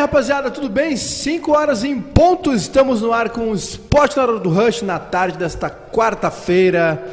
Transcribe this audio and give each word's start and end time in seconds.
rapaziada, 0.00 0.50
tudo 0.50 0.68
bem? 0.68 0.96
5 0.96 1.52
horas 1.52 1.84
em 1.84 2.00
ponto, 2.00 2.54
estamos 2.54 3.02
no 3.02 3.12
ar 3.12 3.30
com 3.30 3.50
o 3.50 3.54
Esporte 3.54 4.16
na 4.16 4.22
hora 4.22 4.38
do 4.38 4.48
Rush 4.48 4.82
na 4.82 4.98
tarde 4.98 5.36
desta 5.36 5.68
quarta-feira. 5.68 7.06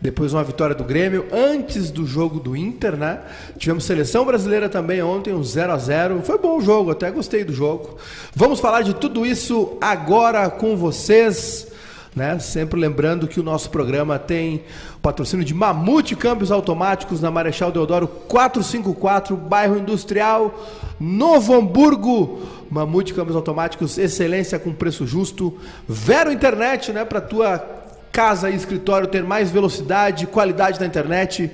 Depois 0.00 0.34
uma 0.34 0.42
vitória 0.42 0.74
do 0.74 0.82
Grêmio, 0.82 1.28
antes 1.32 1.88
do 1.88 2.04
jogo 2.04 2.40
do 2.40 2.56
Inter, 2.56 2.96
né? 2.96 3.20
Tivemos 3.56 3.84
seleção 3.84 4.24
brasileira 4.24 4.68
também 4.68 5.00
ontem, 5.00 5.32
um 5.32 5.44
0 5.44 5.72
a 5.72 5.78
0 5.78 6.22
Foi 6.22 6.36
bom 6.38 6.58
o 6.58 6.60
jogo, 6.60 6.90
até 6.90 7.08
gostei 7.12 7.44
do 7.44 7.52
jogo. 7.52 7.96
Vamos 8.34 8.58
falar 8.58 8.82
de 8.82 8.94
tudo 8.94 9.24
isso 9.24 9.78
agora 9.80 10.50
com 10.50 10.76
vocês. 10.76 11.71
Né? 12.14 12.38
Sempre 12.38 12.78
lembrando 12.78 13.26
que 13.26 13.40
o 13.40 13.42
nosso 13.42 13.70
programa 13.70 14.18
tem 14.18 14.64
patrocínio 15.00 15.44
de 15.44 15.54
Mamute 15.54 16.14
Câmbios 16.14 16.52
Automáticos 16.52 17.22
na 17.22 17.30
Marechal 17.30 17.72
Deodoro 17.72 18.06
454, 18.06 19.34
bairro 19.34 19.78
Industrial, 19.78 20.54
Novo 21.00 21.54
Hamburgo. 21.54 22.40
Mamute 22.70 23.14
Câmbios 23.14 23.36
Automáticos, 23.36 23.98
excelência 23.98 24.58
com 24.58 24.72
preço 24.72 25.06
justo. 25.06 25.58
Vero 25.88 26.30
Internet, 26.30 26.92
né, 26.92 27.04
para 27.04 27.20
tua 27.20 27.82
casa 28.12 28.50
e 28.50 28.54
escritório 28.54 29.08
ter 29.08 29.24
mais 29.24 29.50
velocidade, 29.50 30.26
qualidade 30.26 30.78
na 30.78 30.86
internet. 30.86 31.50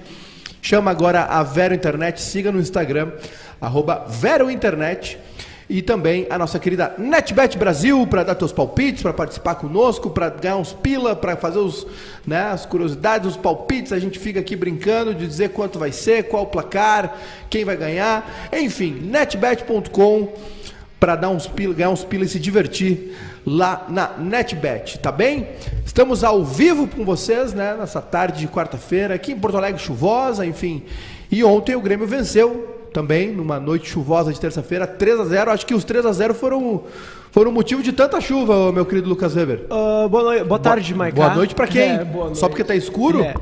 Chama 0.61 0.91
agora 0.91 1.23
a 1.23 1.43
Vero 1.45 1.73
Internet, 1.73 2.21
siga 2.21 2.51
no 2.51 2.61
Instagram, 2.61 3.13
arroba 3.61 4.05
Vero 4.09 4.51
Internet. 4.51 5.19
E 5.69 5.83
também 5.83 6.27
a 6.31 6.39
nossa 6.39 6.59
querida 6.59 6.95
NetBet 6.97 7.59
Brasil, 7.59 8.07
para 8.07 8.25
dar 8.25 8.35
teus 8.35 8.53
palpites, 8.53 9.03
para 9.03 9.13
participar 9.13 9.57
conosco, 9.57 10.09
para 10.09 10.31
ganhar 10.31 10.57
uns 10.57 10.73
pila, 10.73 11.15
para 11.15 11.37
fazer 11.37 11.59
os, 11.59 11.87
né, 12.27 12.45
as 12.45 12.65
curiosidades, 12.65 13.29
os 13.29 13.37
palpites. 13.37 13.93
A 13.93 13.99
gente 13.99 14.19
fica 14.19 14.41
aqui 14.41 14.57
brincando 14.57 15.15
de 15.15 15.27
dizer 15.27 15.51
quanto 15.51 15.79
vai 15.79 15.93
ser, 15.93 16.25
qual 16.25 16.45
o 16.45 16.47
placar, 16.47 17.19
quem 17.51 17.67
vai 17.67 17.77
ganhar. 17.77 18.49
Enfim, 18.51 18.93
netbet.com 18.93 20.33
para 20.99 21.15
dar 21.15 21.29
uns 21.29 21.47
pila, 21.47 21.75
ganhar 21.75 21.91
uns 21.91 22.03
pila 22.03 22.25
e 22.25 22.29
se 22.29 22.41
divertir 22.41 23.15
lá 23.47 23.87
na 23.89 24.17
NetBet, 24.19 24.99
tá 24.99 25.13
bem? 25.13 25.49
Estamos 25.85 26.25
ao 26.25 26.45
vivo 26.45 26.89
com 26.89 27.05
vocês, 27.05 27.53
né, 27.53 27.77
nessa 27.79 28.01
tarde 28.01 28.41
de 28.41 28.49
quarta-feira, 28.49 29.15
aqui 29.15 29.33
em 29.33 29.39
Porto 29.39 29.59
Alegre 29.59 29.81
chuvosa, 29.81 30.45
enfim. 30.45 30.83
E 31.31 31.45
ontem 31.45 31.77
o 31.77 31.81
Grêmio 31.81 32.07
venceu 32.07 32.78
também, 32.99 33.31
numa 33.31 33.61
noite 33.61 33.89
chuvosa 33.89 34.33
de 34.33 34.41
terça-feira, 34.41 34.85
3 34.85 35.21
a 35.21 35.25
0 35.25 35.51
Acho 35.53 35.65
que 35.65 35.73
os 35.73 35.85
3 35.85 36.05
a 36.05 36.11
0 36.11 36.35
foram, 36.35 36.83
foram 37.31 37.53
motivo 37.53 37.81
de 37.81 37.93
tanta 37.93 38.21
chuva, 38.21 38.73
meu 38.73 38.85
querido 38.85 39.09
Lucas 39.09 39.37
Weber. 39.37 39.67
Uh, 39.71 40.09
boa, 40.09 40.25
noite, 40.25 40.45
boa 40.45 40.59
tarde, 40.59 40.93
Maiká. 40.93 41.17
Boa 41.17 41.35
noite 41.37 41.55
para 41.55 41.69
quem? 41.69 41.79
É, 41.99 42.05
noite. 42.05 42.39
Só 42.39 42.49
porque 42.49 42.65
tá 42.65 42.75
escuro? 42.75 43.23
É. 43.23 43.35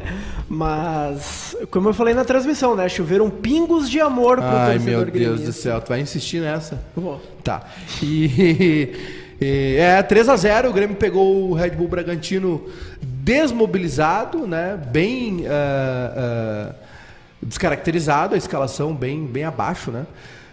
Mas, 0.46 1.56
como 1.70 1.88
eu 1.88 1.94
falei 1.94 2.12
na 2.12 2.22
transmissão, 2.22 2.76
né? 2.76 2.86
Choveram 2.86 3.30
pingos 3.30 3.88
de 3.88 3.98
amor 3.98 4.36
pro 4.36 4.46
Ai, 4.46 4.78
meu 4.78 5.06
Deus 5.06 5.40
do 5.40 5.52
céu, 5.54 5.80
tu 5.80 5.88
vai 5.88 6.00
insistir 6.00 6.42
nessa? 6.42 6.78
Vou. 6.94 7.18
Tá. 7.42 7.64
E, 8.02 8.92
e, 9.40 9.76
é, 9.78 10.02
3 10.02 10.28
a 10.28 10.36
0 10.36 10.68
o 10.68 10.72
Grêmio 10.74 10.96
pegou 10.96 11.48
o 11.48 11.54
Red 11.54 11.70
Bull 11.70 11.88
Bragantino 11.88 12.66
desmobilizado, 13.00 14.46
né? 14.46 14.78
Bem... 14.92 15.46
Uh, 15.46 16.72
uh, 16.72 16.85
descaracterizado, 17.46 18.34
a 18.34 18.38
escalação 18.38 18.94
bem, 18.94 19.24
bem 19.26 19.44
abaixo, 19.44 19.90
né? 19.90 20.06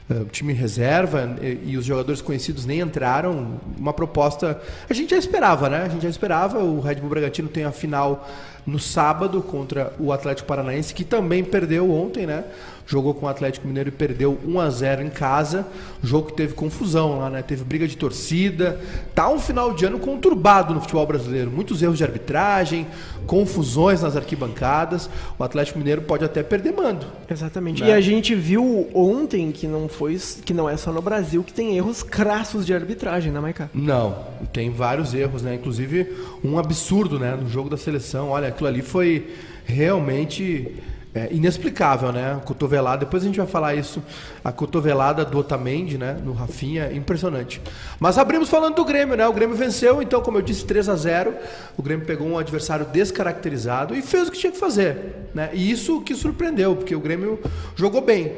Eh, 0.09 0.13
o 0.13 0.25
time 0.25 0.53
reserva 0.53 1.37
e, 1.41 1.71
e, 1.71 1.77
os 1.77 1.85
jogadores 1.85 2.21
conhecidos 2.21 2.65
nem 2.65 2.79
entraram. 2.79 3.59
Uma 3.77 3.93
proposta. 3.93 4.61
A 4.89 4.93
gente 4.93 5.11
já 5.11 5.17
esperava, 5.17 5.69
né? 5.69 5.83
A 5.83 5.89
gente 5.89 6.03
já 6.03 6.09
esperava. 6.09 6.59
O 6.59 6.79
Red 6.79 6.95
Bull 6.95 7.09
Bragantino 7.09 7.49
tem 7.49 7.63
a 7.63 7.71
final 7.71 8.27
no 8.65 8.79
sábado 8.79 9.41
contra 9.41 9.93
o 9.99 10.11
Atlético 10.11 10.47
Paranaense, 10.47 10.93
que 10.93 11.03
também 11.03 11.43
perdeu 11.43 11.91
ontem, 11.91 12.25
né? 12.25 12.45
jogou 12.85 13.13
com 13.13 13.25
o 13.25 13.29
Atlético 13.29 13.67
Mineiro 13.67 13.89
e 13.89 13.91
perdeu 13.91 14.37
1 14.45 14.59
a 14.59 14.69
0 14.69 15.03
em 15.03 15.09
casa. 15.09 15.65
Jogo 16.03 16.27
que 16.27 16.33
teve 16.33 16.53
confusão 16.53 17.19
lá, 17.19 17.29
né? 17.29 17.41
Teve 17.41 17.63
briga 17.63 17.87
de 17.87 17.95
torcida. 17.95 18.79
Tá 19.15 19.29
um 19.29 19.39
final 19.39 19.73
de 19.73 19.85
ano 19.85 19.99
conturbado 19.99 20.73
no 20.73 20.81
futebol 20.81 21.05
brasileiro. 21.05 21.49
Muitos 21.49 21.81
erros 21.81 21.97
de 21.97 22.03
arbitragem, 22.03 22.85
confusões 23.25 24.01
nas 24.01 24.15
arquibancadas. 24.15 25.09
O 25.39 25.43
Atlético 25.43 25.79
Mineiro 25.79 26.01
pode 26.01 26.25
até 26.25 26.43
perder 26.43 26.73
mando. 26.73 27.05
Exatamente. 27.29 27.81
Né? 27.81 27.89
E 27.89 27.93
a 27.93 28.01
gente 28.01 28.35
viu 28.35 28.89
ontem 28.93 29.51
que 29.51 29.65
não 29.65 29.87
foi, 29.87 30.19
que 30.43 30.53
não 30.53 30.69
é 30.69 30.75
só 30.75 30.91
no 30.91 31.01
Brasil 31.01 31.43
que 31.43 31.53
tem 31.53 31.77
erros 31.77 32.03
crassos 32.03 32.65
de 32.65 32.73
arbitragem, 32.73 33.31
né, 33.31 33.39
Maica? 33.39 33.69
Não, 33.73 34.17
tem 34.51 34.69
vários 34.69 35.13
erros, 35.13 35.41
né? 35.41 35.55
Inclusive 35.55 36.13
um 36.43 36.59
absurdo, 36.59 37.17
né, 37.17 37.37
no 37.41 37.49
jogo 37.49 37.69
da 37.69 37.77
seleção. 37.77 38.29
Olha, 38.29 38.51
aquilo 38.53 38.69
ali 38.69 38.81
foi 38.81 39.27
realmente 39.65 40.81
é, 41.15 41.29
inexplicável, 41.31 42.11
né? 42.11 42.41
Cotovelada, 42.43 43.05
depois 43.05 43.21
a 43.23 43.25
gente 43.27 43.37
vai 43.37 43.45
falar 43.45 43.75
isso. 43.75 44.01
A 44.43 44.51
cotovelada 44.51 45.23
do 45.23 45.37
Otamendi, 45.37 45.97
né? 45.97 46.17
No 46.23 46.33
Rafinha, 46.33 46.91
impressionante. 46.91 47.61
Mas 47.99 48.17
abrimos 48.17 48.49
falando 48.49 48.75
do 48.75 48.85
Grêmio, 48.85 49.15
né? 49.15 49.27
O 49.27 49.33
Grêmio 49.33 49.55
venceu, 49.55 50.01
então, 50.01 50.21
como 50.21 50.39
eu 50.39 50.41
disse, 50.41 50.65
3 50.65 50.89
a 50.89 50.95
0 50.95 51.33
O 51.77 51.83
Grêmio 51.83 52.05
pegou 52.05 52.27
um 52.27 52.37
adversário 52.37 52.85
descaracterizado 52.87 53.95
e 53.95 54.01
fez 54.01 54.27
o 54.27 54.31
que 54.31 54.39
tinha 54.39 54.51
que 54.51 54.57
fazer, 54.57 55.27
né? 55.35 55.51
E 55.53 55.69
isso 55.69 56.01
que 56.01 56.15
surpreendeu, 56.15 56.75
porque 56.75 56.95
o 56.95 56.99
Grêmio 56.99 57.39
jogou 57.75 58.01
bem. 58.01 58.31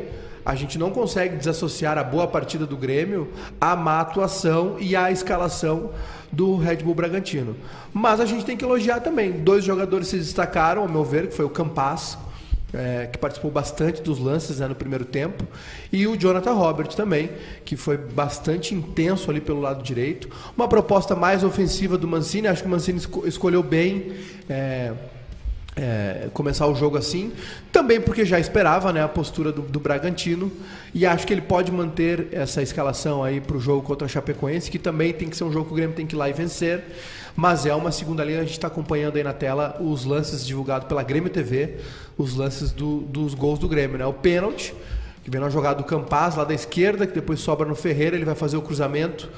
A 0.46 0.56
gente 0.56 0.78
não 0.78 0.92
consegue 0.92 1.36
desassociar 1.36 1.98
a 1.98 2.04
boa 2.04 2.28
partida 2.28 2.66
do 2.66 2.78
Grêmio 2.78 3.32
à 3.60 3.76
má 3.76 4.00
atuação 4.00 4.78
e 4.80 4.96
à 4.96 5.12
escalação 5.12 5.92
do 6.32 6.56
Red 6.58 6.78
Bull 6.78 6.94
Bragantino. 6.94 7.56
Mas 7.94 8.20
a 8.20 8.26
gente 8.26 8.46
tem 8.46 8.56
que 8.56 8.64
elogiar 8.64 9.00
também. 9.00 9.32
Dois 9.32 9.64
jogadores 9.64 10.08
se 10.08 10.18
destacaram, 10.18 10.84
ao 10.84 10.88
meu 10.88 11.04
ver, 11.04 11.28
que 11.28 11.36
foi 11.36 11.46
o 11.46 11.50
Campas 11.50 12.18
é, 12.76 13.08
que 13.08 13.18
participou 13.18 13.50
bastante 13.50 14.02
dos 14.02 14.20
lances 14.20 14.60
né, 14.60 14.68
no 14.68 14.76
primeiro 14.76 15.06
tempo, 15.06 15.46
e 15.92 16.06
o 16.06 16.18
Jonathan 16.18 16.54
Robert 16.54 16.90
também, 16.90 17.30
que 17.64 17.78
foi 17.78 17.98
bastante 17.98 18.76
intenso 18.76 19.32
ali 19.32 19.40
pelo 19.40 19.62
lado 19.62 19.82
direito. 19.82 20.30
Uma 20.56 20.68
proposta 20.68 21.16
mais 21.16 21.44
ofensiva 21.44 21.98
do 21.98 22.08
Mancini, 22.08 22.48
acho 22.48 22.62
que 22.62 22.68
o 22.68 22.72
Mancini 22.72 23.02
escolheu 23.26 23.64
bem. 23.64 24.14
É, 24.50 24.94
é, 25.76 26.30
começar 26.34 26.68
o 26.68 26.76
jogo 26.76 26.98
assim, 26.98 27.34
também 27.72 28.00
porque 28.00 28.24
já 28.24 28.40
esperava 28.40 28.94
né, 28.94 29.04
a 29.04 29.08
postura 29.08 29.52
do, 29.52 29.62
do 29.62 29.80
Bragantino 29.80 30.52
e 30.94 31.06
acho 31.06 31.28
que 31.28 31.34
ele 31.34 31.42
pode 31.42 31.72
manter 31.72 32.30
essa 32.32 32.62
escalação 32.62 33.24
aí 33.24 33.42
para 33.42 33.58
o 33.58 33.60
jogo 33.60 33.82
contra 33.82 34.06
a 34.06 34.10
Chapecoense, 34.10 34.72
que 34.72 34.80
também 34.80 35.12
tem 35.12 35.30
que 35.30 35.36
ser 35.36 35.44
um 35.44 35.52
jogo 35.52 35.66
que 35.66 35.74
o 35.74 35.76
Grêmio 35.76 35.96
tem 35.96 36.08
que 36.08 36.16
ir 36.16 36.18
lá 36.18 36.30
e 36.30 36.34
vencer, 36.34 36.82
mas 37.36 37.66
é 37.66 37.76
uma 37.76 37.92
segunda 37.92 38.24
linha, 38.24 38.40
a 38.40 38.44
gente 38.44 38.54
está 38.54 38.68
acompanhando 38.68 39.18
aí 39.18 39.24
na 39.24 39.34
tela 39.34 39.78
os 39.82 40.06
lances 40.06 40.46
divulgados 40.46 40.88
pela 40.88 41.04
Grêmio 41.04 41.30
TV, 41.30 41.76
os 42.18 42.36
lances 42.36 42.72
do, 42.72 43.02
dos 43.02 43.34
gols 43.34 43.60
do 43.60 43.68
Grêmio, 43.68 43.98
né? 43.98 44.06
o 44.06 44.14
pênalti, 44.14 44.74
que 45.24 45.30
vem 45.30 45.42
na 45.42 45.50
jogada 45.50 45.76
do 45.76 45.84
Campaz, 45.84 46.36
lá 46.36 46.46
da 46.46 46.54
esquerda, 46.54 47.06
que 47.06 47.14
depois 47.14 47.42
sobra 47.42 47.68
no 47.68 47.76
Ferreira, 47.76 48.16
ele 48.16 48.24
vai 48.24 48.36
fazer 48.36 48.56
o 48.56 48.62
cruzamento, 48.62 49.30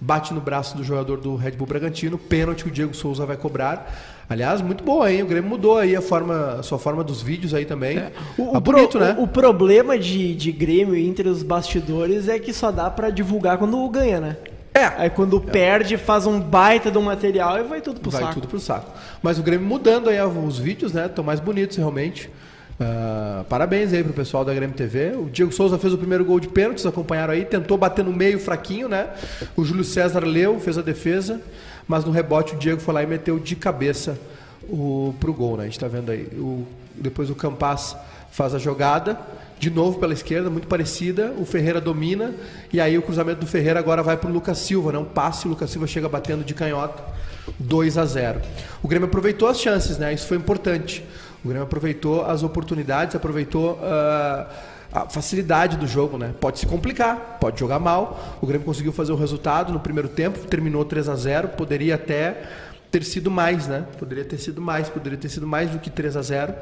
bate 0.00 0.34
no 0.34 0.40
braço 0.40 0.76
do 0.76 0.82
jogador 0.82 1.20
do 1.20 1.36
Red 1.36 1.52
Bull 1.52 1.66
Bragantino, 1.66 2.18
pênalti 2.18 2.64
que 2.64 2.70
o 2.70 2.72
Diego 2.72 2.94
Souza 2.94 3.24
vai 3.24 3.36
cobrar. 3.36 4.13
Aliás, 4.28 4.62
muito 4.62 4.82
boa, 4.82 5.12
hein? 5.12 5.22
O 5.22 5.26
Grêmio 5.26 5.50
mudou 5.50 5.76
aí 5.76 5.94
a 5.94 6.00
forma, 6.00 6.54
a 6.58 6.62
sua 6.62 6.78
forma 6.78 7.04
dos 7.04 7.22
vídeos 7.22 7.52
aí 7.52 7.64
também. 7.64 7.98
É. 7.98 8.12
O, 8.38 8.52
tá 8.52 8.60
bonito, 8.60 8.90
pro, 8.90 9.00
né? 9.00 9.16
O, 9.18 9.24
o, 9.24 9.28
problema 9.28 9.98
de, 9.98 10.34
de 10.34 10.50
Grêmio 10.50 10.96
entre 10.96 11.28
os 11.28 11.42
bastidores 11.42 12.28
é 12.28 12.38
que 12.38 12.52
só 12.52 12.70
dá 12.70 12.90
para 12.90 13.10
divulgar 13.10 13.58
quando 13.58 13.88
ganha, 13.88 14.20
né? 14.20 14.36
É. 14.72 14.86
Aí 14.96 15.10
quando 15.10 15.36
é. 15.36 15.50
perde, 15.50 15.96
faz 15.96 16.26
um 16.26 16.40
baita 16.40 16.90
do 16.90 17.00
material 17.02 17.58
e 17.58 17.62
vai 17.62 17.80
tudo 17.80 18.00
pro 18.00 18.10
vai 18.10 18.22
saco. 18.22 18.32
Vai 18.32 18.40
tudo 18.40 18.48
pro 18.48 18.60
saco. 18.60 18.90
Mas 19.22 19.38
o 19.38 19.42
Grêmio 19.42 19.66
mudando 19.66 20.08
aí 20.08 20.20
os 20.20 20.58
vídeos, 20.58 20.92
né? 20.92 21.06
Estão 21.06 21.22
mais 21.22 21.38
bonitos 21.38 21.76
realmente. 21.76 22.30
Uh, 22.80 23.44
parabéns 23.44 23.92
aí 23.92 24.02
pro 24.02 24.12
pessoal 24.12 24.44
da 24.44 24.52
Grêmio 24.52 24.74
TV. 24.74 25.12
O 25.16 25.30
Diego 25.30 25.52
Souza 25.52 25.78
fez 25.78 25.92
o 25.92 25.98
primeiro 25.98 26.24
gol 26.24 26.40
de 26.40 26.48
pênalti, 26.48 26.86
acompanharam 26.88 27.32
aí, 27.32 27.44
tentou 27.44 27.78
bater 27.78 28.04
no 28.04 28.12
meio 28.12 28.38
fraquinho, 28.40 28.88
né? 28.88 29.10
O 29.54 29.64
Júlio 29.64 29.84
César 29.84 30.24
leu, 30.24 30.58
fez 30.58 30.76
a 30.76 30.82
defesa 30.82 31.40
mas 31.86 32.04
no 32.04 32.10
rebote 32.10 32.54
o 32.54 32.58
Diego 32.58 32.80
foi 32.80 32.94
lá 32.94 33.02
e 33.02 33.06
meteu 33.06 33.38
de 33.38 33.56
cabeça 33.56 34.18
o, 34.68 35.14
pro 35.20 35.32
gol, 35.32 35.56
né? 35.56 35.62
A 35.62 35.66
gente 35.66 35.74
está 35.74 35.88
vendo 35.88 36.10
aí. 36.10 36.24
O, 36.34 36.66
depois 36.94 37.30
o 37.30 37.34
Campas 37.34 37.96
faz 38.30 38.54
a 38.54 38.58
jogada, 38.58 39.18
de 39.58 39.70
novo 39.70 39.98
pela 39.98 40.12
esquerda, 40.12 40.50
muito 40.50 40.66
parecida. 40.66 41.32
O 41.38 41.44
Ferreira 41.44 41.80
domina 41.80 42.34
e 42.72 42.80
aí 42.80 42.96
o 42.98 43.02
cruzamento 43.02 43.40
do 43.40 43.46
Ferreira 43.46 43.78
agora 43.78 44.02
vai 44.02 44.16
para 44.16 44.30
o 44.30 44.32
Lucas 44.32 44.58
Silva, 44.58 44.92
né? 44.92 44.98
Um 44.98 45.04
passe, 45.04 45.46
o 45.46 45.50
Lucas 45.50 45.70
Silva 45.70 45.86
chega 45.86 46.08
batendo 46.08 46.44
de 46.44 46.54
canhota, 46.54 47.02
2 47.58 47.98
a 47.98 48.04
0. 48.04 48.40
O 48.82 48.88
Grêmio 48.88 49.06
aproveitou 49.06 49.48
as 49.48 49.60
chances, 49.60 49.98
né? 49.98 50.12
Isso 50.12 50.26
foi 50.26 50.36
importante. 50.36 51.04
O 51.44 51.48
Grêmio 51.48 51.64
aproveitou 51.64 52.24
as 52.24 52.42
oportunidades, 52.42 53.14
aproveitou 53.14 53.74
uh, 53.74 54.46
a 54.94 55.08
facilidade 55.08 55.76
do 55.76 55.88
jogo, 55.88 56.16
né? 56.16 56.32
Pode 56.40 56.60
se 56.60 56.66
complicar, 56.66 57.38
pode 57.40 57.58
jogar 57.58 57.80
mal. 57.80 58.38
O 58.40 58.46
Grêmio 58.46 58.64
conseguiu 58.64 58.92
fazer 58.92 59.12
o 59.12 59.16
resultado 59.16 59.72
no 59.72 59.80
primeiro 59.80 60.08
tempo, 60.08 60.38
terminou 60.46 60.84
3 60.84 61.08
a 61.08 61.16
0, 61.16 61.48
poderia 61.48 61.96
até 61.96 62.44
ter 62.92 63.02
sido 63.02 63.28
mais, 63.28 63.66
né? 63.66 63.84
Poderia 63.98 64.24
ter 64.24 64.38
sido 64.38 64.62
mais, 64.62 64.88
poderia 64.88 65.18
ter 65.18 65.28
sido 65.28 65.48
mais 65.48 65.68
do 65.68 65.80
que 65.80 65.90
3 65.90 66.16
a 66.16 66.22
0. 66.22 66.54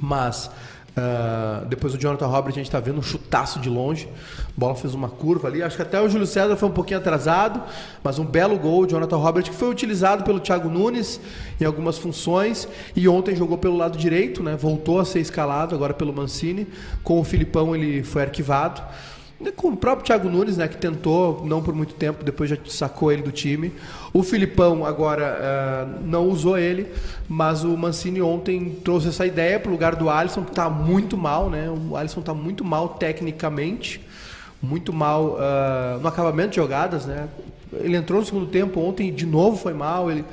Mas 0.00 0.50
Uh, 0.98 1.64
depois 1.66 1.94
o 1.94 1.98
Jonathan 1.98 2.26
Robert, 2.26 2.50
a 2.52 2.56
gente 2.56 2.66
está 2.66 2.80
vendo 2.80 2.98
um 2.98 3.02
chutaço 3.02 3.60
de 3.60 3.70
longe. 3.70 4.08
A 4.38 4.52
bola 4.56 4.74
fez 4.74 4.94
uma 4.94 5.08
curva 5.08 5.46
ali. 5.46 5.62
Acho 5.62 5.76
que 5.76 5.82
até 5.82 6.00
o 6.00 6.08
Júlio 6.08 6.26
César 6.26 6.56
foi 6.56 6.68
um 6.68 6.72
pouquinho 6.72 6.98
atrasado, 6.98 7.62
mas 8.02 8.18
um 8.18 8.24
belo 8.24 8.58
gol. 8.58 8.82
O 8.82 8.86
Jonathan 8.86 9.16
Robert, 9.16 9.44
que 9.44 9.54
foi 9.54 9.70
utilizado 9.70 10.24
pelo 10.24 10.40
Thiago 10.40 10.68
Nunes 10.68 11.20
em 11.60 11.64
algumas 11.64 11.98
funções. 11.98 12.66
E 12.96 13.08
ontem 13.08 13.36
jogou 13.36 13.56
pelo 13.56 13.76
lado 13.76 13.96
direito, 13.96 14.42
né? 14.42 14.56
voltou 14.56 14.98
a 14.98 15.04
ser 15.04 15.20
escalado 15.20 15.74
agora 15.74 15.94
pelo 15.94 16.12
Mancini. 16.12 16.66
Com 17.04 17.20
o 17.20 17.24
Filipão, 17.24 17.76
ele 17.76 18.02
foi 18.02 18.22
arquivado. 18.22 18.82
Com 19.56 19.68
o 19.68 19.76
próprio 19.76 20.04
Thiago 20.04 20.28
Nunes, 20.28 20.56
né, 20.56 20.66
que 20.66 20.76
tentou, 20.76 21.44
não 21.46 21.62
por 21.62 21.72
muito 21.72 21.94
tempo, 21.94 22.24
depois 22.24 22.50
já 22.50 22.56
sacou 22.66 23.12
ele 23.12 23.22
do 23.22 23.30
time. 23.30 23.72
O 24.12 24.24
Filipão 24.24 24.84
agora 24.84 25.38
uh, 25.38 26.04
não 26.04 26.28
usou 26.28 26.58
ele, 26.58 26.88
mas 27.28 27.62
o 27.62 27.76
Mancini 27.76 28.20
ontem 28.20 28.76
trouxe 28.84 29.08
essa 29.08 29.24
ideia 29.24 29.60
para 29.60 29.68
o 29.68 29.72
lugar 29.72 29.94
do 29.94 30.10
Alisson, 30.10 30.42
que 30.42 30.50
está 30.50 30.68
muito 30.68 31.16
mal, 31.16 31.48
né? 31.48 31.70
O 31.70 31.96
Alisson 31.96 32.18
está 32.18 32.34
muito 32.34 32.64
mal 32.64 32.88
tecnicamente, 32.90 34.00
muito 34.60 34.92
mal 34.92 35.36
uh, 35.36 36.00
no 36.00 36.08
acabamento 36.08 36.50
de 36.50 36.56
jogadas, 36.56 37.06
né? 37.06 37.28
Ele 37.74 37.96
entrou 37.96 38.18
no 38.18 38.26
segundo 38.26 38.46
tempo 38.46 38.80
ontem, 38.80 39.12
de 39.12 39.24
novo 39.24 39.56
foi 39.56 39.72
mal. 39.72 40.10
Ele... 40.10 40.24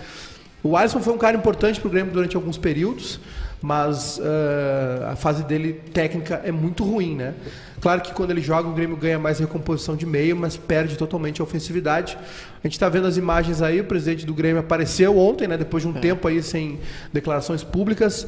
O 0.63 0.75
Alisson 0.75 0.99
foi 0.99 1.13
um 1.13 1.17
cara 1.19 1.37
importante 1.37 1.79
para 1.79 1.87
o 1.87 1.91
Grêmio 1.91 2.11
durante 2.11 2.35
alguns 2.35 2.57
períodos, 2.57 3.19
mas 3.65 4.19
uh, 4.19 5.07
a 5.11 5.15
fase 5.15 5.43
dele 5.43 5.73
técnica 5.91 6.39
é 6.45 6.51
muito 6.51 6.83
ruim, 6.83 7.15
né? 7.15 7.33
Claro 7.81 7.99
que 8.01 8.13
quando 8.13 8.29
ele 8.29 8.41
joga, 8.41 8.69
o 8.69 8.73
Grêmio 8.73 8.95
ganha 8.95 9.17
mais 9.17 9.39
recomposição 9.39 9.95
de 9.95 10.05
meio, 10.05 10.35
mas 10.35 10.55
perde 10.55 10.95
totalmente 10.95 11.41
a 11.41 11.43
ofensividade. 11.43 12.15
A 12.63 12.67
gente 12.67 12.73
está 12.73 12.87
vendo 12.89 13.07
as 13.07 13.17
imagens 13.17 13.63
aí, 13.63 13.81
o 13.81 13.83
presidente 13.83 14.23
do 14.23 14.35
Grêmio 14.35 14.59
apareceu 14.59 15.17
ontem, 15.17 15.47
né, 15.47 15.57
depois 15.57 15.81
de 15.81 15.89
um 15.89 15.97
é. 15.97 15.99
tempo 15.99 16.27
aí 16.27 16.43
sem 16.43 16.79
declarações 17.11 17.63
públicas, 17.63 18.27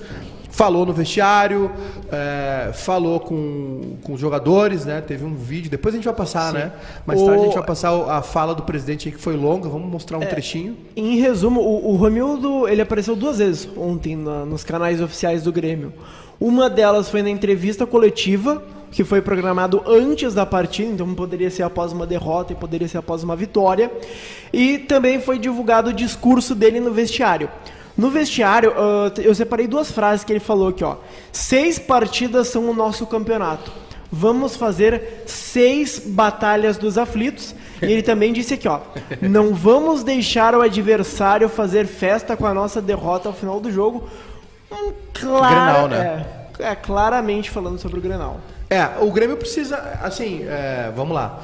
falou 0.49 0.85
no 0.85 0.93
vestiário, 0.93 1.71
é, 2.11 2.71
falou 2.73 3.19
com, 3.19 3.97
com 4.03 4.13
os 4.13 4.19
jogadores, 4.19 4.85
né, 4.85 5.01
teve 5.01 5.23
um 5.23 5.35
vídeo, 5.35 5.69
depois 5.69 5.93
a 5.93 5.97
gente 5.97 6.05
vai 6.05 6.13
passar, 6.13 6.51
Sim. 6.51 6.57
né? 6.57 6.71
Mais 7.05 7.21
o... 7.21 7.25
tarde 7.25 7.41
a 7.41 7.45
gente 7.45 7.55
vai 7.55 7.65
passar 7.65 7.91
a 8.09 8.21
fala 8.21 8.55
do 8.55 8.63
presidente 8.63 9.07
aí, 9.07 9.13
que 9.13 9.21
foi 9.21 9.35
longa, 9.35 9.69
vamos 9.69 9.89
mostrar 9.89 10.17
um 10.17 10.23
é, 10.23 10.25
trechinho. 10.25 10.77
Em 10.95 11.17
resumo, 11.19 11.61
o, 11.61 11.91
o 11.91 11.95
Romildo, 11.95 12.67
ele 12.67 12.81
apareceu 12.81 13.15
duas 13.15 13.39
vezes 13.39 13.69
ontem 13.77 14.15
na, 14.15 14.45
nos 14.45 14.63
canais 14.63 15.01
oficiais 15.01 15.43
do 15.43 15.51
Grêmio. 15.51 15.93
Uma 16.39 16.69
delas 16.69 17.09
foi 17.09 17.23
na 17.23 17.29
entrevista 17.29 17.85
coletiva, 17.85 18.63
que 18.91 19.03
foi 19.03 19.21
programado 19.21 19.83
antes 19.85 20.33
da 20.33 20.45
partida, 20.45 20.91
então 20.91 21.13
poderia 21.13 21.49
ser 21.49 21.63
após 21.63 21.91
uma 21.91 22.05
derrota 22.05 22.53
e 22.53 22.55
poderia 22.55 22.87
ser 22.87 22.97
após 22.97 23.23
uma 23.23 23.35
vitória. 23.35 23.91
E 24.53 24.77
também 24.77 25.19
foi 25.19 25.39
divulgado 25.39 25.89
o 25.89 25.93
discurso 25.93 26.55
dele 26.55 26.79
no 26.79 26.91
vestiário. 26.91 27.49
No 27.97 28.11
vestiário, 28.11 28.71
uh, 28.71 29.19
eu 29.19 29.33
separei 29.33 29.65
duas 29.65 29.91
frases 29.91 30.23
que 30.23 30.31
ele 30.31 30.39
falou 30.39 30.67
aqui, 30.67 30.83
ó. 30.83 30.97
Seis 31.31 31.79
partidas 31.79 32.47
são 32.47 32.69
o 32.69 32.73
nosso 32.73 33.07
campeonato. 33.07 33.71
Vamos 34.11 34.55
fazer 34.55 35.23
seis 35.25 35.99
batalhas 36.05 36.77
dos 36.77 36.97
aflitos. 36.97 37.55
E 37.81 37.85
ele 37.85 38.03
também 38.03 38.31
disse 38.31 38.53
aqui, 38.53 38.67
ó. 38.67 38.81
Não 39.19 39.53
vamos 39.53 40.03
deixar 40.03 40.53
o 40.53 40.61
adversário 40.61 41.49
fazer 41.49 41.87
festa 41.87 42.37
com 42.37 42.45
a 42.45 42.53
nossa 42.53 42.81
derrota 42.81 43.29
ao 43.29 43.33
final 43.33 43.59
do 43.59 43.71
jogo. 43.71 44.07
Um 44.71 44.93
claro, 45.13 45.55
Grenal, 45.55 45.87
né? 45.87 46.25
É, 46.59 46.67
é, 46.69 46.75
claramente 46.75 47.49
falando 47.49 47.79
sobre 47.79 47.97
o 47.97 48.01
Grenal. 48.01 48.39
É, 48.69 48.85
o 49.01 49.11
Grêmio 49.11 49.37
precisa, 49.37 49.77
assim, 50.01 50.43
é, 50.47 50.91
vamos 50.95 51.15
lá. 51.15 51.41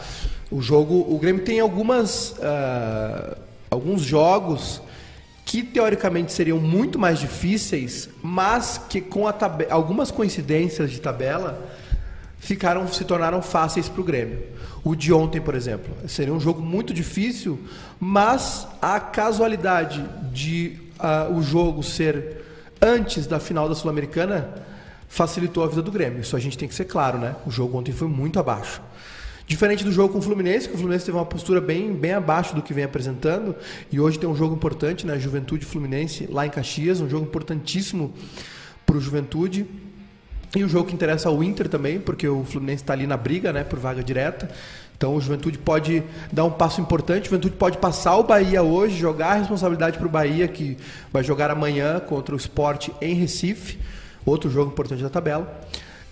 O 0.51 0.61
jogo, 0.61 1.05
o 1.09 1.17
Grêmio 1.17 1.43
tem 1.43 1.59
algumas, 1.59 2.31
uh, 2.33 3.35
alguns 3.71 4.01
jogos 4.01 4.81
que 5.53 5.61
teoricamente 5.61 6.33
seriam 6.33 6.57
muito 6.59 6.97
mais 6.97 7.19
difíceis, 7.19 8.09
mas 8.23 8.81
que 8.89 8.99
com 8.99 9.25
algumas 9.69 10.09
coincidências 10.09 10.89
de 10.89 10.99
tabela 10.99 11.69
ficaram, 12.39 12.87
se 12.87 13.05
tornaram 13.05 13.39
fáceis 13.39 13.87
para 13.87 14.01
o 14.01 14.03
Grêmio. 14.03 14.41
O 14.83 14.95
de 14.95 15.13
ontem, 15.13 15.39
por 15.39 15.53
exemplo, 15.53 15.93
seria 16.07 16.33
um 16.33 16.39
jogo 16.39 16.59
muito 16.59 16.91
difícil, 16.91 17.59
mas 17.99 18.67
a 18.81 18.99
casualidade 18.99 20.03
de 20.31 20.79
uh, 20.99 21.31
o 21.31 21.43
jogo 21.43 21.83
ser 21.83 22.43
antes 22.81 23.27
da 23.27 23.39
final 23.39 23.69
da 23.69 23.75
Sul-Americana 23.75 24.49
facilitou 25.07 25.63
a 25.63 25.67
vida 25.67 25.83
do 25.83 25.91
Grêmio. 25.91 26.21
Isso 26.21 26.35
a 26.35 26.39
gente 26.39 26.57
tem 26.57 26.67
que 26.67 26.73
ser 26.73 26.85
claro, 26.85 27.19
né? 27.19 27.35
O 27.45 27.51
jogo 27.51 27.77
ontem 27.77 27.91
foi 27.91 28.07
muito 28.07 28.39
abaixo. 28.39 28.81
Diferente 29.53 29.83
do 29.83 29.91
jogo 29.91 30.13
com 30.13 30.17
o 30.17 30.21
Fluminense, 30.21 30.67
que 30.67 30.73
o 30.73 30.77
Fluminense 30.79 31.05
teve 31.05 31.15
uma 31.15 31.27
postura 31.27 31.61
bem, 31.61 31.93
bem 31.93 32.13
abaixo 32.13 32.55
do 32.55 32.61
que 32.63 32.73
vem 32.73 32.83
apresentando, 32.83 33.55
e 33.91 33.99
hoje 33.99 34.17
tem 34.17 34.27
um 34.27 34.35
jogo 34.35 34.55
importante, 34.55 35.05
né? 35.05 35.19
Juventude 35.19 35.63
Fluminense 35.63 36.25
lá 36.27 36.43
em 36.47 36.49
Caxias, 36.49 36.99
um 36.99 37.07
jogo 37.07 37.27
importantíssimo 37.27 38.11
para 38.83 38.97
o 38.97 38.99
Juventude. 38.99 39.67
E 40.55 40.63
o 40.63 40.67
jogo 40.67 40.87
que 40.87 40.95
interessa 40.95 41.29
ao 41.29 41.43
Inter 41.43 41.69
também, 41.69 41.99
porque 41.99 42.27
o 42.27 42.43
Fluminense 42.43 42.81
está 42.81 42.93
ali 42.93 43.05
na 43.05 43.15
briga, 43.15 43.53
né, 43.53 43.63
por 43.63 43.77
vaga 43.77 44.03
direta. 44.03 44.49
Então 44.97 45.15
o 45.15 45.21
Juventude 45.21 45.59
pode 45.59 46.01
dar 46.31 46.45
um 46.45 46.51
passo 46.51 46.81
importante, 46.81 47.21
o 47.21 47.25
Juventude 47.25 47.55
pode 47.55 47.77
passar 47.77 48.17
o 48.17 48.23
Bahia 48.23 48.63
hoje, 48.63 48.97
jogar 48.97 49.33
a 49.33 49.35
responsabilidade 49.35 49.99
para 49.99 50.07
o 50.07 50.09
Bahia, 50.09 50.47
que 50.47 50.79
vai 51.11 51.23
jogar 51.23 51.51
amanhã 51.51 51.99
contra 51.99 52.33
o 52.33 52.37
Sport 52.39 52.89
em 52.99 53.13
Recife 53.13 53.77
outro 54.25 54.49
jogo 54.49 54.71
importante 54.71 55.03
da 55.03 55.11
tabela. 55.11 55.61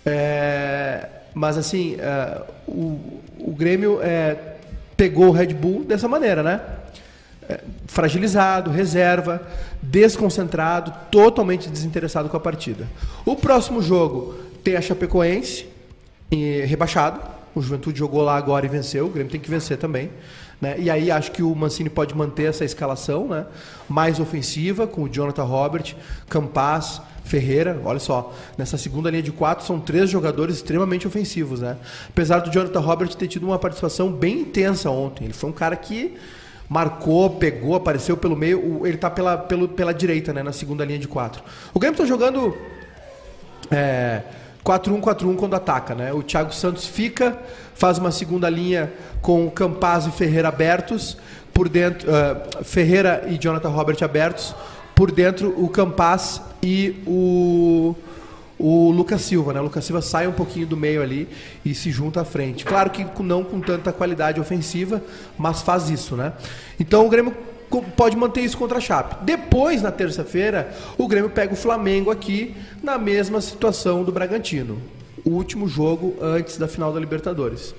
É, 0.06 1.21
mas 1.34 1.56
assim, 1.56 1.96
é, 1.98 2.42
o, 2.66 2.98
o 3.38 3.52
Grêmio 3.52 4.00
é, 4.02 4.36
pegou 4.96 5.28
o 5.28 5.30
Red 5.30 5.54
Bull 5.54 5.84
dessa 5.84 6.08
maneira, 6.08 6.42
né? 6.42 6.60
É, 7.48 7.60
fragilizado, 7.86 8.70
reserva, 8.70 9.42
desconcentrado, 9.82 10.92
totalmente 11.10 11.68
desinteressado 11.68 12.28
com 12.28 12.36
a 12.36 12.40
partida. 12.40 12.86
O 13.24 13.34
próximo 13.34 13.82
jogo 13.82 14.34
tem 14.62 14.76
a 14.76 14.80
Chapecoense, 14.80 15.66
rebaixado. 16.66 17.20
O 17.54 17.60
Juventude 17.60 17.98
jogou 17.98 18.22
lá 18.22 18.36
agora 18.36 18.64
e 18.64 18.68
venceu. 18.68 19.06
O 19.06 19.10
Grêmio 19.10 19.30
tem 19.30 19.40
que 19.40 19.50
vencer 19.50 19.76
também. 19.76 20.10
Né? 20.62 20.76
E 20.78 20.88
aí 20.88 21.10
acho 21.10 21.32
que 21.32 21.42
o 21.42 21.52
Mancini 21.56 21.90
pode 21.90 22.14
manter 22.16 22.44
essa 22.44 22.64
escalação 22.64 23.26
né? 23.26 23.44
mais 23.88 24.20
ofensiva, 24.20 24.86
com 24.86 25.02
o 25.02 25.08
Jonathan 25.08 25.42
Robert, 25.42 25.96
Campas, 26.28 27.02
Ferreira, 27.24 27.80
olha 27.84 27.98
só, 27.98 28.32
nessa 28.56 28.78
segunda 28.78 29.10
linha 29.10 29.22
de 29.22 29.32
quatro 29.32 29.66
são 29.66 29.80
três 29.80 30.08
jogadores 30.08 30.56
extremamente 30.56 31.06
ofensivos, 31.06 31.60
né? 31.60 31.76
Apesar 32.08 32.40
do 32.40 32.50
Jonathan 32.50 32.80
Robert 32.80 33.14
ter 33.14 33.28
tido 33.28 33.46
uma 33.46 33.58
participação 33.58 34.10
bem 34.10 34.40
intensa 34.40 34.90
ontem, 34.90 35.24
ele 35.24 35.32
foi 35.32 35.48
um 35.48 35.52
cara 35.52 35.76
que 35.76 36.16
marcou, 36.68 37.30
pegou, 37.30 37.76
apareceu 37.76 38.16
pelo 38.16 38.36
meio, 38.36 38.84
ele 38.84 38.96
está 38.96 39.08
pela, 39.08 39.38
pela 39.38 39.94
direita, 39.94 40.32
né, 40.32 40.42
na 40.42 40.52
segunda 40.52 40.84
linha 40.84 40.98
de 40.98 41.06
quatro. 41.06 41.42
O 41.72 41.78
Grêmio 41.78 41.94
está 41.94 42.04
jogando 42.04 42.56
é, 43.70 44.22
4-1-4-1 44.64 45.36
quando 45.36 45.54
ataca, 45.54 45.94
né? 45.94 46.12
O 46.12 46.22
Thiago 46.22 46.52
Santos 46.52 46.86
fica, 46.86 47.38
faz 47.82 47.98
uma 47.98 48.12
segunda 48.12 48.48
linha 48.48 48.92
com 49.20 49.50
Campaz 49.50 50.06
e 50.06 50.12
Ferreira 50.12 50.46
abertos, 50.46 51.16
por 51.52 51.68
dentro, 51.68 52.08
uh, 52.08 52.64
Ferreira 52.64 53.24
e 53.28 53.36
Jonathan 53.36 53.70
Robert 53.70 53.96
abertos, 54.04 54.54
por 54.94 55.10
dentro 55.10 55.52
o 55.60 55.68
Campas 55.68 56.40
e 56.62 57.02
o, 57.04 57.96
o 58.56 58.92
Lucas 58.92 59.22
Silva. 59.22 59.52
Né? 59.52 59.58
O 59.58 59.64
Lucas 59.64 59.84
Silva 59.84 60.00
sai 60.00 60.28
um 60.28 60.32
pouquinho 60.32 60.64
do 60.64 60.76
meio 60.76 61.02
ali 61.02 61.28
e 61.64 61.74
se 61.74 61.90
junta 61.90 62.20
à 62.20 62.24
frente. 62.24 62.64
Claro 62.64 62.88
que 62.90 63.04
não 63.20 63.42
com 63.42 63.60
tanta 63.60 63.92
qualidade 63.92 64.38
ofensiva, 64.40 65.02
mas 65.36 65.60
faz 65.60 65.90
isso. 65.90 66.14
Né? 66.14 66.32
Então 66.78 67.04
o 67.04 67.08
Grêmio 67.08 67.34
pode 67.96 68.16
manter 68.16 68.42
isso 68.42 68.56
contra 68.56 68.78
a 68.78 68.80
Chape. 68.80 69.24
Depois, 69.24 69.82
na 69.82 69.90
terça-feira, 69.90 70.72
o 70.96 71.08
Grêmio 71.08 71.30
pega 71.30 71.52
o 71.52 71.56
Flamengo 71.56 72.12
aqui 72.12 72.54
na 72.80 72.96
mesma 72.96 73.40
situação 73.40 74.04
do 74.04 74.12
Bragantino. 74.12 74.78
O 75.24 75.30
último 75.30 75.68
jogo 75.68 76.16
antes 76.20 76.56
da 76.56 76.66
final 76.66 76.92
da 76.92 77.00
Libertadores. 77.00 77.74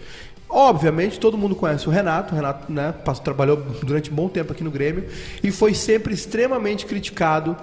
Obviamente, 0.50 1.20
todo 1.20 1.38
mundo 1.38 1.56
conhece 1.56 1.88
o 1.88 1.92
Renato. 1.92 2.34
O 2.34 2.36
Renato 2.36 2.72
né, 2.72 2.94
trabalhou 3.24 3.58
durante 3.82 4.12
um 4.12 4.16
bom 4.16 4.30
tempo 4.30 4.54
aqui 4.54 4.64
no 4.64 4.70
Grêmio 4.70 5.06
e 5.44 5.52
foi 5.52 5.74
sempre 5.74 6.14
extremamente 6.14 6.86
criticado 6.86 7.58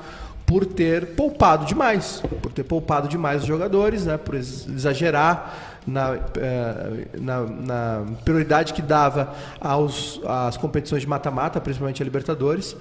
por 0.44 0.66
ter 0.66 1.14
poupado 1.14 1.64
demais, 1.64 2.20
por 2.42 2.50
ter 2.50 2.64
poupado 2.64 3.06
demais 3.06 3.42
os 3.42 3.46
jogadores, 3.46 4.04
né, 4.04 4.16
por 4.16 4.34
exagerar 4.34 5.69
na, 5.86 6.18
eh, 6.36 7.06
na, 7.20 7.40
na 7.42 8.06
prioridade 8.24 8.72
que 8.72 8.82
dava 8.82 9.34
aos, 9.60 10.20
às 10.24 10.56
competições 10.56 11.02
de 11.02 11.08
mata-mata, 11.08 11.60
principalmente 11.60 12.02
a 12.02 12.04
Libertadores. 12.04 12.76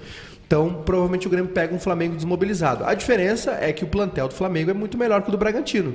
Então, 0.46 0.82
provavelmente 0.84 1.26
o 1.28 1.30
Grêmio 1.30 1.52
pega 1.52 1.74
um 1.74 1.78
Flamengo 1.78 2.16
desmobilizado. 2.16 2.84
A 2.84 2.92
diferença 2.94 3.52
é 3.60 3.72
que 3.72 3.84
o 3.84 3.86
plantel 3.86 4.26
do 4.26 4.34
Flamengo 4.34 4.70
é 4.70 4.74
muito 4.74 4.98
melhor 4.98 5.22
que 5.22 5.28
o 5.28 5.30
do 5.30 5.38
Bragantino. 5.38 5.94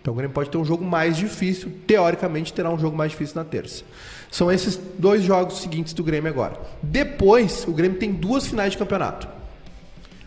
Então 0.00 0.14
o 0.14 0.16
Grêmio 0.16 0.32
pode 0.32 0.48
ter 0.48 0.56
um 0.56 0.64
jogo 0.64 0.84
mais 0.84 1.16
difícil, 1.16 1.72
teoricamente 1.84 2.52
terá 2.52 2.70
um 2.70 2.78
jogo 2.78 2.96
mais 2.96 3.10
difícil 3.10 3.34
na 3.34 3.44
terça. 3.44 3.82
São 4.30 4.52
esses 4.52 4.78
dois 4.96 5.24
jogos 5.24 5.60
seguintes 5.60 5.92
do 5.92 6.04
Grêmio 6.04 6.30
agora. 6.30 6.56
Depois, 6.80 7.64
o 7.66 7.72
Grêmio 7.72 7.98
tem 7.98 8.12
duas 8.12 8.46
finais 8.46 8.70
de 8.70 8.78
campeonato. 8.78 9.26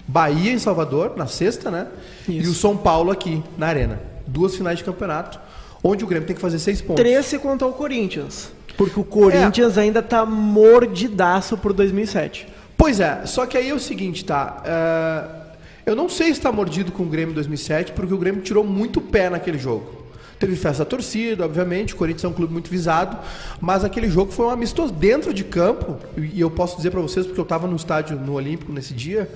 Bahia 0.06 0.52
em 0.52 0.60
Salvador, 0.60 1.14
na 1.16 1.28
sexta, 1.28 1.72
né? 1.72 1.88
Isso. 2.28 2.32
E 2.32 2.48
o 2.48 2.54
São 2.54 2.76
Paulo 2.76 3.12
aqui, 3.12 3.42
na 3.58 3.68
Arena. 3.68 4.02
Duas 4.28 4.56
finais 4.56 4.80
de 4.80 4.84
campeonato, 4.84 5.40
onde 5.84 6.04
o 6.04 6.08
Grêmio 6.08 6.28
tem 6.28 6.36
que 6.36 6.42
fazer 6.42 6.60
seis 6.60 6.82
pontos. 6.82 7.04
13 7.04 7.40
contra 7.40 7.68
o 7.68 7.74
Corinthians. 7.74 8.52
Porque 8.78 9.00
o 9.00 9.04
Corinthians 9.04 9.78
é. 9.78 9.82
ainda 9.82 10.02
tá 10.02 10.26
mordidaço 10.26 11.58
por 11.58 11.74
2007. 11.74 12.48
Pois 12.78 13.00
é, 13.00 13.26
só 13.26 13.46
que 13.46 13.58
aí 13.58 13.70
é 13.70 13.74
o 13.74 13.80
seguinte, 13.80 14.24
tá? 14.24 14.64
Uh, 14.64 15.40
eu 15.86 15.96
não 15.96 16.08
sei 16.08 16.28
se 16.28 16.34
está 16.34 16.52
mordido 16.52 16.92
com 16.92 17.04
o 17.04 17.06
Grêmio 17.08 17.36
2007, 17.36 17.92
porque 17.92 18.14
o 18.14 18.18
Grêmio 18.18 18.42
tirou 18.42 18.64
muito 18.64 19.02
pé 19.02 19.30
naquele 19.30 19.58
jogo. 19.58 20.00
Teve 20.40 20.56
festa 20.56 20.86
da 20.86 20.90
torcida, 20.90 21.44
obviamente, 21.44 21.94
o 21.94 21.98
Corinthians 21.98 22.24
é 22.24 22.28
um 22.30 22.34
clube 22.34 22.54
muito 22.54 22.70
visado, 22.70 23.18
mas 23.60 23.84
aquele 23.84 24.10
jogo 24.10 24.32
foi 24.32 24.46
um 24.46 24.50
amistoso 24.50 24.94
dentro 24.94 25.34
de 25.34 25.44
campo, 25.44 25.98
e 26.16 26.40
eu 26.40 26.50
posso 26.50 26.78
dizer 26.78 26.92
para 26.92 27.02
vocês, 27.02 27.26
porque 27.26 27.40
eu 27.40 27.44
estava 27.44 27.68
no 27.68 27.76
estádio 27.76 28.18
no 28.18 28.34
Olímpico 28.34 28.72
nesse 28.72 28.94
dia, 28.94 29.30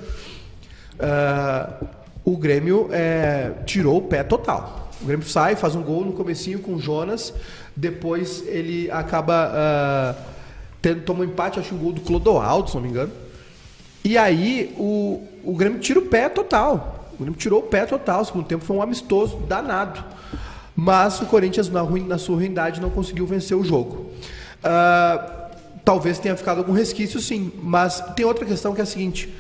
uh, 0.94 1.86
o 2.24 2.38
Grêmio 2.38 2.88
é, 2.94 3.52
tirou 3.66 3.98
o 3.98 4.02
pé 4.04 4.24
total. 4.24 4.90
O 5.04 5.06
Grêmio 5.06 5.28
sai, 5.28 5.58
faz 5.58 5.76
um 5.76 5.84
gol 5.84 6.06
no 6.06 6.14
comecinho 6.14 6.60
com 6.60 6.76
o 6.76 6.80
Jonas, 6.80 7.34
depois 7.76 8.42
ele 8.48 8.90
acaba 8.90 9.52
uh, 9.52 10.22
tendo, 10.82 11.02
toma 11.02 11.22
um 11.22 11.24
empate, 11.26 11.60
acho 11.60 11.76
um 11.76 11.78
gol 11.78 11.92
do 11.92 12.00
Clodoaldo, 12.02 12.70
se 12.70 12.76
não 12.76 12.82
me 12.82 12.90
engano. 12.90 13.12
E 14.04 14.18
aí 14.18 14.74
o, 14.78 15.22
o 15.44 15.54
Grêmio 15.56 15.80
tira 15.80 16.00
o 16.00 16.04
pé 16.04 16.30
total. 16.30 17.10
O 17.14 17.18
Grêmio 17.18 17.38
tirou 17.38 17.60
o 17.60 17.64
pé 17.64 17.86
total. 17.86 18.22
O 18.22 18.26
segundo 18.26 18.46
tempo 18.46 18.64
foi 18.64 18.78
um 18.78 18.82
amistoso 18.82 19.38
danado. 19.40 20.04
Mas 20.76 21.22
o 21.22 21.26
Corinthians, 21.26 21.70
na, 21.70 21.82
ruim, 21.82 22.06
na 22.06 22.18
sua 22.18 22.36
ruindade, 22.36 22.82
não 22.82 22.90
conseguiu 22.90 23.28
vencer 23.28 23.56
o 23.58 23.64
jogo. 23.64 24.10
Uh, 24.64 25.52
talvez 25.84 26.18
tenha 26.18 26.36
ficado 26.36 26.60
algum 26.60 26.74
resquício, 26.74 27.20
sim. 27.20 27.52
Mas 27.62 28.02
tem 28.16 28.26
outra 28.26 28.46
questão 28.46 28.74
que 28.74 28.80
é 28.80 28.84
a 28.84 28.88
seguinte. 28.88 29.34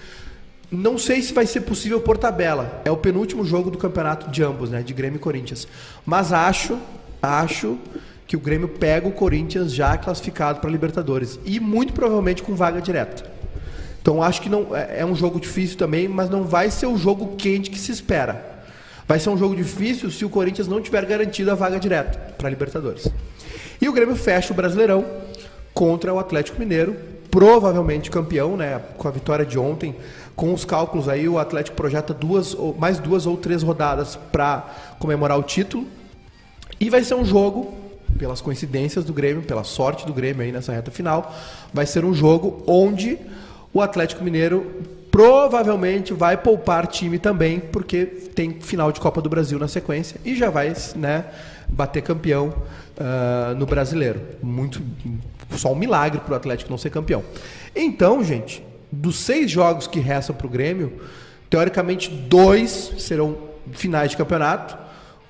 Não 0.73 0.97
sei 0.97 1.21
se 1.21 1.31
vai 1.33 1.45
ser 1.45 1.61
possível 1.61 2.01
por 2.01 2.17
tabela. 2.17 2.81
É 2.83 2.89
o 2.89 2.97
penúltimo 2.97 3.45
jogo 3.45 3.69
do 3.69 3.77
campeonato 3.77 4.31
de 4.31 4.41
ambos, 4.41 4.71
né? 4.71 4.81
De 4.81 4.91
Grêmio 4.91 5.17
e 5.17 5.19
Corinthians. 5.19 5.67
Mas 6.03 6.33
acho, 6.33 6.79
acho 7.21 7.77
que 8.25 8.35
o 8.35 8.39
Grêmio 8.39 8.67
pega 8.67 9.07
o 9.07 9.11
Corinthians 9.11 9.71
já 9.71 9.95
classificado 9.95 10.59
para 10.59 10.71
Libertadores. 10.71 11.39
E 11.45 11.59
muito 11.59 11.93
provavelmente 11.93 12.41
com 12.41 12.55
vaga 12.55 12.81
direta. 12.81 13.31
Então 14.01 14.23
acho 14.23 14.41
que 14.41 14.49
não 14.49 14.75
é, 14.75 15.01
é 15.01 15.05
um 15.05 15.15
jogo 15.15 15.39
difícil 15.39 15.77
também, 15.77 16.07
mas 16.07 16.27
não 16.27 16.43
vai 16.43 16.71
ser 16.71 16.87
o 16.87 16.97
jogo 16.97 17.35
quente 17.35 17.69
que 17.69 17.77
se 17.77 17.91
espera. 17.91 18.43
Vai 19.07 19.19
ser 19.19 19.29
um 19.29 19.37
jogo 19.37 19.55
difícil 19.55 20.09
se 20.09 20.25
o 20.25 20.29
Corinthians 20.29 20.67
não 20.67 20.81
tiver 20.81 21.05
garantido 21.05 21.51
a 21.51 21.55
vaga 21.55 21.79
direta 21.79 22.17
para 22.35 22.49
Libertadores. 22.49 23.07
E 23.79 23.87
o 23.87 23.93
Grêmio 23.93 24.15
fecha 24.15 24.51
o 24.51 24.55
Brasileirão 24.55 25.05
contra 25.71 26.11
o 26.11 26.17
Atlético 26.17 26.59
Mineiro, 26.59 26.95
provavelmente 27.29 28.09
campeão, 28.09 28.57
né? 28.57 28.81
Com 28.97 29.07
a 29.07 29.11
vitória 29.11 29.45
de 29.45 29.57
ontem, 29.59 29.95
com 30.35 30.53
os 30.53 30.65
cálculos 30.65 31.07
aí, 31.07 31.27
o 31.27 31.37
Atlético 31.37 31.75
projeta 31.75 32.13
duas 32.13 32.55
mais 32.77 32.99
duas 32.99 33.25
ou 33.25 33.37
três 33.37 33.61
rodadas 33.61 34.15
para 34.31 34.65
comemorar 34.99 35.37
o 35.37 35.43
título. 35.43 35.87
E 36.79 36.89
vai 36.89 37.03
ser 37.03 37.15
um 37.15 37.23
jogo, 37.23 37.73
pelas 38.17 38.41
coincidências 38.41 39.05
do 39.05 39.13
Grêmio, 39.13 39.43
pela 39.43 39.63
sorte 39.63 40.05
do 40.05 40.13
Grêmio 40.13 40.41
aí 40.41 40.51
nessa 40.51 40.73
reta 40.73 40.91
final, 40.91 41.33
vai 41.73 41.85
ser 41.85 42.03
um 42.03 42.13
jogo 42.13 42.63
onde 42.67 43.17
o 43.73 43.81
Atlético 43.81 44.23
Mineiro 44.23 44.81
provavelmente 45.13 46.11
vai 46.11 46.35
poupar 46.35 46.87
time 46.87 47.19
também, 47.19 47.59
porque 47.59 48.05
tem 48.05 48.59
final 48.59 48.91
de 48.91 48.99
Copa 48.99 49.21
do 49.21 49.29
Brasil 49.29 49.59
na 49.59 49.67
sequência 49.67 50.19
e 50.25 50.35
já 50.35 50.49
vai 50.49 50.73
né, 50.95 51.25
bater 51.69 52.01
campeão 52.01 52.47
uh, 52.97 53.55
no 53.55 53.67
brasileiro. 53.67 54.19
Muito, 54.41 54.81
só 55.51 55.71
um 55.71 55.75
milagre 55.75 56.19
para 56.21 56.33
o 56.33 56.35
Atlético 56.35 56.71
não 56.71 56.79
ser 56.79 56.89
campeão. 56.89 57.23
Então, 57.75 58.23
gente, 58.23 58.63
dos 58.93 59.17
seis 59.17 59.49
jogos 59.49 59.87
que 59.87 59.99
restam 59.99 60.35
para 60.35 60.47
o 60.47 60.49
Grêmio, 60.49 61.01
teoricamente 61.49 62.09
dois 62.09 62.93
serão 62.97 63.37
finais 63.71 64.11
de 64.11 64.17
campeonato, 64.17 64.77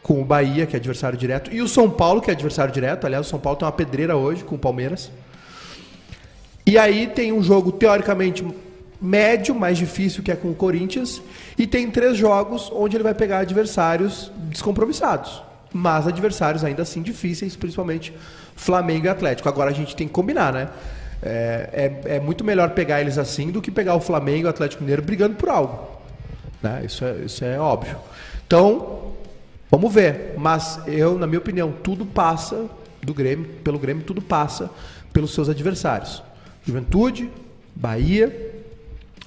com 0.01 0.21
o 0.21 0.25
Bahia, 0.25 0.65
que 0.65 0.75
é 0.75 0.79
adversário 0.79 1.17
direto, 1.17 1.49
e 1.53 1.61
o 1.61 1.67
São 1.67 1.89
Paulo, 1.89 2.21
que 2.21 2.29
é 2.29 2.33
adversário 2.33 2.73
direto. 2.73 3.05
Aliás, 3.05 3.25
o 3.25 3.29
São 3.29 3.39
Paulo 3.39 3.57
tem 3.57 3.65
uma 3.65 3.71
pedreira 3.71 4.17
hoje 4.17 4.43
com 4.43 4.55
o 4.55 4.59
Palmeiras. 4.59 5.09
E 6.65 6.77
aí 6.77 7.07
tem 7.07 7.31
um 7.31 7.41
jogo 7.41 7.71
teoricamente 7.71 8.45
médio, 9.01 9.55
mais 9.55 9.77
difícil, 9.77 10.21
que 10.21 10.31
é 10.31 10.35
com 10.35 10.49
o 10.49 10.55
Corinthians, 10.55 11.21
e 11.57 11.65
tem 11.65 11.89
três 11.89 12.17
jogos 12.17 12.69
onde 12.73 12.97
ele 12.97 13.03
vai 13.03 13.13
pegar 13.13 13.39
adversários 13.39 14.29
descompromissados, 14.49 15.41
mas 15.73 16.05
adversários 16.05 16.63
ainda 16.63 16.81
assim 16.81 17.01
difíceis, 17.01 17.55
principalmente 17.55 18.13
Flamengo 18.55 19.05
e 19.05 19.09
Atlético. 19.09 19.47
Agora 19.47 19.71
a 19.71 19.73
gente 19.73 19.95
tem 19.95 20.07
que 20.07 20.13
combinar, 20.13 20.51
né? 20.53 20.69
É, 21.25 21.69
é, 22.05 22.15
é 22.15 22.19
muito 22.19 22.43
melhor 22.43 22.71
pegar 22.71 22.99
eles 22.99 23.17
assim 23.17 23.49
do 23.49 23.61
que 23.61 23.71
pegar 23.71 23.95
o 23.95 24.01
Flamengo 24.01 24.41
e 24.41 24.45
o 24.45 24.49
Atlético 24.49 24.83
Mineiro 24.83 25.01
brigando 25.01 25.35
por 25.35 25.49
algo. 25.49 25.87
Né? 26.61 26.83
Isso, 26.85 27.05
é, 27.05 27.15
isso 27.25 27.45
é 27.45 27.57
óbvio. 27.57 27.97
Então, 28.45 29.13
vamos 29.71 29.93
ver. 29.93 30.33
Mas 30.37 30.81
eu, 30.85 31.17
na 31.17 31.25
minha 31.25 31.39
opinião, 31.39 31.71
tudo 31.71 32.05
passa 32.05 32.65
do 33.01 33.13
Grêmio, 33.13 33.45
pelo 33.63 33.79
Grêmio, 33.79 34.03
tudo 34.03 34.21
passa 34.21 34.69
pelos 35.13 35.33
seus 35.33 35.47
adversários. 35.47 36.21
Juventude, 36.65 37.29
Bahia, 37.75 38.53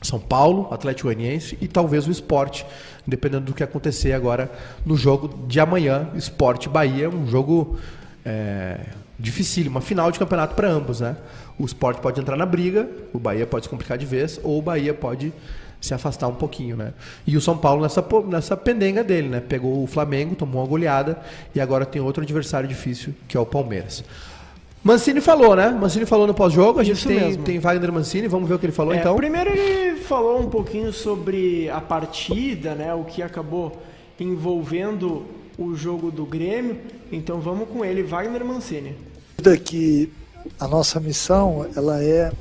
São 0.02 0.18
Paulo, 0.18 0.68
Atlético 0.70 1.08
Goianiense 1.08 1.56
e 1.60 1.68
talvez 1.68 2.06
o 2.06 2.10
esporte, 2.10 2.66
dependendo 3.06 3.46
do 3.46 3.54
que 3.54 3.62
acontecer 3.62 4.12
agora 4.12 4.50
no 4.84 4.96
jogo 4.96 5.46
de 5.46 5.60
amanhã, 5.60 6.08
Esporte 6.14 6.68
Bahia, 6.68 7.08
um 7.08 7.26
jogo 7.26 7.78
é, 8.26 8.80
dificílimo, 9.16 9.76
uma 9.76 9.80
final 9.80 10.10
de 10.10 10.18
campeonato 10.18 10.56
para 10.56 10.68
ambos, 10.68 11.00
né? 11.00 11.16
O 11.56 11.64
esporte 11.64 12.00
pode 12.00 12.20
entrar 12.20 12.36
na 12.36 12.44
briga, 12.44 12.88
o 13.12 13.18
Bahia 13.20 13.46
pode 13.46 13.66
se 13.66 13.70
complicar 13.70 13.96
de 13.96 14.04
vez, 14.04 14.40
ou 14.42 14.58
o 14.58 14.62
Bahia 14.62 14.92
pode 14.92 15.32
se 15.80 15.94
afastar 15.94 16.26
um 16.26 16.34
pouquinho, 16.34 16.76
né? 16.76 16.92
E 17.24 17.36
o 17.36 17.40
São 17.40 17.56
Paulo 17.56 17.82
nessa, 17.82 18.04
nessa 18.26 18.56
pendenga 18.56 19.04
dele, 19.04 19.28
né? 19.28 19.40
Pegou 19.40 19.82
o 19.82 19.86
Flamengo, 19.86 20.34
tomou 20.34 20.60
uma 20.60 20.66
goleada 20.66 21.20
e 21.54 21.60
agora 21.60 21.86
tem 21.86 22.02
outro 22.02 22.24
adversário 22.24 22.68
difícil, 22.68 23.14
que 23.28 23.36
é 23.36 23.40
o 23.40 23.46
Palmeiras. 23.46 24.02
Mancini 24.82 25.20
falou, 25.20 25.54
né? 25.54 25.68
Mancini 25.68 26.04
falou 26.04 26.26
no 26.26 26.34
pós-jogo. 26.34 26.80
A 26.80 26.84
gente 26.84 27.06
tem, 27.06 27.36
tem 27.36 27.58
Wagner 27.58 27.92
Mancini, 27.92 28.28
vamos 28.28 28.48
ver 28.48 28.54
o 28.54 28.58
que 28.58 28.66
ele 28.66 28.72
falou 28.72 28.94
é, 28.94 28.98
então. 28.98 29.16
Primeiro 29.16 29.50
ele 29.50 30.00
falou 30.00 30.40
um 30.40 30.48
pouquinho 30.48 30.92
sobre 30.92 31.68
a 31.70 31.80
partida, 31.80 32.74
né? 32.74 32.92
O 32.94 33.04
que 33.04 33.22
acabou 33.22 33.80
envolvendo 34.18 35.26
o 35.58 35.74
jogo 35.74 36.10
do 36.10 36.24
Grêmio. 36.24 36.78
Então 37.10 37.40
vamos 37.40 37.68
com 37.68 37.84
ele, 37.84 38.02
Wagner 38.02 38.44
Mancini. 38.44 38.96
Que 39.64 40.12
a 40.58 40.66
nossa 40.66 41.00
missão 41.00 41.68
ela 41.76 42.02
é, 42.02 42.32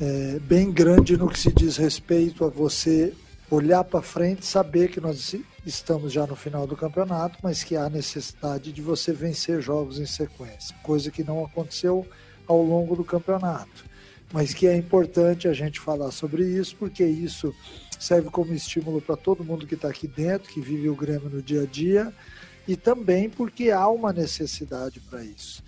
é 0.00 0.38
bem 0.40 0.70
grande 0.70 1.16
no 1.16 1.28
que 1.28 1.38
se 1.38 1.52
diz 1.52 1.76
respeito 1.76 2.44
a 2.44 2.48
você 2.48 3.12
olhar 3.50 3.84
para 3.84 4.00
frente, 4.00 4.46
saber 4.46 4.88
que 4.90 5.00
nós 5.00 5.34
estamos 5.66 6.12
já 6.12 6.26
no 6.26 6.34
final 6.34 6.66
do 6.66 6.74
campeonato, 6.74 7.38
mas 7.42 7.62
que 7.62 7.76
há 7.76 7.88
necessidade 7.88 8.72
de 8.72 8.80
você 8.80 9.12
vencer 9.12 9.60
jogos 9.60 9.98
em 9.98 10.06
sequência, 10.06 10.74
coisa 10.82 11.10
que 11.10 11.22
não 11.22 11.44
aconteceu 11.44 12.06
ao 12.46 12.62
longo 12.62 12.96
do 12.96 13.04
campeonato. 13.04 13.84
Mas 14.32 14.54
que 14.54 14.66
é 14.66 14.74
importante 14.74 15.46
a 15.46 15.52
gente 15.52 15.78
falar 15.78 16.10
sobre 16.10 16.42
isso, 16.42 16.74
porque 16.76 17.04
isso 17.04 17.54
serve 18.02 18.30
como 18.30 18.52
estímulo 18.52 19.00
para 19.00 19.16
todo 19.16 19.44
mundo 19.44 19.66
que 19.66 19.74
está 19.74 19.88
aqui 19.88 20.08
dentro, 20.08 20.52
que 20.52 20.60
vive 20.60 20.88
o 20.88 20.96
Grêmio 20.96 21.30
no 21.30 21.40
dia 21.40 21.62
a 21.62 21.66
dia, 21.66 22.12
e 22.66 22.76
também 22.76 23.30
porque 23.30 23.70
há 23.70 23.88
uma 23.88 24.12
necessidade 24.12 25.00
para 25.00 25.22
isso. 25.24 25.62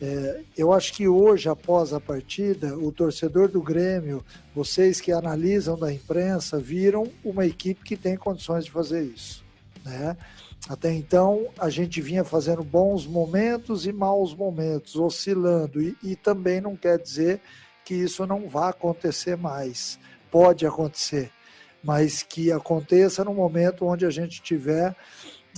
É, 0.00 0.40
eu 0.56 0.72
acho 0.72 0.92
que 0.94 1.06
hoje, 1.06 1.48
após 1.48 1.92
a 1.92 2.00
partida, 2.00 2.76
o 2.76 2.90
torcedor 2.90 3.48
do 3.48 3.62
Grêmio, 3.62 4.24
vocês 4.54 5.00
que 5.00 5.12
analisam 5.12 5.78
da 5.78 5.92
imprensa, 5.92 6.58
viram 6.58 7.10
uma 7.24 7.46
equipe 7.46 7.84
que 7.84 7.96
tem 7.96 8.16
condições 8.16 8.64
de 8.64 8.70
fazer 8.70 9.02
isso. 9.02 9.44
Né? 9.84 10.16
Até 10.68 10.92
então, 10.92 11.48
a 11.58 11.68
gente 11.68 12.00
vinha 12.00 12.24
fazendo 12.24 12.62
bons 12.62 13.06
momentos 13.06 13.86
e 13.86 13.92
maus 13.92 14.34
momentos, 14.34 14.96
oscilando, 14.96 15.82
e, 15.82 15.96
e 16.02 16.16
também 16.16 16.60
não 16.60 16.76
quer 16.76 16.98
dizer 16.98 17.40
que 17.84 17.94
isso 17.94 18.24
não 18.26 18.48
vá 18.48 18.68
acontecer 18.68 19.36
mais. 19.36 19.98
Pode 20.30 20.66
acontecer, 20.66 21.30
mas 21.82 22.22
que 22.22 22.52
aconteça 22.52 23.24
no 23.24 23.34
momento 23.34 23.86
onde 23.86 24.06
a 24.06 24.10
gente 24.10 24.40
tiver 24.40 24.94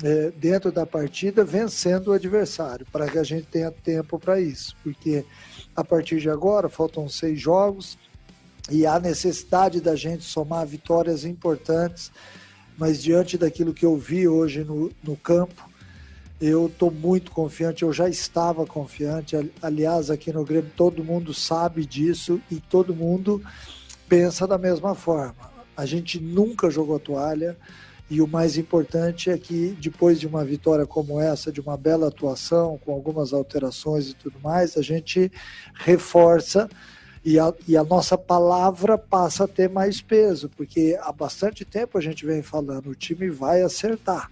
é, 0.03 0.33
dentro 0.37 0.73
da 0.73 0.85
partida 0.85 1.45
vencendo 1.45 2.09
o 2.09 2.13
adversário, 2.13 2.87
para 2.91 3.09
que 3.09 3.19
a 3.19 3.23
gente 3.23 3.47
tenha 3.47 3.71
tempo 3.71 4.19
para 4.19 4.41
isso, 4.41 4.75
porque 4.83 5.25
a 5.77 5.85
partir 5.85 6.21
de 6.21 6.31
agora 6.31 6.69
faltam 6.69 7.09
seis 7.09 7.41
jogos 7.41 7.99
e 8.71 8.87
há 8.87 8.99
necessidade 8.99 9.81
da 9.81 9.95
gente 9.95 10.25
somar 10.25 10.67
vitórias 10.67 11.25
importantes, 11.25 12.11
mas 12.79 13.03
diante 13.03 13.39
daquilo 13.39 13.75
que 13.75 13.87
eu 13.87 13.97
vi 13.97 14.27
hoje 14.27 14.65
no, 14.65 14.91
no 15.03 15.17
campo, 15.17 15.71
eu 16.41 16.67
estou 16.67 16.91
muito 16.91 17.31
confiante, 17.31 17.85
eu 17.85 17.93
já 17.93 18.09
estava 18.09 18.67
confiante. 18.67 19.37
Aliás, 19.63 20.11
aqui 20.11 20.33
no 20.33 20.45
Grêmio 20.45 20.73
todo 20.77 21.05
mundo 21.05 21.33
sabe 21.33 21.87
disso 21.87 22.41
e 22.51 22.57
todo 22.57 22.95
mundo 22.95 23.43
pensa 24.09 24.47
da 24.47 24.59
mesma 24.59 24.95
forma. 24.95 25.54
A 25.77 25.87
gente 25.87 26.21
nunca 26.21 26.71
jogou 26.71 26.99
toalha, 26.99 27.57
e 28.11 28.21
o 28.21 28.27
mais 28.27 28.59
importante 28.59 29.31
é 29.31 29.39
que 29.39 29.77
depois 29.81 30.21
de 30.21 30.27
uma 30.27 30.45
vitória 30.45 30.87
como 30.87 31.19
essa, 31.19 31.51
de 31.51 31.61
uma 31.61 31.77
bela 31.77 32.09
atuação, 32.09 32.79
com 32.85 32.93
algumas 32.93 33.33
alterações 33.33 34.11
e 34.11 34.15
tudo 34.15 34.39
mais, 34.43 34.77
a 34.77 34.83
gente 34.83 35.33
reforça 35.75 36.69
e 37.25 37.39
a, 37.39 37.53
e 37.67 37.77
a, 37.77 37.83
nossa 37.83 38.19
palavra 38.19 38.99
passa 38.99 39.45
a 39.45 39.49
ter 39.49 39.71
mais 39.71 40.03
peso, 40.03 40.51
porque 40.55 40.99
há 41.01 41.11
bastante 41.11 41.65
tempo 41.65 41.97
a 41.97 42.01
gente 42.01 42.27
vem 42.27 42.43
falando, 42.43 42.91
o 42.91 42.95
time 42.95 43.31
vai 43.31 43.63
acertar. 43.63 44.31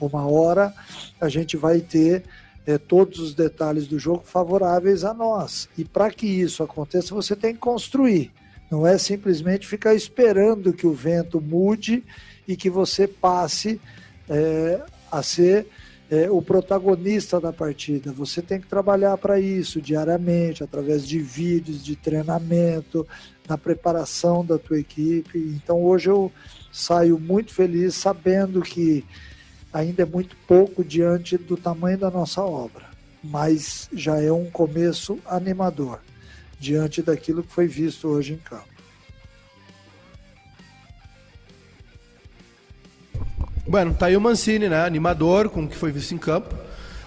Uma 0.00 0.26
hora 0.26 0.72
a 1.20 1.28
gente 1.28 1.58
vai 1.58 1.80
ter 1.80 2.24
é, 2.66 2.78
todos 2.78 3.18
os 3.18 3.34
detalhes 3.34 3.86
do 3.86 3.98
jogo 3.98 4.22
favoráveis 4.24 5.04
a 5.04 5.12
nós. 5.12 5.68
E 5.76 5.84
para 5.84 6.10
que 6.10 6.26
isso 6.26 6.62
aconteça, 6.62 7.14
você 7.14 7.36
tem 7.36 7.52
que 7.52 7.60
construir. 7.60 8.32
Não 8.70 8.86
é 8.86 8.96
simplesmente 8.96 9.66
ficar 9.66 9.94
esperando 9.94 10.72
que 10.72 10.86
o 10.86 10.92
vento 10.92 11.40
mude 11.40 12.04
e 12.46 12.56
que 12.56 12.70
você 12.70 13.08
passe 13.08 13.80
é, 14.28 14.80
a 15.10 15.22
ser 15.24 15.66
é, 16.08 16.30
o 16.30 16.40
protagonista 16.40 17.40
da 17.40 17.52
partida. 17.52 18.12
Você 18.12 18.40
tem 18.40 18.60
que 18.60 18.68
trabalhar 18.68 19.16
para 19.18 19.40
isso 19.40 19.80
diariamente, 19.80 20.62
através 20.62 21.06
de 21.06 21.18
vídeos, 21.18 21.82
de 21.82 21.96
treinamento, 21.96 23.06
na 23.48 23.58
preparação 23.58 24.44
da 24.44 24.56
tua 24.56 24.78
equipe. 24.78 25.38
Então 25.38 25.82
hoje 25.82 26.08
eu 26.08 26.30
saio 26.72 27.18
muito 27.18 27.52
feliz 27.52 27.96
sabendo 27.96 28.62
que 28.62 29.04
ainda 29.72 30.02
é 30.02 30.06
muito 30.06 30.36
pouco 30.46 30.84
diante 30.84 31.36
do 31.36 31.56
tamanho 31.56 31.98
da 31.98 32.10
nossa 32.10 32.42
obra, 32.42 32.84
mas 33.22 33.88
já 33.92 34.20
é 34.20 34.30
um 34.30 34.48
começo 34.48 35.18
animador 35.26 36.00
diante 36.60 37.00
daquilo 37.00 37.42
que 37.42 37.50
foi 37.50 37.66
visto 37.66 38.06
hoje 38.06 38.34
em 38.34 38.36
campo. 38.36 38.68
Bueno, 43.66 43.94
tá 43.94 44.06
aí 44.06 44.16
o 44.16 44.20
Mancini, 44.20 44.68
né? 44.68 44.84
Animador 44.84 45.48
com 45.48 45.64
o 45.64 45.68
que 45.68 45.76
foi 45.76 45.90
visto 45.90 46.12
em 46.14 46.18
campo. 46.18 46.54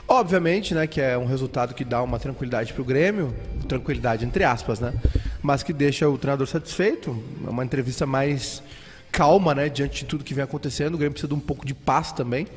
Obviamente, 0.08 0.74
né, 0.74 0.86
que 0.86 1.00
é 1.00 1.18
um 1.18 1.26
resultado 1.26 1.74
que 1.74 1.86
dá 1.86 2.02
uma 2.02 2.20
tranquilidade 2.20 2.74
para 2.74 2.82
o 2.82 2.86
Grêmio, 2.86 3.34
tranquilidade 3.68 4.26
entre 4.26 4.44
aspas, 4.44 4.80
né? 4.80 4.94
Mas 5.42 5.62
que 5.62 5.72
deixa 5.72 6.10
o 6.10 6.18
treinador 6.18 6.48
satisfeito. 6.48 7.22
É 7.46 7.50
uma 7.50 7.64
entrevista 7.64 8.06
mais 8.06 8.64
calma, 9.12 9.54
né, 9.54 9.70
diante 9.70 10.00
de 10.00 10.06
tudo 10.06 10.24
que 10.24 10.34
vem 10.34 10.44
acontecendo. 10.44 10.96
O 10.96 10.98
Grêmio 10.98 11.14
precisa 11.14 11.28
de 11.28 11.34
um 11.36 11.40
pouco 11.40 11.66
de 11.66 11.74
paz 11.74 12.12
também. 12.12 12.48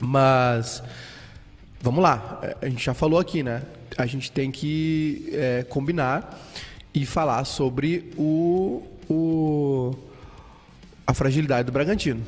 Mas 0.00 0.82
vamos 1.86 2.02
lá, 2.02 2.40
é, 2.42 2.56
a 2.62 2.68
gente 2.68 2.84
já 2.84 2.92
falou 2.92 3.20
aqui, 3.20 3.44
né? 3.44 3.62
A 3.96 4.06
gente 4.06 4.32
tem 4.32 4.50
que 4.50 5.28
é, 5.32 5.64
combinar 5.68 6.36
e 6.92 7.06
falar 7.06 7.44
sobre 7.44 8.12
o, 8.18 8.82
o 9.08 9.94
a 11.06 11.14
fragilidade 11.14 11.66
do 11.66 11.72
Bragantino. 11.72 12.22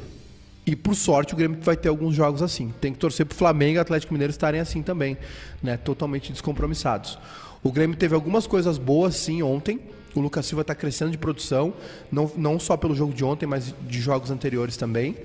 E 0.65 0.77
por 0.77 0.95
sorte 0.95 1.35
o 1.35 1.37
Grêmio 1.37 1.59
vai 1.61 1.77
ter 1.77 1.89
alguns 1.89 2.15
jogos 2.15 2.41
assim. 2.41 2.73
Tem 2.81 2.93
que 2.93 3.01
torcer 3.01 3.27
para 3.27 3.35
o 3.35 3.37
Flamengo 3.37 3.79
e 3.79 3.81
Atlético 3.81 4.13
Mineiro 4.13 4.31
estarem 4.31 4.61
assim 4.61 4.81
também, 4.81 5.17
né? 5.61 5.77
Totalmente 5.77 6.31
descompromissados. 6.31 7.19
O 7.61 7.73
Grêmio 7.73 7.97
teve 7.97 8.15
algumas 8.15 8.47
coisas 8.47 8.79
boas 8.79 9.17
sim 9.17 9.43
ontem. 9.43 9.81
O 10.15 10.21
Lucas 10.21 10.47
Silva 10.47 10.63
está 10.63 10.75
crescendo 10.75 11.11
de 11.11 11.19
produção, 11.19 11.75
não, 12.13 12.31
não 12.37 12.61
só 12.61 12.77
pelo 12.77 12.95
jogo 12.95 13.13
de 13.13 13.25
ontem, 13.25 13.47
mas 13.47 13.75
de 13.89 14.01
jogos 14.01 14.31
anteriores 14.31 14.77
também. 14.77 15.17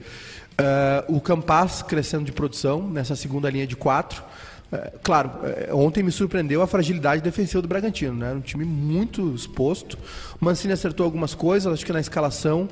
Uh, 0.54 1.16
o 1.16 1.20
Campas 1.20 1.82
crescendo 1.82 2.26
de 2.26 2.32
produção 2.32 2.88
nessa 2.88 3.16
segunda 3.16 3.50
linha 3.50 3.66
de 3.66 3.76
quatro. 3.76 4.24
Uh, 4.72 5.00
claro, 5.02 5.32
uh, 5.72 5.76
ontem 5.76 6.04
me 6.04 6.12
surpreendeu 6.12 6.62
a 6.62 6.68
fragilidade 6.68 7.24
defensiva 7.24 7.62
do 7.62 7.68
Bragantino, 7.68 8.14
né? 8.14 8.34
Um 8.34 8.40
time 8.40 8.64
muito 8.64 9.34
exposto. 9.34 9.98
O 10.40 10.46
Mancini 10.46 10.74
acertou 10.74 11.06
algumas 11.06 11.34
coisas, 11.34 11.74
acho 11.74 11.86
que 11.86 11.94
na 11.94 12.00
escalação 12.00 12.70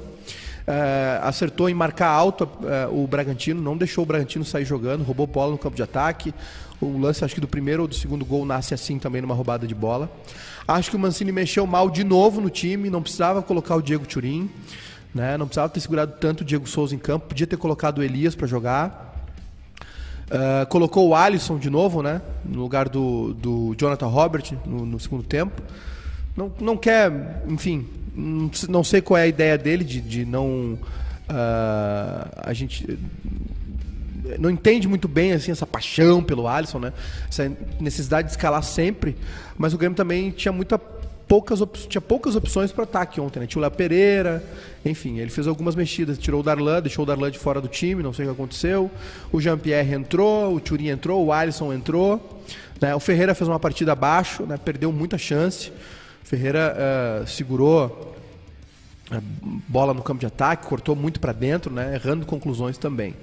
acertou 1.24 1.68
em 1.70 1.74
marcar 1.74 2.08
alto 2.08 2.48
o 2.92 3.08
Bragantino, 3.08 3.60
não 3.60 3.76
deixou 3.76 4.04
o 4.04 4.08
Bragantino 4.08 4.46
sair 4.46 4.64
jogando, 4.64 5.04
roubou 5.04 5.26
bola 5.26 5.52
no 5.52 5.58
campo 5.58 5.76
de 5.76 5.82
ataque. 5.82 6.34
O 6.80 7.00
lance, 7.00 7.26
acho 7.26 7.34
que 7.34 7.42
do 7.42 7.48
primeiro 7.48 7.82
ou 7.82 7.88
do 7.88 7.96
segundo 7.96 8.24
gol, 8.24 8.46
nasce 8.46 8.74
assim 8.74 9.00
também 9.00 9.22
numa 9.22 9.34
roubada 9.34 9.66
de 9.66 9.74
bola. 9.74 10.10
Acho 10.68 10.92
que 10.92 10.96
o 10.96 11.00
Mancini 11.00 11.32
mexeu 11.32 11.66
mal 11.66 11.90
de 11.90 12.04
novo 12.04 12.40
no 12.40 12.50
time, 12.50 12.92
não 12.92 13.02
precisava 13.02 13.42
colocar 13.42 13.76
o 13.76 13.82
Diego 13.82 14.06
Turim, 14.06 14.50
né? 15.14 15.38
não 15.38 15.46
precisava 15.46 15.70
ter 15.70 15.80
segurado 15.80 16.14
tanto 16.20 16.42
o 16.42 16.46
Diego 16.46 16.68
Souza 16.68 16.96
em 16.96 17.00
campo, 17.00 17.28
podia 17.28 17.48
ter 17.48 17.58
colocado 17.58 18.00
o 18.00 18.04
Elias 18.04 18.36
para 18.36 18.48
jogar. 18.48 19.10
Uh, 20.28 20.66
colocou 20.68 21.10
o 21.10 21.16
Alisson 21.16 21.58
de 21.58 21.70
novo, 21.70 22.02
né? 22.02 22.22
No 22.46 22.62
lugar 22.62 22.88
do, 22.88 23.34
do 23.34 23.76
Jonathan 23.78 24.08
Robert 24.08 24.54
no, 24.66 24.86
no 24.86 24.98
segundo 24.98 25.24
tempo. 25.24 25.62
Não, 26.38 26.50
não 26.58 26.78
quer, 26.78 27.44
enfim, 27.48 27.86
não 28.16 28.84
sei 28.84 29.02
qual 29.02 29.18
é 29.18 29.24
a 29.24 29.28
ideia 29.28 29.58
dele 29.58 29.84
de, 29.84 30.00
de 30.00 30.26
não. 30.26 30.80
Uh, 31.30 32.30
a 32.38 32.54
gente 32.54 32.98
não 34.40 34.50
entende 34.50 34.88
muito 34.88 35.08
bem 35.08 35.34
assim 35.34 35.52
essa 35.52 35.66
paixão 35.66 36.24
pelo 36.24 36.48
Alisson, 36.48 36.80
né? 36.80 36.94
Essa 37.28 37.52
necessidade 37.80 38.28
de 38.28 38.34
escalar 38.34 38.64
sempre, 38.64 39.18
mas 39.58 39.74
o 39.74 39.78
Grêmio 39.78 39.96
também 39.96 40.32
tinha 40.32 40.52
muita 40.52 40.80
poucas 41.32 41.64
tinha 41.88 42.02
poucas 42.02 42.36
opções 42.36 42.74
para 42.74 42.84
ataque 42.84 43.22
ontem, 43.22 43.40
né? 43.40 43.48
Tinha 43.48 43.60
o 43.60 43.62
Léo 43.62 43.72
Pereira, 43.72 44.44
enfim, 44.84 45.18
ele 45.18 45.30
fez 45.30 45.48
algumas 45.48 45.76
mexidas, 45.76 46.18
tirou 46.18 46.42
o 46.42 46.44
Darlan, 46.44 46.82
deixou 46.82 47.04
o 47.04 47.06
Darlan 47.06 47.32
de 47.32 47.40
fora 47.40 47.62
do 47.62 47.70
time, 47.70 48.04
não 48.04 48.12
sei 48.12 48.26
o 48.26 48.28
que 48.28 48.34
aconteceu. 48.34 48.92
O 49.32 49.40
Jean-Pierre 49.40 49.94
entrou, 49.94 50.54
o 50.54 50.60
Turin 50.60 50.90
entrou, 50.90 51.26
o 51.26 51.32
Alisson 51.32 51.72
entrou, 51.72 52.44
né? 52.82 52.94
O 52.94 53.00
Ferreira 53.00 53.34
fez 53.34 53.48
uma 53.48 53.62
partida 53.62 53.94
abaixo, 53.94 54.44
né? 54.44 54.58
Perdeu 54.58 54.92
muita 54.92 55.18
chance. 55.18 55.72
Ferreira 56.22 56.76
uh, 57.24 57.26
segurou 57.26 58.14
a 59.10 59.22
bola 59.70 59.94
no 59.94 60.04
campo 60.04 60.20
de 60.20 60.26
ataque, 60.26 60.68
cortou 60.68 60.98
muito 60.98 61.22
para 61.22 61.32
dentro, 61.32 61.74
né, 61.74 61.96
errando 61.96 62.26
conclusões 62.26 62.78
também. 62.78 63.16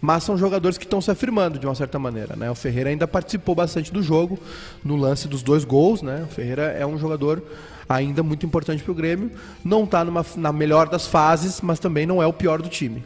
Mas 0.00 0.22
são 0.22 0.36
jogadores 0.36 0.78
que 0.78 0.84
estão 0.84 1.00
se 1.00 1.10
afirmando 1.10 1.58
de 1.58 1.66
uma 1.66 1.74
certa 1.74 1.98
maneira. 1.98 2.36
Né? 2.36 2.50
O 2.50 2.54
Ferreira 2.54 2.90
ainda 2.90 3.08
participou 3.08 3.54
bastante 3.54 3.92
do 3.92 4.02
jogo, 4.02 4.38
no 4.84 4.96
lance 4.96 5.26
dos 5.26 5.42
dois 5.42 5.64
gols. 5.64 6.02
Né? 6.02 6.24
O 6.28 6.32
Ferreira 6.32 6.62
é 6.78 6.86
um 6.86 6.98
jogador 6.98 7.42
ainda 7.88 8.22
muito 8.22 8.46
importante 8.46 8.82
para 8.82 8.92
o 8.92 8.94
Grêmio. 8.94 9.30
Não 9.64 9.84
está 9.84 10.04
na 10.36 10.52
melhor 10.52 10.88
das 10.88 11.06
fases, 11.06 11.60
mas 11.60 11.78
também 11.78 12.06
não 12.06 12.22
é 12.22 12.26
o 12.26 12.32
pior 12.32 12.62
do 12.62 12.68
time. 12.68 13.02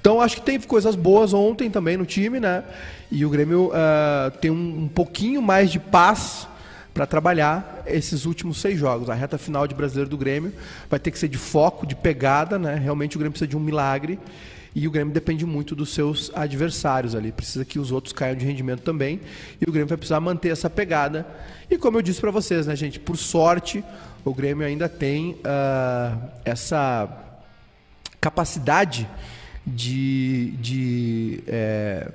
Então 0.00 0.20
acho 0.20 0.36
que 0.36 0.42
teve 0.42 0.66
coisas 0.66 0.96
boas 0.96 1.32
ontem 1.32 1.70
também 1.70 1.96
no 1.96 2.04
time, 2.04 2.40
né? 2.40 2.64
E 3.08 3.24
o 3.24 3.30
Grêmio 3.30 3.68
uh, 3.68 4.36
tem 4.40 4.50
um, 4.50 4.84
um 4.84 4.88
pouquinho 4.88 5.40
mais 5.40 5.70
de 5.70 5.78
paz 5.78 6.48
para 6.92 7.06
trabalhar 7.06 7.84
esses 7.86 8.24
últimos 8.24 8.60
seis 8.60 8.76
jogos. 8.76 9.08
A 9.08 9.14
reta 9.14 9.38
final 9.38 9.64
de 9.68 9.76
Brasileiro 9.76 10.10
do 10.10 10.16
Grêmio 10.16 10.52
vai 10.90 10.98
ter 10.98 11.12
que 11.12 11.18
ser 11.18 11.28
de 11.28 11.38
foco, 11.38 11.86
de 11.86 11.94
pegada, 11.94 12.58
né? 12.58 12.74
Realmente 12.74 13.16
o 13.16 13.18
Grêmio 13.20 13.30
precisa 13.32 13.48
de 13.48 13.56
um 13.56 13.60
milagre 13.60 14.18
e 14.74 14.88
o 14.88 14.90
Grêmio 14.90 15.12
depende 15.12 15.44
muito 15.44 15.74
dos 15.74 15.90
seus 15.92 16.30
adversários 16.34 17.14
ali. 17.14 17.30
Precisa 17.30 17.64
que 17.64 17.78
os 17.78 17.92
outros 17.92 18.12
caiam 18.12 18.36
de 18.36 18.44
rendimento 18.44 18.82
também 18.82 19.20
e 19.60 19.68
o 19.68 19.72
Grêmio 19.72 19.88
vai 19.88 19.98
precisar 19.98 20.20
manter 20.20 20.48
essa 20.48 20.70
pegada. 20.70 21.26
E 21.70 21.76
como 21.76 21.98
eu 21.98 22.02
disse 22.02 22.20
para 22.20 22.30
vocês, 22.30 22.66
né, 22.66 22.74
gente? 22.74 22.98
Por 22.98 23.16
sorte, 23.16 23.84
o 24.24 24.32
Grêmio 24.32 24.66
ainda 24.66 24.88
tem 24.88 25.32
uh, 25.32 26.30
essa 26.44 27.08
capacidade 28.20 29.08
de, 29.66 30.52
de 30.60 31.42
é, 31.46 32.10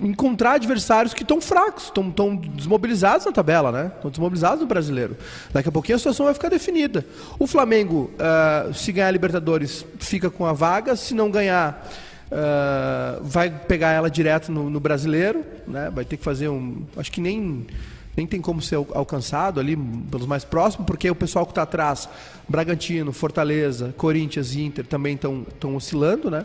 encontrar 0.00 0.52
adversários 0.52 1.12
que 1.12 1.22
estão 1.22 1.40
fracos, 1.40 1.84
estão 1.84 2.36
desmobilizados 2.36 3.26
na 3.26 3.32
tabela, 3.32 3.70
né? 3.70 3.92
Estão 3.96 4.10
desmobilizados 4.10 4.60
no 4.60 4.66
brasileiro. 4.66 5.16
Daqui 5.52 5.68
a 5.68 5.72
pouquinho 5.72 5.96
a 5.96 5.98
situação 5.98 6.26
vai 6.26 6.34
ficar 6.34 6.48
definida. 6.48 7.04
O 7.38 7.46
Flamengo, 7.46 8.10
uh, 8.14 8.72
se 8.72 8.92
ganhar 8.92 9.08
a 9.08 9.10
Libertadores, 9.10 9.84
fica 9.98 10.30
com 10.30 10.46
a 10.46 10.52
vaga. 10.52 10.96
Se 10.96 11.14
não 11.14 11.30
ganhar, 11.30 11.88
uh, 12.30 13.22
vai 13.22 13.50
pegar 13.50 13.92
ela 13.92 14.10
direto 14.10 14.50
no, 14.50 14.70
no, 14.70 14.80
brasileiro, 14.80 15.44
né? 15.66 15.90
Vai 15.94 16.04
ter 16.04 16.16
que 16.16 16.24
fazer 16.24 16.48
um. 16.48 16.84
Acho 16.96 17.12
que 17.12 17.20
nem. 17.20 17.66
Nem 18.14 18.26
tem 18.26 18.42
como 18.42 18.60
ser 18.60 18.74
alcançado 18.74 19.58
ali 19.58 19.74
pelos 19.74 20.26
mais 20.26 20.44
próximos, 20.44 20.86
porque 20.86 21.10
o 21.10 21.14
pessoal 21.14 21.46
que 21.46 21.52
está 21.52 21.62
atrás, 21.62 22.06
Bragantino, 22.46 23.10
Fortaleza, 23.10 23.94
Corinthians 23.96 24.54
e 24.54 24.60
Inter 24.60 24.84
também 24.84 25.14
estão 25.14 25.74
oscilando, 25.74 26.30
né? 26.30 26.44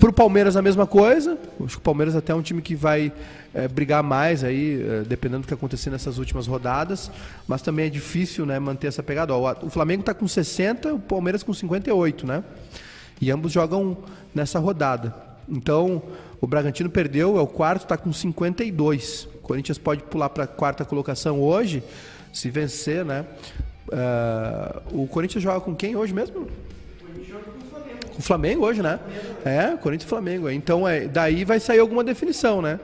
Para 0.00 0.08
o 0.08 0.12
Palmeiras 0.14 0.56
a 0.56 0.62
mesma 0.62 0.86
coisa. 0.86 1.38
Acho 1.62 1.76
que 1.76 1.76
o 1.76 1.82
Palmeiras 1.82 2.16
até 2.16 2.32
é 2.32 2.34
um 2.34 2.40
time 2.40 2.62
que 2.62 2.74
vai 2.74 3.12
é, 3.52 3.68
brigar 3.68 4.02
mais 4.02 4.42
aí, 4.42 4.82
é, 4.82 5.02
dependendo 5.02 5.42
do 5.42 5.46
que 5.46 5.52
acontecer 5.52 5.90
nessas 5.90 6.16
últimas 6.16 6.46
rodadas. 6.46 7.10
Mas 7.46 7.60
também 7.60 7.84
é 7.84 7.90
difícil 7.90 8.46
né, 8.46 8.58
manter 8.58 8.86
essa 8.86 9.02
pegada. 9.02 9.34
Ó, 9.34 9.54
o 9.62 9.68
Flamengo 9.68 10.00
está 10.00 10.14
com 10.14 10.26
60, 10.26 10.94
o 10.94 10.98
Palmeiras 10.98 11.42
com 11.42 11.52
58, 11.52 12.26
né? 12.26 12.42
E 13.20 13.30
ambos 13.30 13.52
jogam 13.52 13.98
nessa 14.34 14.58
rodada. 14.58 15.14
Então, 15.46 16.02
o 16.40 16.46
Bragantino 16.46 16.88
perdeu, 16.88 17.36
é 17.36 17.40
o 17.42 17.46
quarto, 17.46 17.82
está 17.82 17.98
com 17.98 18.10
52. 18.10 19.28
O 19.34 19.38
Corinthians 19.40 19.76
pode 19.76 20.02
pular 20.04 20.30
para 20.30 20.44
a 20.44 20.46
quarta 20.46 20.82
colocação 20.82 21.42
hoje, 21.42 21.82
se 22.32 22.48
vencer, 22.48 23.04
né? 23.04 23.26
Uh, 23.86 25.02
o 25.02 25.06
Corinthians 25.06 25.42
joga 25.42 25.60
com 25.60 25.76
quem 25.76 25.94
hoje 25.94 26.14
mesmo? 26.14 26.48
o 27.10 27.69
Flamengo 28.20 28.64
hoje, 28.64 28.82
né? 28.82 28.98
É, 29.44 29.76
Corinthians 29.76 30.06
e 30.06 30.08
Flamengo. 30.08 30.50
Então, 30.50 30.86
é, 30.86 31.06
daí 31.06 31.44
vai 31.44 31.60
sair 31.60 31.78
alguma 31.78 32.04
definição, 32.04 32.60
né? 32.60 32.78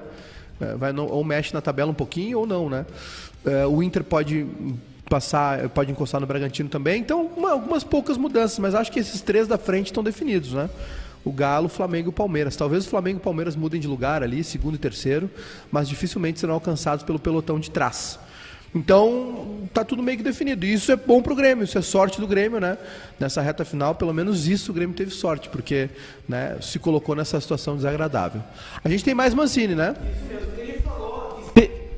É, 0.61 0.75
vai, 0.75 0.93
não, 0.93 1.07
ou 1.07 1.23
mexe 1.23 1.53
na 1.53 1.61
tabela 1.61 1.91
um 1.91 1.95
pouquinho 1.95 2.41
ou 2.41 2.47
não, 2.47 2.71
né? 2.71 2.87
É, 3.45 3.67
o 3.67 3.83
Inter 3.83 4.03
pode 4.03 4.47
passar, 5.09 5.69
pode 5.71 5.91
encostar 5.91 6.21
no 6.21 6.27
Bragantino 6.27 6.69
também. 6.69 7.01
Então, 7.01 7.31
uma, 7.37 7.53
algumas 7.53 7.85
poucas 7.85 8.17
mudanças, 8.17 8.59
mas 8.59 8.75
acho 8.75 8.91
que 8.91 8.99
esses 8.99 9.21
três 9.21 9.47
da 9.47 9.59
frente 9.59 9.87
estão 9.87 10.03
definidos, 10.03 10.53
né? 10.53 10.69
O 11.25 11.33
Galo, 11.33 11.67
o 11.67 11.69
Flamengo 11.69 12.09
e 12.09 12.11
o 12.11 12.13
Palmeiras. 12.13 12.57
Talvez 12.57 12.87
o 12.87 12.89
Flamengo 12.89 13.19
e 13.19 13.21
o 13.21 13.23
Palmeiras 13.23 13.57
mudem 13.57 13.81
de 13.81 13.89
lugar 13.89 14.23
ali, 14.23 14.45
segundo 14.45 14.77
e 14.77 14.79
terceiro, 14.79 15.29
mas 15.71 15.89
dificilmente 15.89 16.39
serão 16.39 16.55
alcançados 16.55 17.05
pelo 17.05 17.19
pelotão 17.19 17.59
de 17.59 17.71
trás. 17.71 18.19
Então, 18.77 19.67
tá 19.73 19.83
tudo 19.83 20.03
meio 20.03 20.19
que 20.19 20.23
definido. 20.23 20.67
E 20.67 20.75
isso 20.75 20.93
é 20.93 20.97
bom 20.97 21.23
para 21.23 21.33
o 21.33 21.37
Grêmio, 21.37 21.65
isso 21.65 21.79
é 21.79 21.81
sorte 21.81 22.21
do 22.21 22.27
Grêmio, 22.27 22.61
né? 22.61 22.77
Nessa 23.19 23.41
reta 23.41 23.65
final, 23.65 23.95
pelo 23.95 24.13
menos 24.13 24.47
isso 24.47 24.71
o 24.71 24.75
Grêmio 24.75 24.95
teve 24.95 25.11
sorte, 25.11 25.49
porque 25.49 25.89
né, 26.29 26.59
se 26.61 26.79
colocou 26.79 27.15
nessa 27.15 27.41
situação 27.41 27.75
desagradável. 27.75 28.43
A 28.85 28.89
gente 28.91 29.03
tem 29.03 29.15
mais 29.15 29.33
Mancini, 29.33 29.75
né? 29.75 29.97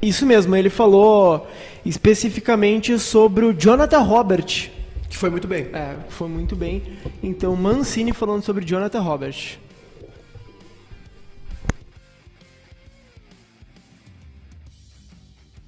Isso 0.01 0.25
mesmo, 0.25 0.55
ele 0.55 0.71
falou 0.71 1.51
especificamente 1.85 2.97
sobre 3.01 3.45
o 3.45 3.53
Jonathan 3.53 3.99
Robert. 3.99 4.71
Que 5.09 5.17
foi 5.17 5.31
muito 5.31 5.49
bem. 5.49 5.67
É, 5.73 5.97
foi 6.11 6.29
muito 6.29 6.55
bem. 6.55 6.81
Então, 7.21 7.57
Mancini 7.57 8.13
falando 8.13 8.45
sobre 8.45 8.65
Jonathan 8.65 9.01
Robert. 9.01 9.59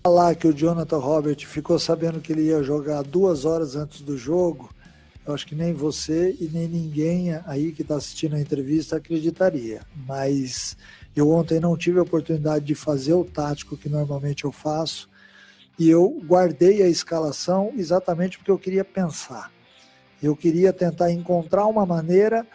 Falar 0.03 0.35
que 0.35 0.49
o 0.49 0.53
Jonathan 0.53 0.99
Robert 0.99 1.47
ficou 1.47 1.79
sabendo 1.79 2.21
que 2.21 2.33
ele 2.33 2.43
ia 2.43 2.63
jogar 2.63 3.03
duas 3.03 3.45
horas 3.45 3.77
antes 3.77 4.01
do 4.01 4.17
jogo 4.17 4.71
eu 5.31 5.35
acho 5.35 5.47
que 5.47 5.55
nem 5.55 5.73
você 5.73 6.37
e 6.41 6.49
nem 6.53 6.67
ninguém 6.67 7.35
aí 7.47 7.73
que 7.73 7.83
está 7.83 7.97
assistindo 7.97 8.35
a 8.35 8.41
entrevista 8.41 8.97
acreditaria. 8.97 9.83
Mas 10.07 10.77
eu 11.15 11.31
ontem 11.31 11.61
não 11.61 11.77
tive 11.77 11.99
a 11.99 12.03
oportunidade 12.03 12.65
de 12.65 12.75
fazer 12.75 13.13
o 13.13 13.25
tático 13.25 13.77
que 13.77 13.89
normalmente 13.89 14.45
eu 14.45 14.51
faço 14.51 15.09
e 15.79 15.89
eu 15.89 16.21
guardei 16.25 16.83
a 16.83 16.89
escalação 16.89 17.73
exatamente 17.77 18.39
porque 18.39 18.51
eu 18.51 18.59
queria 18.59 18.85
pensar. 18.85 19.53
Eu 20.23 20.35
queria 20.35 20.73
tentar 20.73 21.13
encontrar 21.13 21.67
uma 21.67 21.87
maneira 21.87 22.47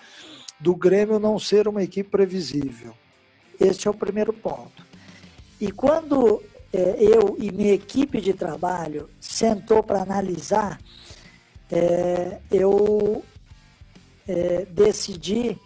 do 0.59 0.75
Grêmio 0.75 1.19
não 1.19 1.39
ser 1.39 1.67
uma 1.67 1.81
equipe 1.81 2.09
previsível. 2.09 2.93
Este 3.59 3.87
é 3.87 3.91
o 3.91 3.93
primeiro 3.93 4.33
ponto. 4.33 4.85
E 5.61 5.71
quando 5.71 6.43
é, 6.75 6.97
eu 6.99 7.37
e 7.39 7.53
minha 7.53 7.73
equipe 7.73 8.19
de 8.19 8.33
trabalho 8.33 9.09
sentou 9.17 9.81
para 9.81 10.01
analisar, 10.01 10.77
é, 11.71 12.39
eu 12.51 13.23
é, 14.27 14.67
decidi 14.69 15.57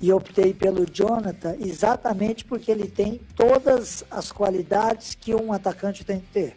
e 0.00 0.12
optei 0.12 0.54
pelo 0.54 0.86
Jonathan 0.86 1.56
exatamente 1.58 2.44
porque 2.44 2.70
ele 2.70 2.86
tem 2.86 3.20
todas 3.34 4.04
as 4.08 4.30
qualidades 4.30 5.16
que 5.16 5.34
um 5.34 5.52
atacante 5.52 6.04
tem 6.04 6.20
que 6.20 6.28
ter. 6.32 6.56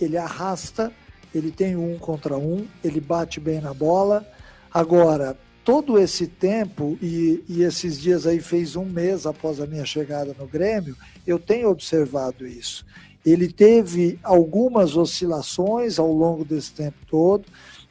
Ele 0.00 0.16
arrasta, 0.16 0.90
ele 1.34 1.50
tem 1.50 1.76
um 1.76 1.98
contra 1.98 2.38
um, 2.38 2.66
ele 2.82 3.02
bate 3.02 3.38
bem 3.38 3.60
na 3.60 3.74
bola. 3.74 4.26
Agora, 4.72 5.36
todo 5.62 5.98
esse 5.98 6.26
tempo, 6.26 6.98
e, 7.02 7.44
e 7.46 7.62
esses 7.64 8.00
dias 8.00 8.26
aí 8.26 8.40
fez 8.40 8.76
um 8.76 8.86
mês 8.86 9.26
após 9.26 9.60
a 9.60 9.66
minha 9.66 9.84
chegada 9.84 10.34
no 10.38 10.46
Grêmio, 10.46 10.96
eu 11.26 11.38
tenho 11.38 11.68
observado 11.68 12.46
isso. 12.46 12.86
Ele 13.24 13.52
teve 13.52 14.18
algumas 14.22 14.96
oscilações 14.96 15.98
ao 15.98 16.12
longo 16.12 16.44
desse 16.44 16.72
tempo 16.72 16.98
todo. 17.06 17.44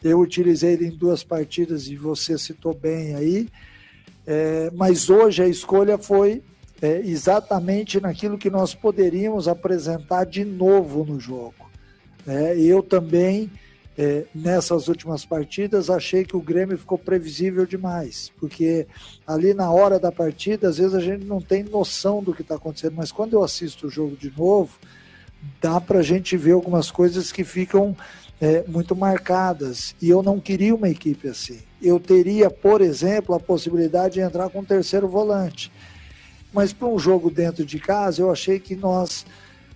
Eu 0.04 0.20
utilizei 0.20 0.74
ele 0.74 0.88
em 0.88 0.96
duas 0.98 1.24
partidas 1.24 1.88
e 1.88 1.96
você 1.96 2.38
citou 2.38 2.74
bem 2.74 3.16
aí. 3.16 3.48
É, 4.26 4.72
mas 4.74 5.10
hoje 5.10 5.44
a 5.44 5.48
escolha 5.48 5.98
foi 5.98 6.42
é, 6.82 7.00
exatamente 7.00 8.00
naquilo 8.00 8.38
que 8.38 8.50
nós 8.50 8.74
poderíamos 8.74 9.48
apresentar 9.48 10.26
de 10.26 10.46
novo 10.46 11.04
no 11.04 11.20
jogo. 11.20 11.70
É, 12.28 12.58
eu 12.58 12.82
também, 12.82 13.52
é, 13.98 14.26
nessas 14.34 14.88
últimas 14.88 15.26
partidas, 15.26 15.90
achei 15.90 16.24
que 16.24 16.38
o 16.38 16.42
Grêmio 16.42 16.78
ficou 16.78 16.98
previsível 16.98 17.66
demais, 17.66 18.32
porque 18.40 18.88
ali 19.26 19.54
na 19.54 19.72
hora 19.72 20.00
da 20.00 20.12
partida, 20.12 20.70
às 20.70 20.78
vezes 20.78 20.94
a 20.94 21.00
gente 21.00 21.26
não 21.26 21.42
tem 21.42 21.64
noção 21.64 22.22
do 22.24 22.34
que 22.34 22.42
está 22.42 22.56
acontecendo, 22.56 22.96
mas 22.96 23.12
quando 23.12 23.34
eu 23.34 23.44
assisto 23.44 23.88
o 23.88 23.90
jogo 23.90 24.16
de 24.16 24.32
novo, 24.38 24.78
dá 25.62 25.80
para 25.80 26.00
a 26.00 26.04
gente 26.04 26.36
ver 26.38 26.54
algumas 26.54 26.92
coisas 26.92 27.32
que 27.32 27.44
ficam 27.44 27.96
é, 28.42 28.64
muito 28.68 28.96
marcadas. 28.96 29.96
E 30.02 30.10
eu 30.10 30.24
não 30.24 30.40
queria 30.40 30.74
uma 30.74 30.90
equipe 30.90 31.28
assim. 31.28 31.60
Eu 31.82 32.00
teria, 32.00 32.50
por 32.50 32.82
exemplo, 32.82 33.36
a 33.36 33.40
possibilidade 33.40 34.16
de 34.16 34.20
entrar 34.22 34.50
com 34.50 34.60
um 34.60 34.66
terceiro 34.66 35.08
volante. 35.08 35.72
Mas 36.54 36.74
para 36.74 36.88
um 36.88 36.98
jogo 36.98 37.30
dentro 37.30 37.66
de 37.66 37.80
casa, 37.80 38.22
eu 38.22 38.32
achei 38.32 38.60
que 38.60 38.76
nós, 38.76 39.26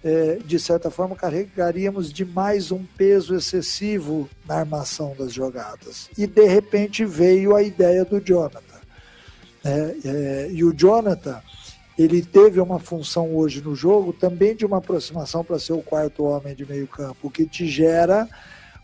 é, 0.04 0.40
de 0.44 0.60
certa 0.60 0.90
forma, 0.90 1.16
carregaríamos 1.16 2.12
demais 2.12 2.72
um 2.72 2.84
peso 2.98 3.36
excessivo 3.36 4.30
na 4.48 4.56
armação 4.56 5.16
das 5.18 5.32
jogadas. 5.32 6.10
E 6.18 6.26
de 6.26 6.46
repente 6.46 7.06
veio 7.06 7.56
a 7.56 7.62
ideia 7.62 8.04
do 8.04 8.20
Jonathan. 8.20 8.62
É, 9.64 9.96
é 10.04 10.50
e 10.52 10.64
o 10.64 10.74
Jonathan 10.74 11.42
ele 11.98 12.24
teve 12.24 12.60
uma 12.60 12.80
função 12.80 13.36
hoje 13.36 13.62
no 13.62 13.76
jogo 13.76 14.14
também 14.14 14.56
de 14.56 14.66
uma 14.66 14.78
aproximação 14.78 15.44
para 15.44 15.60
ser 15.60 15.74
o 15.74 15.82
quarto 15.82 16.24
homem 16.24 16.56
de 16.56 16.66
meio 16.66 16.88
campo, 16.88 17.30
que 17.30 17.46
te 17.46 17.68
gera 17.68 18.28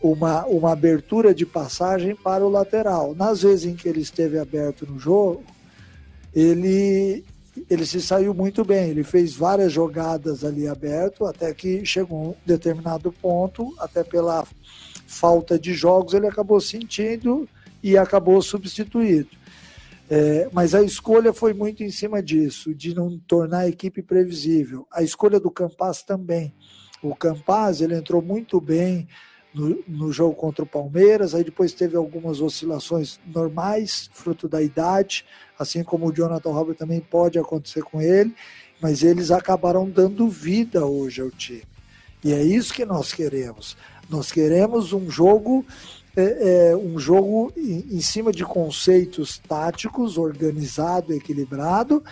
uma, 0.00 0.46
uma 0.46 0.72
abertura 0.72 1.34
de 1.34 1.44
passagem 1.44 2.14
para 2.14 2.44
o 2.44 2.48
lateral. 2.48 3.14
Nas 3.14 3.42
vezes 3.42 3.66
em 3.66 3.74
que 3.74 3.88
ele 3.88 4.00
esteve 4.00 4.38
aberto 4.38 4.86
no 4.86 4.98
jogo, 4.98 5.42
ele, 6.32 7.24
ele 7.68 7.84
se 7.84 8.00
saiu 8.00 8.32
muito 8.32 8.64
bem, 8.64 8.90
ele 8.90 9.02
fez 9.02 9.34
várias 9.34 9.72
jogadas 9.72 10.44
ali 10.44 10.68
aberto, 10.68 11.26
até 11.26 11.52
que 11.52 11.84
chegou 11.84 12.30
um 12.30 12.34
determinado 12.46 13.12
ponto, 13.12 13.74
até 13.78 14.04
pela 14.04 14.46
falta 15.06 15.58
de 15.58 15.74
jogos, 15.74 16.14
ele 16.14 16.28
acabou 16.28 16.60
sentindo 16.60 17.48
e 17.82 17.98
acabou 17.98 18.40
substituído. 18.40 19.39
É, 20.12 20.50
mas 20.52 20.74
a 20.74 20.82
escolha 20.82 21.32
foi 21.32 21.54
muito 21.54 21.84
em 21.84 21.90
cima 21.90 22.20
disso, 22.20 22.74
de 22.74 22.92
não 22.92 23.16
tornar 23.16 23.60
a 23.60 23.68
equipe 23.68 24.02
previsível. 24.02 24.84
A 24.92 25.04
escolha 25.04 25.38
do 25.38 25.52
Campas 25.52 26.02
também. 26.02 26.52
O 27.00 27.14
Campas 27.14 27.80
ele 27.80 27.94
entrou 27.94 28.20
muito 28.20 28.60
bem 28.60 29.06
no, 29.54 29.78
no, 29.86 30.12
jogo 30.12 30.34
contra 30.34 30.64
o 30.64 30.68
Palmeiras, 30.68 31.32
aí 31.32 31.44
depois 31.44 31.72
teve 31.72 31.96
algumas 31.96 32.40
oscilações 32.40 33.20
normais, 33.24 34.10
fruto 34.12 34.48
da 34.48 34.60
idade, 34.60 35.24
assim 35.56 35.84
como 35.84 36.08
o 36.08 36.12
Jonathan 36.12 36.50
Robert 36.50 36.74
também 36.74 37.00
pode 37.00 37.38
acontecer 37.38 37.82
com 37.82 38.02
ele, 38.02 38.34
mas 38.80 39.04
eles 39.04 39.30
acabaram 39.30 39.88
dando 39.88 40.28
vida 40.28 40.84
hoje 40.84 41.20
ao 41.20 41.30
time. 41.30 41.62
E 42.24 42.32
é 42.32 42.42
isso 42.42 42.74
que 42.74 42.84
nós 42.84 43.12
queremos. 43.12 43.76
Nós 44.08 44.32
queremos 44.32 44.92
um 44.92 45.08
jogo 45.08 45.64
é, 46.20 46.70
é 46.70 46.76
um 46.76 46.98
jogo 46.98 47.52
em, 47.56 47.96
em, 47.96 48.00
cima 48.00 48.32
de 48.32 48.44
conceitos 48.44 49.38
táticos, 49.38 50.18
organizado, 50.18 51.12
equilibrado, 51.12 52.02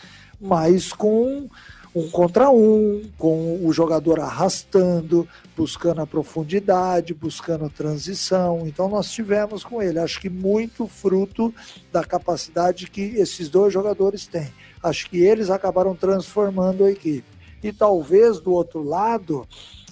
mas 0.40 0.92
com 0.92 1.48
um 1.94 2.08
contra 2.10 2.50
um, 2.50 3.02
com 3.16 3.64
o 3.64 3.72
jogador 3.72 4.20
arrastando, 4.20 5.26
buscando 5.56 6.00
a 6.00 6.06
profundidade, 6.06 7.14
buscando 7.14 7.64
a 7.64 7.70
transição. 7.70 8.66
Então 8.66 8.88
nós 8.88 9.10
tivemos 9.10 9.64
com 9.64 9.82
ele, 9.82 9.98
acho 9.98 10.20
que 10.20 10.28
muito 10.28 10.86
fruto 10.86 11.52
da 11.92 12.04
capacidade 12.04 12.90
que 12.90 13.00
esses 13.00 13.48
dois 13.48 13.72
jogadores 13.72 14.26
têm. 14.26 14.52
Acho 14.82 15.08
que 15.08 15.18
eles 15.18 15.50
acabaram 15.50 15.94
transformando 15.94 16.84
a 16.84 16.90
equipe. 16.90 17.26
E 17.62 17.72
talvez 17.72 18.38
do 18.38 18.52
outro 18.52 18.82
lado 18.82 19.48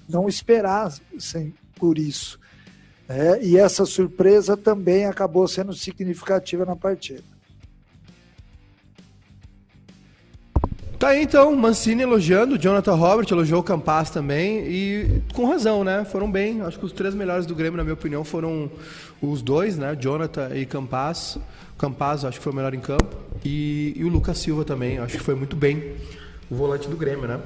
não 0.09 0.29
esperassem 0.29 1.52
por 1.74 1.98
isso 1.98 2.38
é, 3.09 3.42
e 3.42 3.57
essa 3.57 3.85
surpresa 3.87 4.57
também 4.57 5.07
acabou 5.07 5.47
sendo 5.47 5.73
significativa 5.73 6.64
na 6.64 6.75
partida. 6.75 7.23
Tá 10.99 11.09
aí 11.09 11.23
então, 11.23 11.55
Mancini 11.55 12.03
elogiando, 12.03 12.59
Jonathan 12.59 12.95
Robert 12.95 13.27
elogiou 13.31 13.61
o 13.61 13.62
Campas 13.62 14.09
também 14.09 14.66
e 14.66 15.23
com 15.35 15.47
razão, 15.47 15.85
né? 15.85 16.07
Foram 16.07 16.31
bem. 16.31 16.62
Acho 16.62 16.79
que 16.79 16.87
os 16.87 16.92
três 16.92 17.14
melhores 17.14 17.45
do 17.45 17.55
Grêmio, 17.55 17.77
na 17.77 17.85
minha 17.85 17.92
opinião, 17.92 18.25
foram 18.25 18.71
os 19.21 19.42
dois, 19.42 19.77
né? 19.77 19.95
Jonathan 19.95 20.57
e 20.57 20.64
Campas. 20.64 21.38
Campas 21.77 22.25
acho 22.25 22.38
que 22.38 22.45
foi 22.45 22.53
o 22.53 22.57
melhor 22.57 22.73
em 22.73 22.81
campo 22.81 23.14
e, 23.45 23.92
e 23.95 24.05
o 24.05 24.09
Lucas 24.09 24.38
Silva 24.38 24.64
também, 24.64 24.99
acho 24.99 25.19
que 25.19 25.23
foi 25.23 25.35
muito 25.35 25.55
bem 25.55 25.92
o 26.51 26.55
volante 26.55 26.88
do 26.88 26.97
Grêmio, 26.97 27.29
né? 27.29 27.40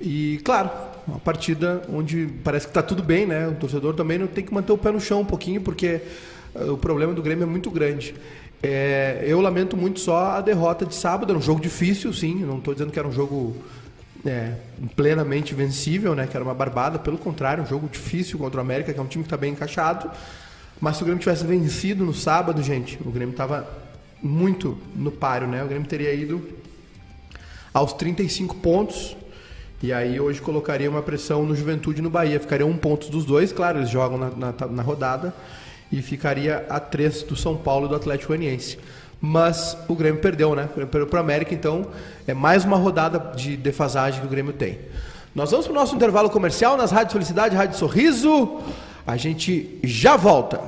E, 0.00 0.40
claro, 0.44 0.70
uma 1.06 1.18
partida 1.18 1.82
onde 1.88 2.28
parece 2.42 2.66
que 2.66 2.70
está 2.70 2.82
tudo 2.82 3.02
bem, 3.02 3.26
né? 3.26 3.46
O 3.46 3.54
torcedor 3.54 3.94
também 3.94 4.18
não 4.18 4.26
tem 4.26 4.44
que 4.44 4.52
manter 4.52 4.72
o 4.72 4.78
pé 4.78 4.90
no 4.90 5.00
chão 5.00 5.20
um 5.20 5.24
pouquinho, 5.24 5.60
porque 5.60 6.00
uh, 6.54 6.72
o 6.72 6.78
problema 6.78 7.14
do 7.14 7.22
Grêmio 7.22 7.44
é 7.44 7.46
muito 7.46 7.70
grande. 7.70 8.14
É, 8.62 9.22
eu 9.24 9.40
lamento 9.40 9.76
muito 9.76 10.00
só 10.00 10.32
a 10.32 10.40
derrota 10.40 10.84
de 10.84 10.94
sábado. 10.94 11.30
Era 11.30 11.38
um 11.38 11.42
jogo 11.42 11.60
difícil, 11.60 12.12
sim. 12.12 12.44
Não 12.44 12.58
estou 12.58 12.74
dizendo 12.74 12.90
que 12.90 12.98
era 12.98 13.06
um 13.06 13.12
jogo 13.12 13.56
é, 14.24 14.54
plenamente 14.96 15.54
vencível, 15.54 16.14
né? 16.14 16.26
Que 16.26 16.36
era 16.36 16.42
uma 16.42 16.54
barbada. 16.54 16.98
Pelo 16.98 17.18
contrário, 17.18 17.62
um 17.62 17.66
jogo 17.66 17.88
difícil 17.88 18.38
contra 18.38 18.58
o 18.58 18.60
América, 18.60 18.92
que 18.92 18.98
é 18.98 19.02
um 19.02 19.06
time 19.06 19.22
que 19.22 19.28
está 19.28 19.36
bem 19.36 19.52
encaixado. 19.52 20.10
Mas 20.80 20.96
se 20.96 21.02
o 21.02 21.04
Grêmio 21.04 21.20
tivesse 21.20 21.46
vencido 21.46 22.04
no 22.04 22.12
sábado, 22.12 22.60
gente, 22.62 22.98
o 23.04 23.10
Grêmio 23.10 23.32
estava 23.32 23.68
muito 24.20 24.76
no 24.94 25.12
páreo, 25.12 25.46
né? 25.46 25.62
O 25.62 25.68
Grêmio 25.68 25.86
teria 25.86 26.12
ido 26.12 26.42
aos 27.72 27.92
35 27.92 28.56
pontos 28.56 29.16
e 29.82 29.92
aí 29.92 30.18
hoje 30.18 30.40
colocaria 30.40 30.88
uma 30.88 31.02
pressão 31.02 31.44
no 31.44 31.54
Juventude 31.54 32.00
no 32.00 32.08
Bahia. 32.08 32.40
Ficaria 32.40 32.66
um 32.66 32.76
ponto 32.76 33.10
dos 33.10 33.24
dois, 33.24 33.52
claro, 33.52 33.78
eles 33.78 33.90
jogam 33.90 34.16
na, 34.16 34.30
na, 34.30 34.66
na 34.68 34.82
rodada. 34.82 35.34
E 35.92 36.02
ficaria 36.02 36.66
a 36.68 36.80
três 36.80 37.22
do 37.22 37.36
São 37.36 37.56
Paulo 37.56 37.86
e 37.86 37.88
do 37.88 37.94
Atlético 37.94 38.28
Goianiense. 38.28 38.78
Mas 39.20 39.76
o 39.88 39.94
Grêmio 39.94 40.20
perdeu, 40.20 40.54
né? 40.54 40.68
Perdeu 40.74 41.06
para 41.06 41.18
o 41.18 41.20
América, 41.20 41.54
então 41.54 41.86
é 42.26 42.34
mais 42.34 42.64
uma 42.64 42.76
rodada 42.76 43.36
de 43.36 43.56
defasagem 43.56 44.20
que 44.20 44.26
o 44.26 44.30
Grêmio 44.30 44.52
tem. 44.52 44.78
Nós 45.34 45.50
vamos 45.50 45.66
para 45.66 45.72
o 45.72 45.76
nosso 45.76 45.94
intervalo 45.94 46.30
comercial 46.30 46.76
nas 46.76 46.90
Rádio 46.90 47.12
Felicidade, 47.12 47.54
Rádio 47.54 47.78
Sorriso. 47.78 48.60
A 49.06 49.16
gente 49.16 49.78
já 49.84 50.16
volta. 50.16 50.60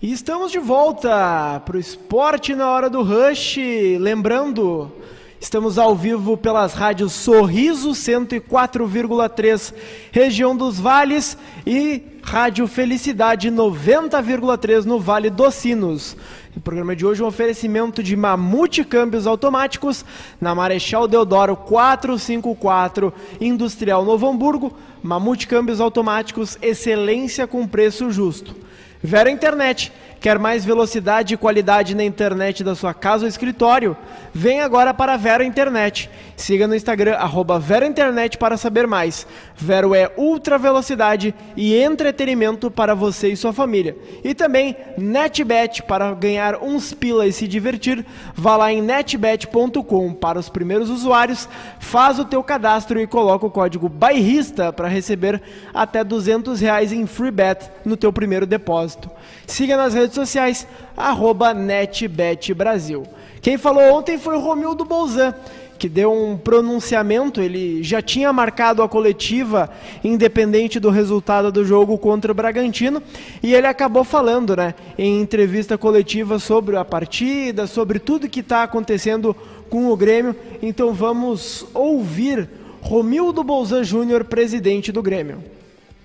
E 0.00 0.12
estamos 0.12 0.52
de 0.52 0.58
volta 0.58 1.60
para 1.64 1.76
o 1.76 1.80
esporte 1.80 2.54
na 2.54 2.70
hora 2.70 2.88
do 2.88 3.02
rush. 3.02 3.58
Lembrando, 3.98 4.92
Estamos 5.38 5.78
ao 5.78 5.94
vivo 5.94 6.36
pelas 6.36 6.72
rádios 6.72 7.12
Sorriso 7.12 7.90
104,3 7.90 9.74
região 10.10 10.56
dos 10.56 10.80
Vales 10.80 11.36
e 11.66 12.02
Rádio 12.22 12.66
Felicidade 12.66 13.50
90,3 13.50 14.84
no 14.84 14.98
Vale 14.98 15.28
dos 15.28 15.54
Sinos. 15.54 16.16
O 16.56 16.60
programa 16.60 16.96
de 16.96 17.04
hoje 17.04 17.20
é 17.20 17.24
um 17.24 17.28
oferecimento 17.28 18.02
de 18.02 18.16
Mamute 18.16 18.82
Câmbios 18.82 19.26
Automáticos 19.26 20.06
na 20.40 20.54
Marechal 20.54 21.06
Deodoro 21.06 21.54
454, 21.54 23.12
Industrial 23.38 24.04
Novo 24.06 24.26
Hamburgo. 24.26 24.74
Mamute 25.02 25.46
Câmbios 25.46 25.82
Automáticos, 25.82 26.56
excelência 26.62 27.46
com 27.46 27.68
preço 27.68 28.10
justo. 28.10 28.56
Vera 29.02 29.30
Internet. 29.30 29.92
Quer 30.20 30.38
mais 30.38 30.64
velocidade 30.64 31.34
e 31.34 31.36
qualidade 31.36 31.94
na 31.94 32.02
internet 32.02 32.64
da 32.64 32.74
sua 32.74 32.92
casa 32.94 33.24
ou 33.24 33.28
escritório? 33.28 33.96
Vem 34.32 34.60
agora 34.60 34.92
para 34.92 35.14
a 35.14 35.16
Vera 35.16 35.44
Internet. 35.44 36.10
Siga 36.36 36.66
no 36.66 36.74
Instagram, 36.74 37.14
arroba 37.14 37.58
Vera 37.58 37.86
Internet 37.86 38.36
para 38.36 38.56
saber 38.56 38.86
mais. 38.86 39.26
Vero 39.56 39.94
é 39.94 40.10
ultra 40.16 40.58
velocidade 40.58 41.34
e 41.56 41.74
entretenimento 41.74 42.70
para 42.70 42.94
você 42.94 43.28
e 43.28 43.36
sua 43.36 43.52
família. 43.52 43.96
E 44.22 44.34
também 44.34 44.76
NetBet 44.98 45.82
para 45.84 46.12
ganhar 46.12 46.62
uns 46.62 46.92
pila 46.92 47.26
e 47.26 47.32
se 47.32 47.46
divertir. 47.46 48.04
Vá 48.34 48.56
lá 48.56 48.72
em 48.72 48.82
netbet.com 48.82 50.12
para 50.12 50.38
os 50.38 50.48
primeiros 50.48 50.90
usuários, 50.90 51.48
faz 51.78 52.18
o 52.18 52.24
teu 52.24 52.42
cadastro 52.42 53.00
e 53.00 53.06
coloca 53.06 53.46
o 53.46 53.50
código 53.50 53.88
bairrista 53.88 54.72
para 54.72 54.88
receber 54.88 55.40
até 55.72 56.02
200 56.04 56.60
reais 56.60 56.92
em 56.92 57.06
free 57.06 57.30
bet 57.30 57.70
no 57.84 57.96
teu 57.96 58.12
primeiro 58.12 58.46
depósito. 58.46 59.10
Siga 59.46 59.76
nas 59.76 59.94
redes 59.94 60.05
sociais, 60.14 60.66
arroba 60.96 61.52
NetBetBrasil. 61.52 63.04
Quem 63.40 63.58
falou 63.58 63.82
ontem 63.94 64.18
foi 64.18 64.36
o 64.36 64.40
Romildo 64.40 64.84
Bolzan, 64.84 65.34
que 65.78 65.88
deu 65.88 66.12
um 66.12 66.36
pronunciamento, 66.36 67.40
ele 67.40 67.82
já 67.82 68.00
tinha 68.00 68.32
marcado 68.32 68.82
a 68.82 68.88
coletiva, 68.88 69.70
independente 70.02 70.80
do 70.80 70.90
resultado 70.90 71.52
do 71.52 71.64
jogo 71.64 71.98
contra 71.98 72.32
o 72.32 72.34
Bragantino, 72.34 73.02
e 73.42 73.54
ele 73.54 73.66
acabou 73.66 74.02
falando, 74.02 74.56
né, 74.56 74.74
em 74.96 75.20
entrevista 75.20 75.76
coletiva 75.76 76.38
sobre 76.38 76.76
a 76.76 76.84
partida, 76.84 77.66
sobre 77.66 77.98
tudo 77.98 78.28
que 78.28 78.40
está 78.40 78.62
acontecendo 78.62 79.36
com 79.68 79.90
o 79.90 79.96
Grêmio. 79.96 80.34
Então 80.62 80.92
vamos 80.92 81.66
ouvir 81.74 82.48
Romildo 82.80 83.44
Bolzan 83.44 83.84
Júnior, 83.84 84.24
presidente 84.24 84.90
do 84.90 85.02
Grêmio. 85.02 85.44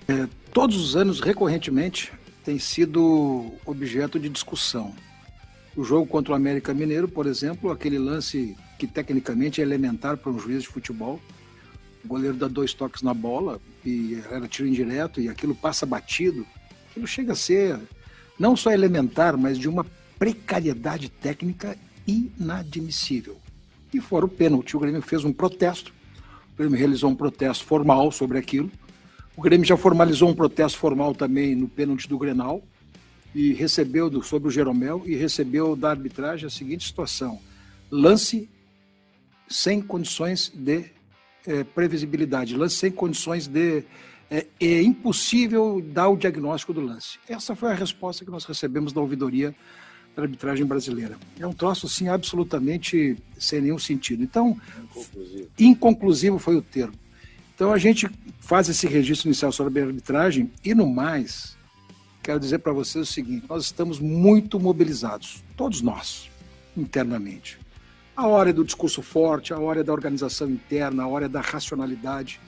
É, 0.08 0.26
todos 0.52 0.76
os 0.76 0.96
anos, 0.96 1.20
recorrentemente, 1.20 2.12
tem 2.44 2.58
sido 2.58 3.52
objeto 3.64 4.18
de 4.18 4.28
discussão. 4.28 4.94
O 5.76 5.84
jogo 5.84 6.06
contra 6.06 6.32
o 6.32 6.36
América 6.36 6.74
Mineiro, 6.74 7.08
por 7.08 7.26
exemplo, 7.26 7.70
aquele 7.70 7.98
lance 7.98 8.56
que 8.78 8.86
tecnicamente 8.86 9.60
é 9.60 9.64
elementar 9.64 10.16
para 10.16 10.30
um 10.30 10.38
juiz 10.38 10.62
de 10.62 10.68
futebol. 10.68 11.20
O 12.04 12.08
goleiro 12.08 12.36
dá 12.36 12.48
dois 12.48 12.74
toques 12.74 13.02
na 13.02 13.14
bola 13.14 13.60
e 13.84 14.20
era 14.30 14.46
tiro 14.48 14.68
indireto 14.68 15.20
e 15.20 15.28
aquilo 15.28 15.54
passa 15.54 15.86
batido. 15.86 16.46
Aquilo 16.90 17.06
chega 17.06 17.32
a 17.32 17.36
ser 17.36 17.78
não 18.38 18.56
só 18.56 18.72
elementar, 18.72 19.36
mas 19.38 19.56
de 19.56 19.68
uma 19.68 19.86
precariedade 20.18 21.08
técnica 21.08 21.78
inadmissível. 22.06 23.38
E 23.94 24.00
fora 24.00 24.24
o 24.24 24.28
pênalti, 24.28 24.76
o 24.76 24.80
Grêmio 24.80 25.02
fez 25.02 25.24
um 25.24 25.32
protesto. 25.32 25.92
O 26.54 26.58
Grêmio 26.58 26.78
realizou 26.78 27.10
um 27.10 27.14
protesto 27.14 27.64
formal 27.64 28.10
sobre 28.10 28.38
aquilo. 28.38 28.70
O 29.42 29.50
Grêmio 29.50 29.66
já 29.66 29.76
formalizou 29.76 30.28
um 30.28 30.34
protesto 30.36 30.78
formal 30.78 31.16
também 31.16 31.56
no 31.56 31.66
pênalti 31.66 32.08
do 32.08 32.16
Grenal 32.16 32.62
e 33.34 33.52
recebeu 33.52 34.08
do, 34.08 34.22
sobre 34.22 34.46
o 34.46 34.52
Jeromel 34.52 35.02
e 35.04 35.16
recebeu 35.16 35.74
da 35.74 35.90
arbitragem 35.90 36.46
a 36.46 36.48
seguinte 36.48 36.86
situação: 36.86 37.40
lance 37.90 38.48
sem 39.48 39.82
condições 39.82 40.48
de 40.54 40.84
é, 41.44 41.64
previsibilidade, 41.64 42.56
lance 42.56 42.76
sem 42.76 42.92
condições 42.92 43.48
de 43.48 43.82
é, 44.30 44.46
é, 44.60 44.80
impossível 44.80 45.82
dar 45.84 46.08
o 46.08 46.16
diagnóstico 46.16 46.72
do 46.72 46.80
lance. 46.80 47.18
Essa 47.28 47.56
foi 47.56 47.72
a 47.72 47.74
resposta 47.74 48.24
que 48.24 48.30
nós 48.30 48.44
recebemos 48.44 48.92
da 48.92 49.00
ouvidoria 49.00 49.52
da 50.14 50.22
arbitragem 50.22 50.64
brasileira. 50.64 51.18
É 51.40 51.44
um 51.44 51.52
troço 51.52 51.86
assim 51.86 52.06
absolutamente 52.06 53.16
sem 53.36 53.60
nenhum 53.60 53.78
sentido. 53.80 54.22
Então, 54.22 54.56
inconclusivo, 54.84 55.48
inconclusivo 55.58 56.38
foi 56.38 56.54
o 56.54 56.62
termo. 56.62 57.01
Então 57.54 57.72
a 57.72 57.78
gente 57.78 58.08
faz 58.40 58.68
esse 58.68 58.86
registro 58.86 59.28
inicial 59.28 59.52
sobre 59.52 59.80
a 59.80 59.86
arbitragem 59.86 60.50
e 60.64 60.74
no 60.74 60.86
mais, 60.86 61.56
quero 62.22 62.40
dizer 62.40 62.58
para 62.58 62.72
vocês 62.72 63.08
o 63.08 63.12
seguinte: 63.12 63.46
nós 63.48 63.64
estamos 63.64 63.98
muito 63.98 64.58
mobilizados, 64.58 65.42
todos 65.56 65.80
nós, 65.80 66.30
internamente. 66.76 67.58
A 68.16 68.26
hora 68.26 68.50
é 68.50 68.52
do 68.52 68.64
discurso 68.64 69.00
forte, 69.00 69.54
a 69.54 69.58
hora 69.58 69.80
é 69.80 69.82
da 69.82 69.92
organização 69.92 70.50
interna, 70.50 71.04
a 71.04 71.08
hora 71.08 71.26
é 71.26 71.28
da 71.28 71.40
racionalidade. 71.40 72.40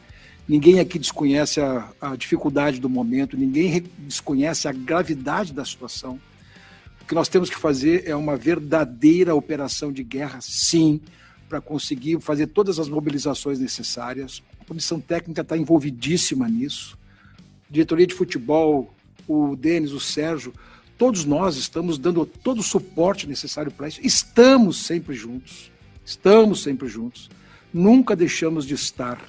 Ninguém 0.46 0.78
aqui 0.78 0.98
desconhece 0.98 1.58
a, 1.60 1.88
a 2.00 2.16
dificuldade 2.16 2.78
do 2.78 2.88
momento, 2.88 3.36
ninguém 3.36 3.82
desconhece 3.98 4.68
a 4.68 4.72
gravidade 4.72 5.54
da 5.54 5.64
situação. 5.64 6.20
O 7.00 7.06
que 7.06 7.14
nós 7.14 7.28
temos 7.28 7.48
que 7.48 7.56
fazer 7.56 8.04
é 8.06 8.14
uma 8.14 8.36
verdadeira 8.36 9.34
operação 9.34 9.90
de 9.90 10.02
guerra, 10.02 10.38
sim, 10.42 11.00
para 11.48 11.60
conseguir 11.60 12.20
fazer 12.20 12.48
todas 12.48 12.78
as 12.78 12.88
mobilizações 12.88 13.58
necessárias, 13.58 14.42
a 14.64 14.68
comissão 14.68 14.98
técnica 14.98 15.42
está 15.42 15.56
envolvidíssima 15.56 16.48
nisso. 16.48 16.98
Diretoria 17.70 18.06
de 18.06 18.14
futebol, 18.14 18.92
o 19.28 19.54
Denis, 19.54 19.92
o 19.92 20.00
Sérgio, 20.00 20.54
todos 20.96 21.24
nós 21.24 21.56
estamos 21.56 21.98
dando 21.98 22.24
todo 22.24 22.60
o 22.60 22.62
suporte 22.62 23.28
necessário 23.28 23.70
para 23.70 23.88
isso. 23.88 24.00
Estamos 24.02 24.86
sempre 24.86 25.14
juntos. 25.14 25.70
Estamos 26.04 26.62
sempre 26.62 26.88
juntos. 26.88 27.30
Nunca 27.72 28.16
deixamos 28.16 28.66
de 28.66 28.74
estar. 28.74 29.20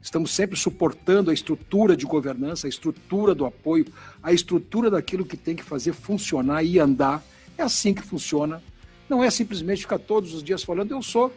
Estamos 0.00 0.30
sempre 0.30 0.58
suportando 0.58 1.30
a 1.30 1.34
estrutura 1.34 1.94
de 1.94 2.06
governança, 2.06 2.66
a 2.66 2.70
estrutura 2.70 3.34
do 3.34 3.44
apoio, 3.44 3.86
a 4.22 4.32
estrutura 4.32 4.90
daquilo 4.90 5.26
que 5.26 5.36
tem 5.36 5.54
que 5.54 5.62
fazer 5.62 5.92
funcionar 5.92 6.62
e 6.62 6.78
andar. 6.78 7.22
É 7.58 7.62
assim 7.62 7.92
que 7.92 8.02
funciona. 8.02 8.62
Não 9.08 9.22
é 9.22 9.30
simplesmente 9.30 9.82
ficar 9.82 9.98
todos 9.98 10.32
os 10.32 10.42
dias 10.42 10.62
falando, 10.62 10.92
eu 10.92 11.02
sou 11.02 11.34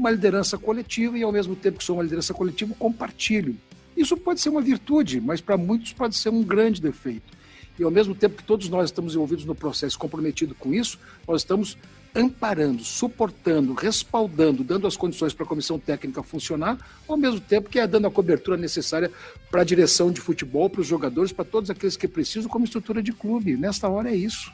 uma 0.00 0.10
liderança 0.10 0.56
coletiva 0.56 1.18
e, 1.18 1.22
ao 1.22 1.30
mesmo 1.30 1.54
tempo 1.54 1.78
que 1.78 1.84
sou 1.84 1.96
uma 1.96 2.02
liderança 2.02 2.32
coletiva, 2.32 2.74
compartilho. 2.78 3.54
Isso 3.94 4.16
pode 4.16 4.40
ser 4.40 4.48
uma 4.48 4.62
virtude, 4.62 5.20
mas 5.20 5.42
para 5.42 5.58
muitos 5.58 5.92
pode 5.92 6.16
ser 6.16 6.30
um 6.30 6.42
grande 6.42 6.80
defeito. 6.80 7.38
E, 7.78 7.84
ao 7.84 7.90
mesmo 7.90 8.14
tempo 8.14 8.36
que 8.36 8.42
todos 8.42 8.68
nós 8.70 8.86
estamos 8.86 9.14
envolvidos 9.14 9.44
no 9.44 9.54
processo, 9.54 9.98
comprometido 9.98 10.54
com 10.54 10.72
isso, 10.72 10.98
nós 11.28 11.42
estamos 11.42 11.76
amparando, 12.14 12.82
suportando, 12.82 13.74
respaldando, 13.74 14.64
dando 14.64 14.86
as 14.86 14.96
condições 14.96 15.34
para 15.34 15.44
a 15.44 15.48
comissão 15.48 15.78
técnica 15.78 16.22
funcionar, 16.22 16.78
ao 17.06 17.16
mesmo 17.16 17.38
tempo 17.38 17.68
que 17.68 17.78
é 17.78 17.86
dando 17.86 18.06
a 18.06 18.10
cobertura 18.10 18.56
necessária 18.56 19.12
para 19.50 19.60
a 19.60 19.64
direção 19.64 20.10
de 20.10 20.20
futebol, 20.20 20.68
para 20.68 20.80
os 20.80 20.86
jogadores, 20.86 21.30
para 21.30 21.44
todos 21.44 21.70
aqueles 21.70 21.96
que 21.96 22.08
precisam, 22.08 22.50
como 22.50 22.64
estrutura 22.64 23.02
de 23.02 23.12
clube. 23.12 23.56
Nesta 23.56 23.88
hora 23.88 24.10
é 24.10 24.16
isso. 24.16 24.50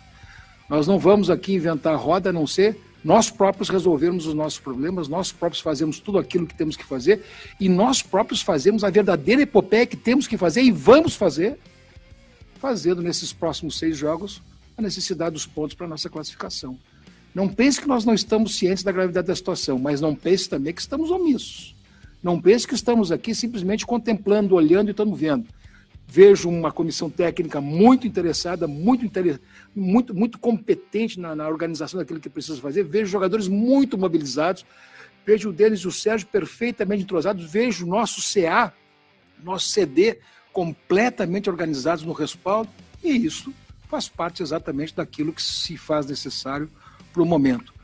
Nós 0.68 0.86
não 0.88 0.98
vamos 0.98 1.30
aqui 1.30 1.54
inventar 1.54 1.96
roda, 1.96 2.30
a 2.30 2.32
não 2.32 2.46
ser 2.46 2.78
nós 3.06 3.30
próprios 3.30 3.68
resolvermos 3.68 4.26
os 4.26 4.34
nossos 4.34 4.58
problemas, 4.58 5.06
nós 5.06 5.30
próprios 5.30 5.62
fazemos 5.62 6.00
tudo 6.00 6.18
aquilo 6.18 6.44
que 6.44 6.56
temos 6.56 6.76
que 6.76 6.82
fazer 6.82 7.22
e 7.60 7.68
nós 7.68 8.02
próprios 8.02 8.42
fazemos 8.42 8.82
a 8.82 8.90
verdadeira 8.90 9.42
epopeia 9.42 9.86
que 9.86 9.96
temos 9.96 10.26
que 10.26 10.36
fazer 10.36 10.62
e 10.62 10.72
vamos 10.72 11.14
fazer, 11.14 11.56
fazendo 12.58 13.00
nesses 13.00 13.32
próximos 13.32 13.78
seis 13.78 13.96
jogos 13.96 14.42
a 14.76 14.82
necessidade 14.82 15.34
dos 15.34 15.46
pontos 15.46 15.76
para 15.76 15.86
a 15.86 15.88
nossa 15.88 16.10
classificação. 16.10 16.76
Não 17.32 17.48
pense 17.48 17.80
que 17.80 17.86
nós 17.86 18.04
não 18.04 18.12
estamos 18.12 18.56
cientes 18.56 18.82
da 18.82 18.90
gravidade 18.90 19.28
da 19.28 19.36
situação, 19.36 19.78
mas 19.78 20.00
não 20.00 20.12
pense 20.12 20.48
também 20.48 20.74
que 20.74 20.80
estamos 20.80 21.08
omissos. 21.08 21.76
Não 22.20 22.42
pense 22.42 22.66
que 22.66 22.74
estamos 22.74 23.12
aqui 23.12 23.36
simplesmente 23.36 23.86
contemplando, 23.86 24.56
olhando 24.56 24.88
e 24.88 24.90
estamos 24.90 25.16
vendo 25.16 25.46
vejo 26.06 26.48
uma 26.48 26.70
comissão 26.70 27.10
técnica 27.10 27.60
muito 27.60 28.06
interessada, 28.06 28.68
muito, 28.68 29.04
muito, 29.74 30.14
muito 30.14 30.38
competente 30.38 31.18
na, 31.18 31.34
na, 31.34 31.48
organização 31.48 31.98
daquilo 31.98 32.20
que 32.20 32.28
precisa 32.28 32.60
fazer, 32.60 32.84
vejo 32.84 33.10
jogadores 33.10 33.48
muito 33.48 33.98
mobilizados, 33.98 34.64
vejo 35.26 35.50
o 35.50 35.52
Denis 35.52 35.80
e 35.80 35.88
o 35.88 35.92
Sérgio 35.92 36.28
perfeitamente 36.28 37.02
entrosados, 37.02 37.50
vejo 37.50 37.84
o 37.84 37.88
nosso 37.88 38.20
CA, 38.32 38.72
nosso 39.42 39.68
CD 39.68 40.18
completamente 40.52 41.50
organizados 41.50 42.04
no 42.04 42.12
respaldo, 42.12 42.70
e 43.02 43.10
isso 43.10 43.52
faz 43.88 44.08
parte 44.08 44.42
exatamente 44.42 44.94
daquilo 44.94 45.32
que 45.32 45.42
se 45.42 45.76
faz 45.76 46.06
necessário 46.06 46.70
para 47.12 47.22
o 47.22 47.26
momento. 47.26 47.74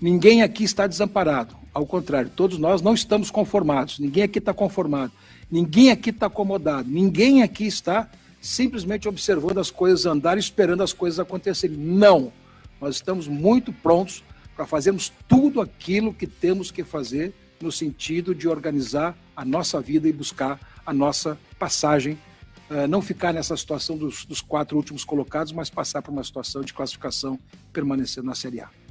Ninguém 0.00 0.42
aqui 0.42 0.64
está 0.64 0.86
desamparado, 0.86 1.56
ao 1.72 1.86
contrário, 1.86 2.30
todos 2.30 2.58
nós 2.58 2.82
não 2.82 2.94
estamos 2.94 3.30
conformados, 3.30 3.98
ninguém 3.98 4.24
aqui 4.24 4.38
está 4.38 4.52
conformado. 4.52 5.12
Ninguém 5.52 5.90
aqui 5.90 6.08
está 6.08 6.28
acomodado, 6.28 6.88
ninguém 6.88 7.42
aqui 7.42 7.66
está 7.66 8.10
simplesmente 8.40 9.06
observando 9.06 9.58
as 9.58 9.70
coisas 9.70 10.06
andar, 10.06 10.38
esperando 10.38 10.82
as 10.82 10.94
coisas 10.94 11.20
acontecerem. 11.20 11.76
Não! 11.76 12.32
Nós 12.80 12.94
estamos 12.94 13.28
muito 13.28 13.70
prontos 13.70 14.24
para 14.56 14.66
fazermos 14.66 15.12
tudo 15.28 15.60
aquilo 15.60 16.14
que 16.14 16.26
temos 16.26 16.70
que 16.70 16.82
fazer 16.82 17.34
no 17.60 17.70
sentido 17.70 18.34
de 18.34 18.48
organizar 18.48 19.14
a 19.36 19.44
nossa 19.44 19.78
vida 19.78 20.08
e 20.08 20.12
buscar 20.12 20.58
a 20.86 20.92
nossa 20.94 21.38
passagem. 21.58 22.18
Uh, 22.70 22.88
não 22.88 23.02
ficar 23.02 23.34
nessa 23.34 23.54
situação 23.54 23.98
dos, 23.98 24.24
dos 24.24 24.40
quatro 24.40 24.74
últimos 24.74 25.04
colocados, 25.04 25.52
mas 25.52 25.68
passar 25.68 26.00
para 26.00 26.10
uma 26.10 26.24
situação 26.24 26.62
de 26.62 26.72
classificação 26.72 27.38
permanecer 27.74 28.24
na 28.24 28.34
Série 28.34 28.62
A. 28.62 28.81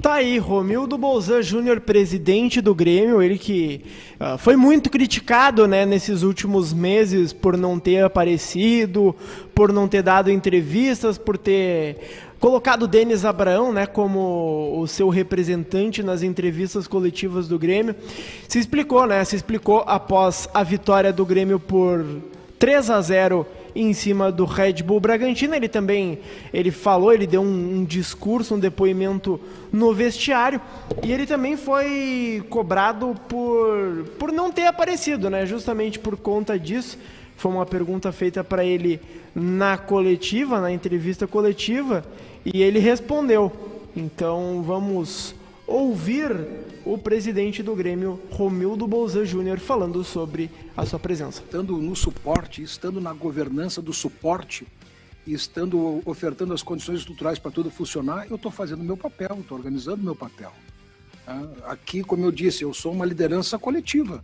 Tá 0.00 0.14
aí, 0.14 0.38
Romildo 0.38 0.98
Bolzan 0.98 1.40
Júnior, 1.40 1.80
presidente 1.80 2.60
do 2.60 2.74
Grêmio, 2.74 3.22
ele 3.22 3.38
que 3.38 3.82
uh, 4.20 4.36
foi 4.36 4.54
muito 4.54 4.90
criticado 4.90 5.66
né, 5.66 5.86
nesses 5.86 6.22
últimos 6.22 6.72
meses 6.72 7.32
por 7.32 7.56
não 7.56 7.78
ter 7.78 8.04
aparecido, 8.04 9.16
por 9.54 9.72
não 9.72 9.88
ter 9.88 10.02
dado 10.02 10.30
entrevistas, 10.30 11.16
por 11.16 11.38
ter 11.38 11.96
colocado 12.38 12.82
o 12.82 12.86
Denis 12.86 13.24
Abraão 13.24 13.72
né, 13.72 13.86
como 13.86 14.78
o 14.78 14.86
seu 14.86 15.08
representante 15.08 16.02
nas 16.02 16.22
entrevistas 16.22 16.86
coletivas 16.86 17.48
do 17.48 17.58
Grêmio. 17.58 17.96
Se 18.46 18.58
explicou, 18.58 19.06
né? 19.06 19.24
Se 19.24 19.34
explicou 19.34 19.82
após 19.86 20.46
a 20.52 20.62
vitória 20.62 21.10
do 21.10 21.24
Grêmio 21.24 21.58
por 21.58 22.04
3 22.58 22.90
a 22.90 23.00
0 23.00 23.46
em 23.76 23.92
cima 23.92 24.32
do 24.32 24.44
Red 24.44 24.82
Bull 24.82 24.98
Bragantino. 24.98 25.54
Ele 25.54 25.68
também 25.68 26.18
ele 26.52 26.70
falou, 26.70 27.12
ele 27.12 27.26
deu 27.26 27.42
um, 27.42 27.76
um 27.76 27.84
discurso, 27.84 28.54
um 28.54 28.58
depoimento 28.58 29.38
no 29.70 29.92
vestiário 29.92 30.60
e 31.04 31.12
ele 31.12 31.26
também 31.26 31.56
foi 31.56 32.42
cobrado 32.48 33.14
por, 33.28 34.04
por 34.18 34.32
não 34.32 34.50
ter 34.50 34.66
aparecido, 34.66 35.30
né? 35.30 35.44
Justamente 35.46 35.98
por 35.98 36.16
conta 36.16 36.58
disso. 36.58 36.98
Foi 37.36 37.52
uma 37.52 37.66
pergunta 37.66 38.10
feita 38.10 38.42
para 38.42 38.64
ele 38.64 38.98
na 39.34 39.76
coletiva, 39.76 40.58
na 40.58 40.72
entrevista 40.72 41.26
coletiva, 41.26 42.02
e 42.42 42.62
ele 42.62 42.78
respondeu. 42.78 43.52
Então 43.94 44.62
vamos 44.66 45.34
ouvir 45.66 46.30
o 46.84 46.96
presidente 46.96 47.62
do 47.62 47.74
Grêmio, 47.74 48.20
Romildo 48.30 48.86
Bolzan 48.86 49.24
Júnior, 49.24 49.58
falando 49.58 50.04
sobre 50.04 50.50
a 50.76 50.86
sua 50.86 50.98
presença. 50.98 51.42
Estando 51.42 51.76
no 51.78 51.96
suporte, 51.96 52.62
estando 52.62 53.00
na 53.00 53.12
governança 53.12 53.82
do 53.82 53.92
suporte 53.92 54.66
estando 55.26 56.00
ofertando 56.04 56.54
as 56.54 56.62
condições 56.62 57.00
estruturais 57.00 57.38
para 57.38 57.50
tudo 57.50 57.70
funcionar, 57.70 58.26
eu 58.30 58.36
estou 58.36 58.50
fazendo 58.50 58.84
meu 58.84 58.96
papel, 58.96 59.38
estou 59.40 59.58
organizando 59.58 60.02
meu 60.02 60.14
papel. 60.14 60.52
Né? 61.26 61.48
Aqui, 61.64 62.04
como 62.04 62.24
eu 62.24 62.30
disse, 62.30 62.62
eu 62.62 62.72
sou 62.72 62.92
uma 62.92 63.04
liderança 63.04 63.58
coletiva. 63.58 64.22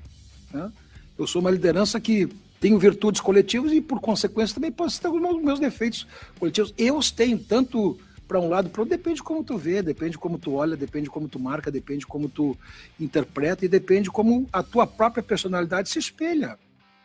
Né? 0.52 0.70
Eu 1.18 1.26
sou 1.26 1.40
uma 1.40 1.50
liderança 1.50 2.00
que 2.00 2.28
tenho 2.60 2.78
virtudes 2.78 3.20
coletivas 3.20 3.72
e, 3.72 3.80
por 3.80 4.00
consequência, 4.00 4.54
também 4.54 4.70
posso 4.70 5.00
ter 5.00 5.08
os 5.08 5.42
meus 5.42 5.58
defeitos 5.58 6.06
coletivos. 6.38 6.72
Eu 6.78 6.96
os 6.96 7.10
tenho, 7.10 7.38
tanto 7.38 7.98
para 8.32 8.40
um 8.40 8.48
lado, 8.48 8.70
para 8.70 8.82
depende 8.86 9.16
de 9.16 9.22
como 9.22 9.44
tu 9.44 9.58
vê, 9.58 9.82
depende 9.82 10.12
de 10.12 10.18
como 10.18 10.38
tu 10.38 10.54
olha, 10.54 10.74
depende 10.74 11.04
de 11.04 11.10
como 11.10 11.28
tu 11.28 11.38
marca, 11.38 11.70
depende 11.70 12.00
de 12.00 12.06
como 12.06 12.30
tu 12.30 12.56
interpreta 12.98 13.66
e 13.66 13.68
depende 13.68 14.04
de 14.04 14.10
como 14.10 14.48
a 14.50 14.62
tua 14.62 14.86
própria 14.86 15.22
personalidade 15.22 15.90
se 15.90 15.98
espelha. 15.98 16.58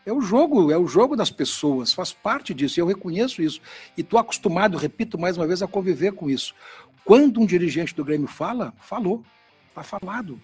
É 0.06 0.12
o 0.12 0.22
jogo, 0.22 0.72
é 0.72 0.78
o 0.78 0.86
jogo 0.86 1.14
das 1.14 1.30
pessoas, 1.30 1.92
faz 1.92 2.14
parte 2.14 2.54
disso, 2.54 2.78
e 2.78 2.80
eu 2.80 2.86
reconheço 2.86 3.42
isso. 3.42 3.60
E 3.94 4.00
estou 4.00 4.18
acostumado, 4.18 4.78
repito 4.78 5.18
mais 5.18 5.36
uma 5.36 5.46
vez, 5.46 5.60
a 5.60 5.66
conviver 5.66 6.12
com 6.12 6.30
isso. 6.30 6.54
Quando 7.04 7.42
um 7.42 7.46
dirigente 7.46 7.94
do 7.94 8.02
Grêmio 8.02 8.26
fala, 8.26 8.72
falou, 8.80 9.22
está 9.68 9.82
falado. 9.82 10.40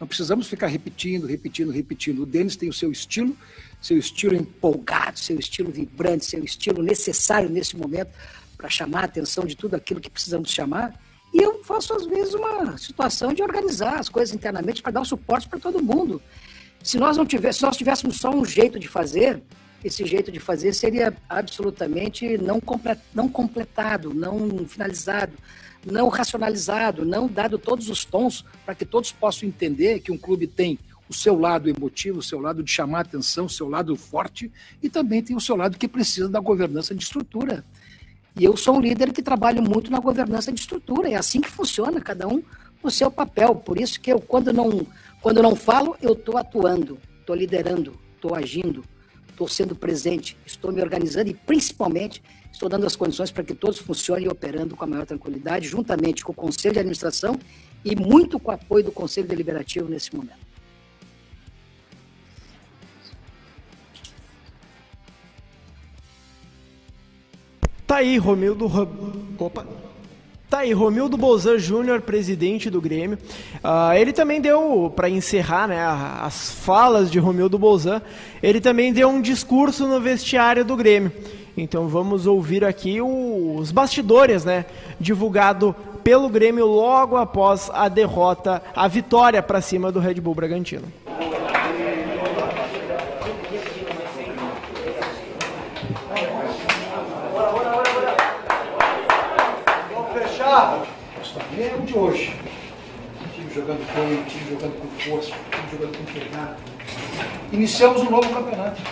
Não 0.00 0.08
precisamos 0.08 0.48
ficar 0.48 0.66
repetindo, 0.66 1.28
repetindo, 1.28 1.70
repetindo. 1.70 2.22
O 2.24 2.26
Denis 2.26 2.56
tem 2.56 2.68
o 2.68 2.72
seu 2.72 2.90
estilo, 2.90 3.36
seu 3.80 3.96
estilo 3.96 4.34
empolgado, 4.34 5.16
seu 5.16 5.38
estilo 5.38 5.70
vibrante, 5.70 6.24
seu 6.24 6.42
estilo 6.42 6.82
necessário 6.82 7.48
nesse 7.48 7.76
momento 7.76 8.10
para 8.64 8.70
chamar 8.70 9.00
a 9.00 9.04
atenção 9.04 9.44
de 9.44 9.54
tudo 9.54 9.74
aquilo 9.74 10.00
que 10.00 10.08
precisamos 10.08 10.50
chamar. 10.50 10.98
E 11.34 11.38
eu 11.38 11.62
faço, 11.62 11.92
às 11.92 12.06
vezes, 12.06 12.32
uma 12.32 12.78
situação 12.78 13.34
de 13.34 13.42
organizar 13.42 13.98
as 13.98 14.08
coisas 14.08 14.34
internamente 14.34 14.80
para 14.80 14.92
dar 14.92 15.00
um 15.02 15.04
suporte 15.04 15.46
para 15.46 15.58
todo 15.58 15.84
mundo. 15.84 16.22
Se 16.82 16.96
nós 16.96 17.14
não 17.18 17.26
tivéssemos, 17.26 17.56
se 17.58 17.62
nós 17.62 17.76
tivéssemos 17.76 18.16
só 18.16 18.30
um 18.30 18.42
jeito 18.42 18.78
de 18.78 18.88
fazer, 18.88 19.42
esse 19.84 20.06
jeito 20.06 20.32
de 20.32 20.40
fazer 20.40 20.72
seria 20.72 21.14
absolutamente 21.28 22.38
não, 22.38 22.58
não 23.14 23.28
completado, 23.28 24.14
não 24.14 24.66
finalizado, 24.66 25.34
não 25.84 26.08
racionalizado, 26.08 27.04
não 27.04 27.28
dado 27.28 27.58
todos 27.58 27.90
os 27.90 28.02
tons 28.02 28.46
para 28.64 28.74
que 28.74 28.86
todos 28.86 29.12
possam 29.12 29.46
entender 29.46 30.00
que 30.00 30.10
um 30.10 30.16
clube 30.16 30.46
tem 30.46 30.78
o 31.06 31.12
seu 31.12 31.38
lado 31.38 31.68
emotivo, 31.68 32.20
o 32.20 32.22
seu 32.22 32.40
lado 32.40 32.62
de 32.62 32.70
chamar 32.70 33.00
atenção, 33.00 33.44
o 33.44 33.50
seu 33.50 33.68
lado 33.68 33.94
forte 33.94 34.50
e 34.82 34.88
também 34.88 35.22
tem 35.22 35.36
o 35.36 35.40
seu 35.40 35.54
lado 35.54 35.76
que 35.76 35.86
precisa 35.86 36.30
da 36.30 36.40
governança 36.40 36.94
de 36.94 37.04
estrutura. 37.04 37.62
E 38.36 38.44
eu 38.44 38.56
sou 38.56 38.76
um 38.76 38.80
líder 38.80 39.12
que 39.12 39.22
trabalho 39.22 39.62
muito 39.62 39.92
na 39.92 40.00
governança 40.00 40.50
de 40.50 40.60
estrutura. 40.60 41.08
É 41.08 41.14
assim 41.14 41.40
que 41.40 41.48
funciona, 41.48 42.00
cada 42.00 42.26
um 42.26 42.42
no 42.82 42.90
seu 42.90 43.10
papel. 43.10 43.54
Por 43.54 43.80
isso 43.80 44.00
que 44.00 44.12
eu, 44.12 44.20
quando 44.20 44.52
não, 44.52 44.84
quando 45.22 45.40
não 45.42 45.54
falo, 45.54 45.96
eu 46.02 46.14
estou 46.14 46.36
atuando, 46.36 46.98
estou 47.20 47.36
liderando, 47.36 47.94
estou 48.16 48.34
agindo, 48.34 48.84
estou 49.30 49.46
sendo 49.46 49.76
presente, 49.76 50.36
estou 50.44 50.72
me 50.72 50.82
organizando 50.82 51.30
e, 51.30 51.34
principalmente, 51.34 52.22
estou 52.52 52.68
dando 52.68 52.86
as 52.86 52.96
condições 52.96 53.30
para 53.30 53.44
que 53.44 53.54
todos 53.54 53.78
funcionem 53.78 54.28
operando 54.28 54.76
com 54.76 54.84
a 54.84 54.88
maior 54.88 55.06
tranquilidade, 55.06 55.68
juntamente 55.68 56.24
com 56.24 56.32
o 56.32 56.34
Conselho 56.34 56.74
de 56.74 56.80
Administração 56.80 57.38
e 57.84 57.94
muito 57.94 58.40
com 58.40 58.50
o 58.50 58.54
apoio 58.54 58.84
do 58.84 58.92
Conselho 58.92 59.28
Deliberativo 59.28 59.88
nesse 59.88 60.14
momento. 60.14 60.43
Tá 67.94 67.98
aí, 67.98 68.18
Romildo. 68.18 68.66
Opa. 69.38 69.64
Tá 70.50 70.58
aí, 70.58 70.72
Romildo 70.72 71.16
Bolzan 71.16 71.58
Júnior, 71.58 72.00
presidente 72.00 72.68
do 72.68 72.80
Grêmio. 72.80 73.16
Uh, 73.62 73.94
ele 73.94 74.12
também 74.12 74.40
deu, 74.40 74.92
para 74.96 75.08
encerrar 75.08 75.68
né, 75.68 75.78
as 76.20 76.50
falas 76.50 77.08
de 77.08 77.20
Romildo 77.20 77.56
Bolzan, 77.56 78.02
ele 78.42 78.60
também 78.60 78.92
deu 78.92 79.08
um 79.08 79.20
discurso 79.20 79.86
no 79.86 80.00
vestiário 80.00 80.64
do 80.64 80.74
Grêmio. 80.74 81.12
Então 81.56 81.86
vamos 81.86 82.26
ouvir 82.26 82.64
aqui 82.64 83.00
os 83.00 83.70
bastidores, 83.70 84.44
né? 84.44 84.64
Divulgado 84.98 85.72
pelo 86.02 86.28
Grêmio 86.28 86.66
logo 86.66 87.16
após 87.16 87.70
a 87.72 87.86
derrota, 87.88 88.60
a 88.74 88.88
vitória 88.88 89.40
para 89.40 89.60
cima 89.60 89.92
do 89.92 90.00
Red 90.00 90.14
Bull 90.14 90.34
Bragantino. 90.34 90.88
É 101.56 101.74
o 101.76 101.83
de 101.94 101.98
hoje. 101.98 102.36
time 103.34 103.54
jogando 103.54 103.86
bem, 103.94 104.24
time 104.24 104.50
jogando 104.50 104.80
com 104.80 104.88
força, 104.98 105.30
time 105.30 105.70
jogando 105.70 105.96
com 105.96 106.12
pegada. 106.12 106.56
Iniciamos 107.52 108.02
um 108.02 108.10
novo 108.10 108.28
campeonato. 108.34 108.82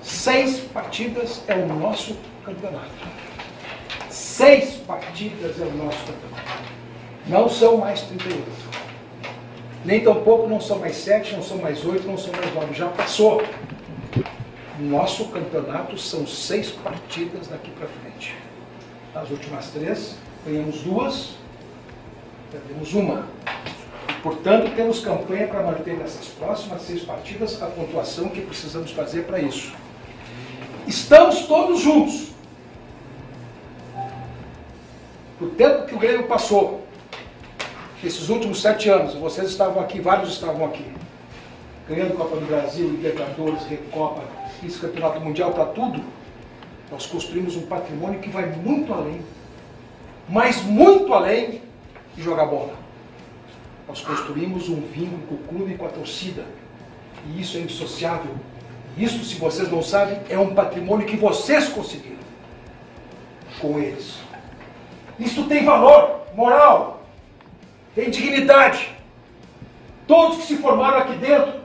Seis 0.00 0.60
partidas 0.60 1.42
é 1.48 1.54
o 1.56 1.66
nosso 1.66 2.16
campeonato. 2.44 2.92
Seis 4.08 4.76
partidas 4.86 5.60
é 5.60 5.64
o 5.64 5.72
nosso 5.72 5.98
campeonato. 5.98 6.62
Não 7.26 7.48
são 7.48 7.78
mais 7.78 8.02
38. 8.02 8.44
Nem 9.84 10.02
tampouco 10.02 10.48
não 10.48 10.60
são 10.60 10.78
mais 10.78 10.96
sete, 10.96 11.34
não 11.34 11.42
são 11.42 11.58
mais 11.58 11.84
oito, 11.84 12.06
não 12.06 12.16
são 12.16 12.32
mais 12.32 12.54
nove. 12.54 12.74
Já 12.74 12.88
passou. 12.88 13.42
Nosso 14.78 15.28
campeonato 15.28 15.98
são 15.98 16.26
seis 16.26 16.70
partidas 16.70 17.48
daqui 17.48 17.70
para 17.72 17.88
frente. 17.88 18.36
As 19.14 19.30
últimas 19.30 19.70
três, 19.70 20.16
ganhamos 20.46 20.80
duas, 20.82 21.30
perdemos 22.50 22.94
uma. 22.94 23.26
Portanto, 24.22 24.74
temos 24.74 25.00
campanha 25.00 25.46
para 25.46 25.62
manter 25.62 25.96
nessas 25.96 26.26
próximas 26.28 26.82
seis 26.82 27.02
partidas 27.02 27.62
a 27.62 27.66
pontuação 27.66 28.28
que 28.28 28.40
precisamos 28.40 28.90
fazer 28.90 29.24
para 29.24 29.38
isso. 29.40 29.72
Estamos 30.86 31.46
todos 31.46 31.80
juntos. 31.80 32.28
O 35.40 35.46
tempo 35.46 35.86
que 35.86 35.94
o 35.94 35.98
Grêmio 35.98 36.26
passou, 36.26 36.84
esses 38.02 38.28
últimos 38.28 38.60
sete 38.60 38.88
anos, 38.88 39.14
vocês 39.14 39.50
estavam 39.50 39.80
aqui, 39.80 40.00
vários 40.00 40.32
estavam 40.32 40.66
aqui, 40.66 40.84
ganhando 41.88 42.16
Copa 42.16 42.36
do 42.36 42.46
Brasil, 42.46 42.88
Libertadores, 42.88 43.64
Recopa, 43.66 44.24
vice-campeonato 44.60 45.20
mundial 45.20 45.52
para 45.52 45.66
tudo, 45.66 46.02
nós 46.90 47.06
construímos 47.06 47.54
um 47.54 47.66
patrimônio 47.66 48.18
que 48.18 48.30
vai 48.30 48.46
muito 48.46 48.92
além, 48.92 49.20
mas 50.28 50.62
muito 50.62 51.12
além 51.14 51.62
de 52.14 52.22
jogar 52.22 52.46
bola. 52.46 52.74
Nós 53.86 54.00
construímos 54.02 54.68
um 54.68 54.80
vínculo 54.82 55.22
com 55.28 55.34
o 55.34 55.38
clube 55.38 55.72
e 55.72 55.76
com 55.76 55.86
a 55.86 55.88
torcida. 55.88 56.44
E 57.26 57.40
isso 57.40 57.56
é 57.56 57.60
indissociável. 57.60 58.34
Isso, 58.96 59.24
se 59.24 59.36
vocês 59.36 59.70
não 59.70 59.82
sabem, 59.82 60.18
é 60.28 60.38
um 60.38 60.54
patrimônio 60.54 61.06
que 61.06 61.16
vocês 61.16 61.68
conseguiram 61.68 62.18
com 63.60 63.78
eles. 63.78 64.18
Isso 65.18 65.44
tem 65.44 65.64
valor 65.64 66.26
moral, 66.34 67.02
tem 67.94 68.10
dignidade. 68.10 68.90
Todos 70.06 70.38
que 70.38 70.46
se 70.46 70.56
formaram 70.56 70.98
aqui 70.98 71.14
dentro, 71.16 71.60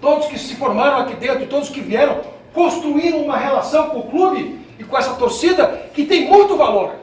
todos 0.00 0.26
que 0.26 0.38
se 0.38 0.56
formaram 0.56 0.98
aqui 0.98 1.14
dentro, 1.14 1.46
todos 1.46 1.68
que 1.68 1.80
vieram, 1.80 2.20
construíram 2.52 3.22
uma 3.22 3.36
relação 3.36 3.90
com 3.90 4.00
o 4.00 4.10
clube 4.10 4.60
e 4.78 4.84
com 4.84 4.96
essa 4.96 5.14
torcida 5.14 5.90
que 5.94 6.04
tem 6.04 6.28
muito 6.28 6.56
valor. 6.56 7.01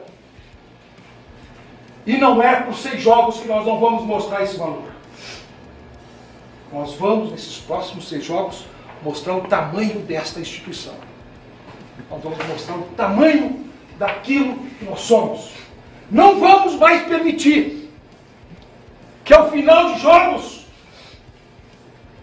E 2.06 2.16
não 2.16 2.42
é 2.42 2.60
por 2.62 2.74
seis 2.74 3.02
jogos 3.02 3.40
que 3.40 3.48
nós 3.48 3.66
não 3.66 3.78
vamos 3.78 4.04
mostrar 4.04 4.42
esse 4.42 4.56
valor. 4.56 4.90
Nós 6.72 6.94
vamos, 6.94 7.32
nesses 7.32 7.58
próximos 7.58 8.08
seis 8.08 8.24
jogos, 8.24 8.64
mostrar 9.02 9.36
o 9.36 9.42
tamanho 9.42 10.00
desta 10.00 10.40
instituição. 10.40 10.94
Nós 12.10 12.22
vamos 12.22 12.38
mostrar 12.46 12.76
o 12.76 12.82
tamanho 12.96 13.64
daquilo 13.98 14.56
que 14.78 14.84
nós 14.84 15.00
somos. 15.00 15.50
Não 16.10 16.40
vamos 16.40 16.74
mais 16.74 17.02
permitir 17.06 17.90
que 19.24 19.34
ao 19.34 19.50
final 19.50 19.94
de 19.94 20.00
jogos 20.00 20.66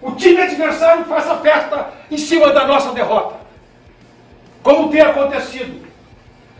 o 0.01 0.11
time 0.11 0.41
adversário 0.41 1.05
faça 1.05 1.37
festa 1.37 1.91
em 2.09 2.17
cima 2.17 2.51
da 2.51 2.67
nossa 2.67 2.91
derrota. 2.91 3.37
Como 4.61 4.89
tem 4.89 5.01
acontecido. 5.01 5.86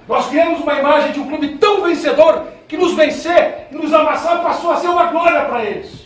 Nós 0.07 0.27
criamos 0.27 0.61
uma 0.61 0.73
imagem 0.79 1.11
de 1.11 1.19
um 1.19 1.27
clube 1.27 1.57
tão 1.57 1.83
vencedor 1.83 2.47
que 2.67 2.77
nos 2.77 2.93
vencer 2.93 3.67
e 3.71 3.75
nos 3.75 3.93
amassar 3.93 4.41
passou 4.41 4.71
a 4.71 4.77
ser 4.77 4.87
uma 4.87 5.05
glória 5.07 5.45
para 5.45 5.63
eles. 5.65 6.05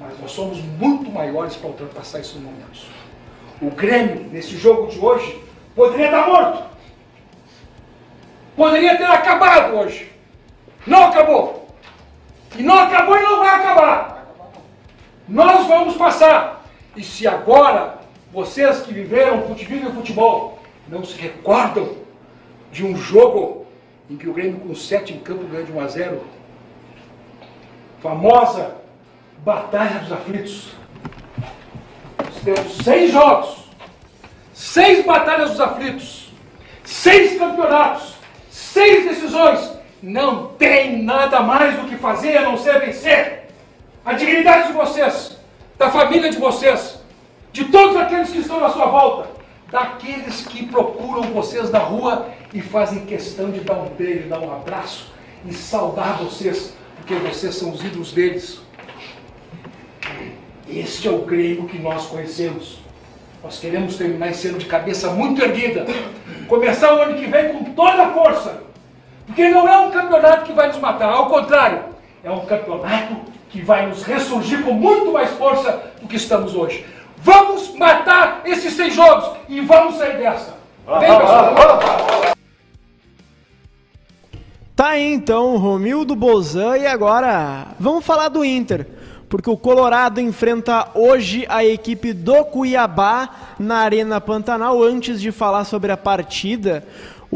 Mas 0.00 0.18
nós 0.20 0.32
somos 0.32 0.58
muito 0.58 1.10
maiores 1.10 1.54
para 1.56 1.68
ultrapassar 1.68 2.20
esses 2.20 2.34
momentos. 2.34 2.86
O 3.62 3.70
Grêmio, 3.70 4.28
nesse 4.30 4.56
jogo 4.56 4.88
de 4.88 4.98
hoje, 4.98 5.40
poderia 5.74 6.06
estar 6.06 6.26
morto. 6.26 6.64
Poderia 8.56 8.96
ter 8.96 9.04
acabado 9.04 9.76
hoje. 9.76 10.10
Não 10.86 11.06
acabou. 11.06 11.68
E 12.56 12.62
não 12.62 12.78
acabou 12.78 13.16
e 13.16 13.22
não 13.22 13.38
vai 13.38 13.56
acabar. 13.56 14.26
Nós 15.28 15.66
vamos 15.66 15.96
passar. 15.96 16.64
E 16.96 17.02
se 17.02 17.26
agora 17.26 17.98
vocês 18.32 18.82
que 18.82 18.92
viveram 18.92 19.42
vivem 19.54 19.92
futebol 19.92 20.58
não 20.88 21.04
se 21.04 21.20
recordam 21.20 21.96
de 22.70 22.84
um 22.84 22.96
jogo 22.96 23.66
em 24.10 24.16
que 24.16 24.28
o 24.28 24.34
Grêmio 24.34 24.60
com 24.60 24.74
7 24.74 25.14
em 25.14 25.18
campo 25.18 25.44
ganhou 25.44 25.64
de 25.64 25.72
1 25.72 25.80
a 25.80 25.86
0, 25.88 26.20
famosa 28.02 28.76
Batalha 29.38 30.00
dos 30.00 30.12
Aflitos. 30.12 30.68
Temos 32.44 32.76
seis 32.84 33.10
jogos, 33.10 33.64
seis 34.52 35.04
batalhas 35.04 35.50
dos 35.50 35.60
aflitos, 35.60 36.30
seis 36.84 37.38
campeonatos, 37.38 38.14
seis 38.50 39.08
decisões. 39.08 39.72
Não 40.02 40.48
tem 40.48 41.02
nada 41.02 41.40
mais 41.40 41.76
do 41.78 41.88
que 41.88 41.96
fazer 41.96 42.36
a 42.36 42.42
não 42.42 42.58
ser 42.58 42.80
vencer. 42.80 43.48
A 44.04 44.12
dignidade 44.12 44.66
de 44.66 44.74
vocês, 44.74 45.38
da 45.78 45.90
família 45.90 46.30
de 46.30 46.36
vocês, 46.36 47.00
de 47.52 47.64
todos 47.64 47.96
aqueles 47.96 48.28
que 48.28 48.40
estão 48.40 48.62
à 48.62 48.68
sua 48.68 48.86
volta, 48.86 49.33
daqueles 49.74 50.46
que 50.46 50.66
procuram 50.66 51.32
vocês 51.32 51.68
na 51.68 51.80
rua 51.80 52.28
e 52.52 52.62
fazem 52.62 53.04
questão 53.06 53.50
de 53.50 53.58
dar 53.58 53.74
um 53.74 53.88
beijo, 53.88 54.28
dar 54.28 54.38
um 54.38 54.54
abraço 54.54 55.12
e 55.44 55.52
saudar 55.52 56.16
vocês, 56.18 56.76
porque 56.96 57.16
vocês 57.16 57.56
são 57.56 57.72
os 57.72 57.82
ídolos 57.82 58.12
deles. 58.12 58.60
Este 60.68 61.08
é 61.08 61.10
o 61.10 61.22
Grêmio 61.22 61.66
que 61.66 61.76
nós 61.80 62.06
conhecemos. 62.06 62.78
Nós 63.42 63.58
queremos 63.58 63.96
terminar 63.96 64.30
esse 64.30 64.46
ano 64.46 64.58
de 64.58 64.66
cabeça 64.66 65.10
muito 65.10 65.42
erguida. 65.42 65.84
Começar 66.46 66.94
o 66.94 67.02
ano 67.02 67.18
que 67.18 67.26
vem 67.26 67.52
com 67.52 67.64
toda 67.72 68.04
a 68.04 68.12
força. 68.12 68.62
Porque 69.26 69.48
não 69.48 69.68
é 69.68 69.76
um 69.78 69.90
campeonato 69.90 70.44
que 70.44 70.52
vai 70.52 70.68
nos 70.68 70.78
matar, 70.78 71.10
ao 71.10 71.28
contrário, 71.28 71.82
é 72.22 72.30
um 72.30 72.46
campeonato 72.46 73.16
que 73.50 73.60
vai 73.60 73.88
nos 73.88 74.04
ressurgir 74.04 74.62
com 74.62 74.72
muito 74.72 75.10
mais 75.12 75.30
força 75.30 75.90
do 76.00 76.06
que 76.06 76.14
estamos 76.14 76.54
hoje. 76.54 76.86
Vamos 77.24 77.74
matar 77.74 78.42
esses 78.44 78.74
seis 78.74 78.94
jogos 78.94 79.38
e 79.48 79.58
vamos 79.62 79.96
sair 79.96 80.18
dessa. 80.18 80.54
Vem, 81.00 81.18
pessoal. 81.18 81.54
Tá 84.76 84.88
aí 84.88 85.14
então, 85.14 85.56
Romildo 85.56 86.14
Bozan, 86.14 86.76
e 86.76 86.86
agora 86.86 87.68
vamos 87.80 88.04
falar 88.04 88.28
do 88.28 88.44
Inter 88.44 88.86
porque 89.34 89.50
o 89.50 89.56
Colorado 89.56 90.20
enfrenta 90.20 90.90
hoje 90.94 91.44
a 91.48 91.64
equipe 91.64 92.12
do 92.12 92.44
Cuiabá 92.44 93.28
na 93.58 93.78
Arena 93.78 94.20
Pantanal. 94.20 94.80
Antes 94.80 95.20
de 95.20 95.32
falar 95.32 95.64
sobre 95.64 95.90
a 95.90 95.96
partida, 95.96 96.86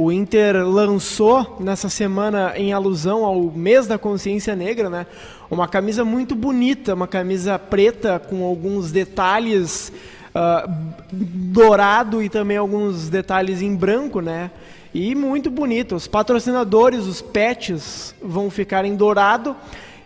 o 0.01 0.13
Inter 0.13 0.65
lançou 0.65 1.57
nessa 1.59 1.89
semana, 1.89 2.53
em 2.55 2.73
alusão 2.73 3.25
ao 3.25 3.43
mês 3.51 3.89
da 3.89 3.99
consciência 3.99 4.55
negra, 4.55 4.89
né, 4.89 5.07
uma 5.51 5.67
camisa 5.67 6.05
muito 6.05 6.37
bonita, 6.37 6.95
uma 6.95 7.09
camisa 7.09 7.59
preta 7.59 8.17
com 8.17 8.45
alguns 8.45 8.93
detalhes 8.93 9.93
uh, 10.29 10.73
dourado 11.11 12.23
e 12.23 12.29
também 12.29 12.57
alguns 12.57 13.09
detalhes 13.09 13.61
em 13.61 13.75
branco, 13.75 14.21
né? 14.21 14.53
E 14.95 15.17
muito 15.17 15.51
bonito. 15.51 15.97
Os 15.97 16.07
patrocinadores, 16.07 17.05
os 17.05 17.21
pets, 17.21 18.15
vão 18.23 18.51
ficar 18.51 18.85
em 18.85 18.95
dourado 18.95 19.57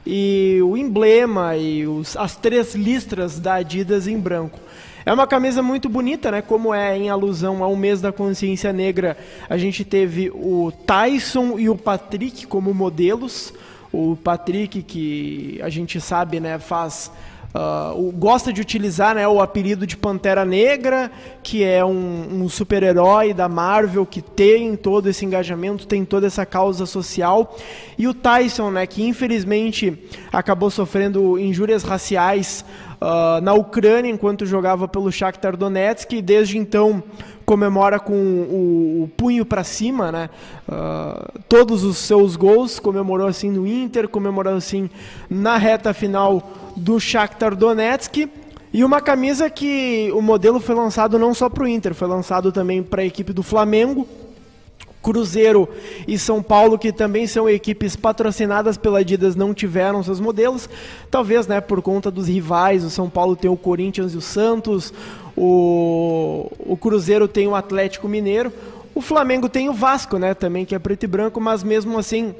e 0.07 0.59
o 0.64 0.74
emblema 0.74 1.55
e 1.55 1.86
os, 1.86 2.16
as 2.16 2.34
três 2.34 2.74
listras 2.74 3.38
da 3.38 3.57
Adidas 3.57 4.09
em 4.09 4.18
branco. 4.18 4.59
É 5.05 5.12
uma 5.12 5.26
camisa 5.26 5.62
muito 5.62 5.88
bonita, 5.88 6.30
né? 6.30 6.42
Como 6.42 6.72
é 6.72 6.96
em 6.96 7.11
alusão 7.11 7.62
ao 7.64 7.74
mês 7.74 8.00
da 8.00 8.12
consciência 8.12 8.72
negra, 8.72 9.16
a 9.48 9.57
gente 9.57 9.84
teve 9.84 10.30
o 10.30 10.72
Tyson 10.86 11.59
e 11.59 11.68
o 11.68 11.76
Patrick 11.76 12.46
como 12.46 12.72
modelos. 12.72 13.53
O 13.92 14.16
Patrick, 14.16 14.82
que 14.82 15.61
a 15.62 15.68
gente 15.68 16.00
sabe, 16.00 16.40
né, 16.40 16.59
faz 16.59 17.11
Uh, 17.55 18.11
gosta 18.12 18.50
de 18.50 18.62
utilizar 18.62 19.14
né, 19.14 19.28
o 19.28 19.38
apelido 19.38 19.86
de 19.86 19.94
Pantera 19.94 20.42
Negra, 20.42 21.12
que 21.42 21.62
é 21.62 21.84
um, 21.84 22.44
um 22.44 22.48
super-herói 22.48 23.34
da 23.34 23.46
Marvel 23.46 24.07
que 24.07 24.22
tem 24.22 24.74
todo 24.74 25.11
esse 25.11 25.26
engajamento, 25.26 25.86
tem 25.86 26.03
toda 26.03 26.26
essa 26.26 26.46
causa 26.46 26.86
social. 26.86 27.55
E 27.98 28.09
o 28.09 28.14
Tyson, 28.14 28.70
né, 28.70 28.86
que 28.86 29.07
infelizmente 29.07 29.92
acabou 30.32 30.70
sofrendo 30.70 31.38
injúrias 31.38 31.82
raciais 31.82 32.64
uh, 33.03 33.40
na 33.40 33.53
Ucrânia 33.53 34.11
enquanto 34.11 34.46
jogava 34.46 34.86
pelo 34.86 35.11
Shakhtar 35.11 35.57
Donetsk, 35.57 36.12
e 36.12 36.22
desde 36.22 36.57
então 36.57 37.03
comemora 37.44 37.98
com 37.98 38.14
o, 38.14 39.03
o 39.03 39.11
punho 39.16 39.44
para 39.44 39.64
cima, 39.64 40.12
né? 40.12 40.30
Uh, 40.68 41.40
todos 41.48 41.82
os 41.82 41.98
seus 41.98 42.36
gols, 42.36 42.78
comemorou 42.78 43.26
assim 43.26 43.50
no 43.50 43.66
Inter, 43.66 44.09
comemorou 44.09 44.55
assim 44.55 44.88
na 45.28 45.57
reta 45.57 45.92
final 45.92 46.42
do 46.76 47.00
Shakhtar 47.00 47.57
Donetsk. 47.57 48.28
E 48.74 48.82
uma 48.84 49.03
camisa 49.03 49.50
que 49.50 50.11
o 50.14 50.22
modelo 50.22 50.59
foi 50.59 50.74
lançado 50.74 51.18
não 51.18 51.34
só 51.34 51.50
para 51.50 51.64
o 51.64 51.68
Inter, 51.68 51.92
foi 51.92 52.09
lançado 52.09 52.50
também 52.50 52.82
para 52.82 53.03
a 53.03 53.05
equipe 53.05 53.30
do 53.30 53.42
Flamengo, 53.42 54.09
Cruzeiro 55.03 55.68
e 56.07 56.16
São 56.16 56.42
Paulo, 56.42 56.78
que 56.78 56.92
também 56.92 57.26
são 57.26 57.48
equipes 57.48 57.96
patrocinadas 57.96 58.76
pela 58.76 59.00
Adidas, 59.00 59.34
não 59.34 59.53
tiveram 59.53 60.03
seus 60.03 60.20
modelos. 60.20 60.68
Talvez, 61.11 61.46
né, 61.46 61.61
por 61.61 61.82
conta 61.82 62.11
dos 62.11 62.28
rivais, 62.28 62.84
o 62.84 62.90
São 62.90 63.11
Paulo 63.11 63.34
tem 63.34 63.50
o 63.50 63.57
Corinthians 63.57 64.14
e 64.14 64.16
o 64.16 64.20
Santos, 64.20 64.94
o, 65.36 66.50
o 66.59 66.76
Cruzeiro 66.76 67.26
tem 67.26 67.48
o 67.48 67.55
Atlético 67.55 68.09
Mineiro, 68.09 68.53
o 68.94 69.00
Flamengo 69.00 69.48
tem 69.48 69.68
o 69.68 69.72
Vasco, 69.72 70.18
né, 70.18 70.34
também 70.34 70.64
que 70.64 70.74
é 70.74 70.78
preto 70.78 71.03
e 71.03 71.07
branco, 71.09 71.40
mas 71.40 71.64
mesmo 71.64 71.98
assim 71.98 72.34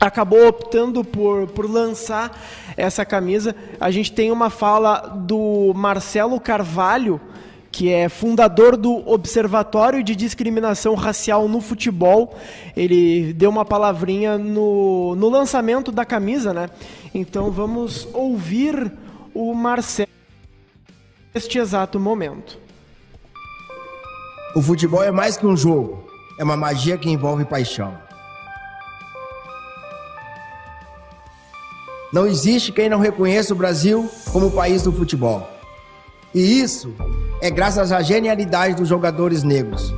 acabou 0.00 0.46
optando 0.48 1.04
por, 1.04 1.46
por 1.48 1.70
lançar 1.70 2.36
essa 2.76 3.04
camisa. 3.04 3.54
A 3.80 3.90
gente 3.90 4.12
tem 4.12 4.30
uma 4.30 4.50
fala 4.50 5.00
do 5.00 5.72
Marcelo 5.74 6.40
Carvalho, 6.40 7.20
que 7.74 7.90
é 7.92 8.08
fundador 8.08 8.76
do 8.76 9.02
Observatório 9.10 10.00
de 10.00 10.14
Discriminação 10.14 10.94
Racial 10.94 11.48
no 11.48 11.60
Futebol. 11.60 12.36
Ele 12.76 13.32
deu 13.32 13.50
uma 13.50 13.64
palavrinha 13.64 14.38
no, 14.38 15.16
no 15.16 15.28
lançamento 15.28 15.90
da 15.90 16.04
camisa, 16.04 16.54
né? 16.54 16.70
Então 17.12 17.50
vamos 17.50 18.06
ouvir 18.12 18.92
o 19.34 19.52
Marcelo 19.54 20.08
neste 21.34 21.58
exato 21.58 21.98
momento. 21.98 22.56
O 24.54 24.62
futebol 24.62 25.02
é 25.02 25.10
mais 25.10 25.36
que 25.36 25.44
um 25.44 25.56
jogo, 25.56 26.08
é 26.38 26.44
uma 26.44 26.56
magia 26.56 26.96
que 26.96 27.10
envolve 27.10 27.44
paixão. 27.44 27.98
Não 32.12 32.24
existe 32.24 32.70
quem 32.70 32.88
não 32.88 33.00
reconheça 33.00 33.52
o 33.52 33.56
Brasil 33.56 34.08
como 34.32 34.46
o 34.46 34.52
país 34.52 34.80
do 34.80 34.92
futebol. 34.92 35.53
E 36.34 36.60
isso 36.60 36.92
é 37.40 37.50
graças 37.50 37.92
à 37.92 38.02
genialidade 38.02 38.74
dos 38.74 38.88
jogadores 38.88 39.42
negros, 39.42 39.94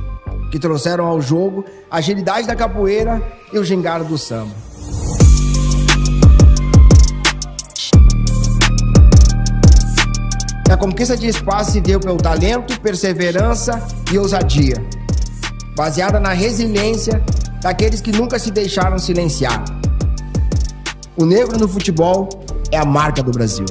que 0.51 0.59
trouxeram 0.59 1.05
ao 1.05 1.21
jogo 1.21 1.65
a 1.89 1.97
agilidade 1.97 2.47
da 2.47 2.55
capoeira 2.55 3.21
e 3.51 3.57
o 3.57 3.63
gingado 3.63 4.05
do 4.05 4.17
samba. 4.17 4.53
A 10.69 10.77
conquista 10.77 11.17
de 11.17 11.27
espaço 11.27 11.71
se 11.71 11.81
deu 11.81 11.99
pelo 11.99 12.17
talento, 12.17 12.79
perseverança 12.81 13.81
e 14.11 14.19
ousadia, 14.19 14.75
baseada 15.75 16.19
na 16.19 16.33
resiliência 16.33 17.23
daqueles 17.61 18.01
que 18.01 18.11
nunca 18.11 18.37
se 18.37 18.51
deixaram 18.51 18.99
silenciar 18.99 19.63
o 21.17 21.25
negro 21.25 21.57
no 21.57 21.67
futebol 21.67 22.29
é 22.71 22.77
a 22.77 22.85
marca 22.85 23.23
do 23.23 23.31
Brasil. 23.31 23.65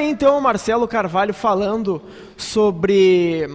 Aí 0.00 0.10
então 0.10 0.38
o 0.38 0.40
Marcelo 0.40 0.88
Carvalho 0.88 1.34
falando 1.34 2.02
sobre 2.36 3.48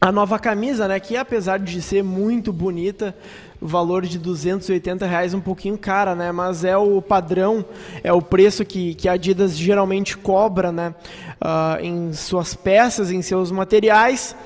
a 0.00 0.12
nova 0.12 0.38
camisa, 0.38 0.86
né? 0.86 1.00
Que 1.00 1.16
apesar 1.16 1.58
de 1.58 1.80
ser 1.80 2.04
muito 2.04 2.52
bonita, 2.52 3.16
o 3.60 3.66
valor 3.66 4.04
de 4.04 4.18
280 4.18 5.06
reais 5.06 5.32
um 5.32 5.40
pouquinho 5.40 5.78
cara, 5.78 6.14
né? 6.14 6.30
Mas 6.30 6.64
é 6.64 6.76
o 6.76 7.00
padrão, 7.00 7.64
é 8.02 8.12
o 8.12 8.20
preço 8.20 8.62
que, 8.64 8.94
que 8.94 9.08
a 9.08 9.12
Adidas 9.12 9.56
geralmente 9.56 10.18
cobra, 10.18 10.70
né? 10.70 10.94
Uh, 11.40 11.82
em 11.82 12.12
suas 12.12 12.54
peças, 12.54 13.10
em 13.10 13.22
seus 13.22 13.50
materiais. 13.50 14.36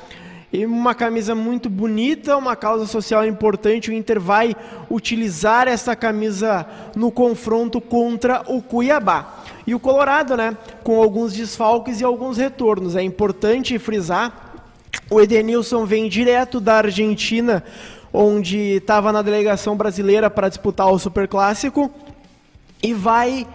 E 0.52 0.64
uma 0.64 0.94
camisa 0.94 1.34
muito 1.34 1.68
bonita, 1.68 2.36
uma 2.36 2.54
causa 2.54 2.86
social 2.86 3.26
importante. 3.26 3.90
O 3.90 3.92
Inter 3.92 4.20
vai 4.20 4.54
utilizar 4.88 5.66
essa 5.66 5.96
camisa 5.96 6.64
no 6.94 7.10
confronto 7.10 7.80
contra 7.80 8.44
o 8.46 8.62
Cuiabá. 8.62 9.44
E 9.68 9.74
o 9.74 9.78
Colorado, 9.78 10.34
né? 10.34 10.56
Com 10.82 11.02
alguns 11.02 11.34
desfalques 11.34 12.00
e 12.00 12.04
alguns 12.04 12.38
retornos. 12.38 12.96
É 12.96 13.02
importante 13.02 13.78
frisar 13.78 14.48
o 15.10 15.20
Edenilson 15.20 15.84
vem 15.84 16.08
direto 16.08 16.60
da 16.60 16.76
Argentina 16.76 17.64
onde 18.12 18.76
estava 18.76 19.12
na 19.12 19.22
delegação 19.22 19.76
brasileira 19.76 20.30
para 20.30 20.48
disputar 20.48 20.90
o 20.90 20.98
Super 20.98 21.28
Clássico 21.28 21.90
e 22.82 22.92
vai 22.92 23.46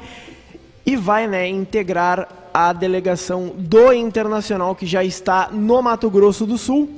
e 0.85 0.95
vai, 0.95 1.27
né, 1.27 1.47
integrar 1.47 2.27
a 2.53 2.73
delegação 2.73 3.53
do 3.57 3.93
Internacional 3.93 4.75
que 4.75 4.85
já 4.85 5.03
está 5.03 5.49
no 5.51 5.81
Mato 5.81 6.09
Grosso 6.09 6.45
do 6.45 6.57
Sul. 6.57 6.89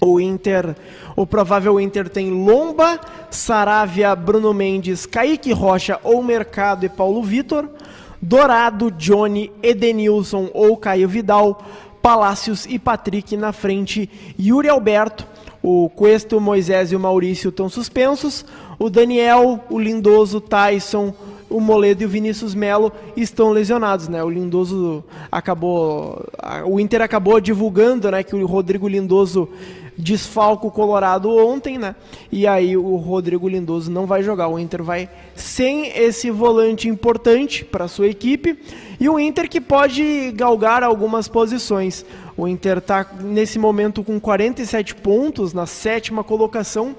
O 0.00 0.20
Inter, 0.20 0.76
o 1.16 1.26
provável 1.26 1.80
Inter 1.80 2.08
tem 2.08 2.30
Lomba, 2.30 3.00
Saravia, 3.30 4.14
Bruno 4.14 4.52
Mendes, 4.52 5.06
Kaique 5.06 5.52
Rocha 5.52 5.98
ou 6.02 6.22
Mercado 6.22 6.86
e 6.86 6.88
Paulo 6.88 7.22
Vitor, 7.22 7.68
Dourado, 8.20 8.90
Johnny, 8.90 9.50
Edenilson 9.62 10.50
ou 10.52 10.76
Caio 10.76 11.08
Vidal, 11.08 11.64
Palácios 12.02 12.66
e 12.66 12.78
Patrick 12.78 13.36
na 13.36 13.52
frente, 13.52 14.08
Yuri 14.38 14.68
Alberto, 14.68 15.26
o 15.62 15.88
Cuesto, 15.90 16.40
Moisés 16.40 16.92
e 16.92 16.96
o 16.96 17.00
Maurício 17.00 17.50
estão 17.50 17.68
suspensos, 17.68 18.44
o 18.78 18.88
Daniel, 18.88 19.60
o 19.68 19.78
Lindoso, 19.78 20.40
Tyson, 20.40 21.12
o 21.50 21.60
Moledo 21.60 22.02
e 22.02 22.06
o 22.06 22.08
Vinícius 22.08 22.54
Melo 22.54 22.92
estão 23.16 23.50
lesionados, 23.50 24.08
né? 24.08 24.22
O 24.22 24.28
Lindoso 24.28 25.04
acabou, 25.30 26.24
o 26.66 26.78
Inter 26.78 27.02
acabou 27.02 27.40
divulgando, 27.40 28.10
né, 28.10 28.22
que 28.22 28.34
o 28.34 28.46
Rodrigo 28.46 28.88
Lindoso 28.88 29.48
desfalca 29.98 30.64
o 30.64 30.70
Colorado 30.70 31.28
ontem, 31.28 31.76
né? 31.76 31.96
E 32.30 32.46
aí 32.46 32.76
o 32.76 32.94
Rodrigo 32.96 33.48
Lindoso 33.48 33.90
não 33.90 34.06
vai 34.06 34.22
jogar. 34.22 34.46
O 34.46 34.58
Inter 34.58 34.82
vai 34.82 35.10
sem 35.34 35.88
esse 35.88 36.30
volante 36.30 36.88
importante 36.88 37.64
para 37.64 37.88
sua 37.88 38.06
equipe 38.06 38.56
e 39.00 39.08
o 39.08 39.18
Inter 39.18 39.48
que 39.48 39.60
pode 39.60 40.30
galgar 40.36 40.84
algumas 40.84 41.26
posições. 41.26 42.06
O 42.36 42.46
Inter 42.46 42.78
está 42.78 43.04
nesse 43.20 43.58
momento 43.58 44.04
com 44.04 44.20
47 44.20 44.94
pontos 44.94 45.52
na 45.52 45.66
sétima 45.66 46.22
colocação 46.22 46.94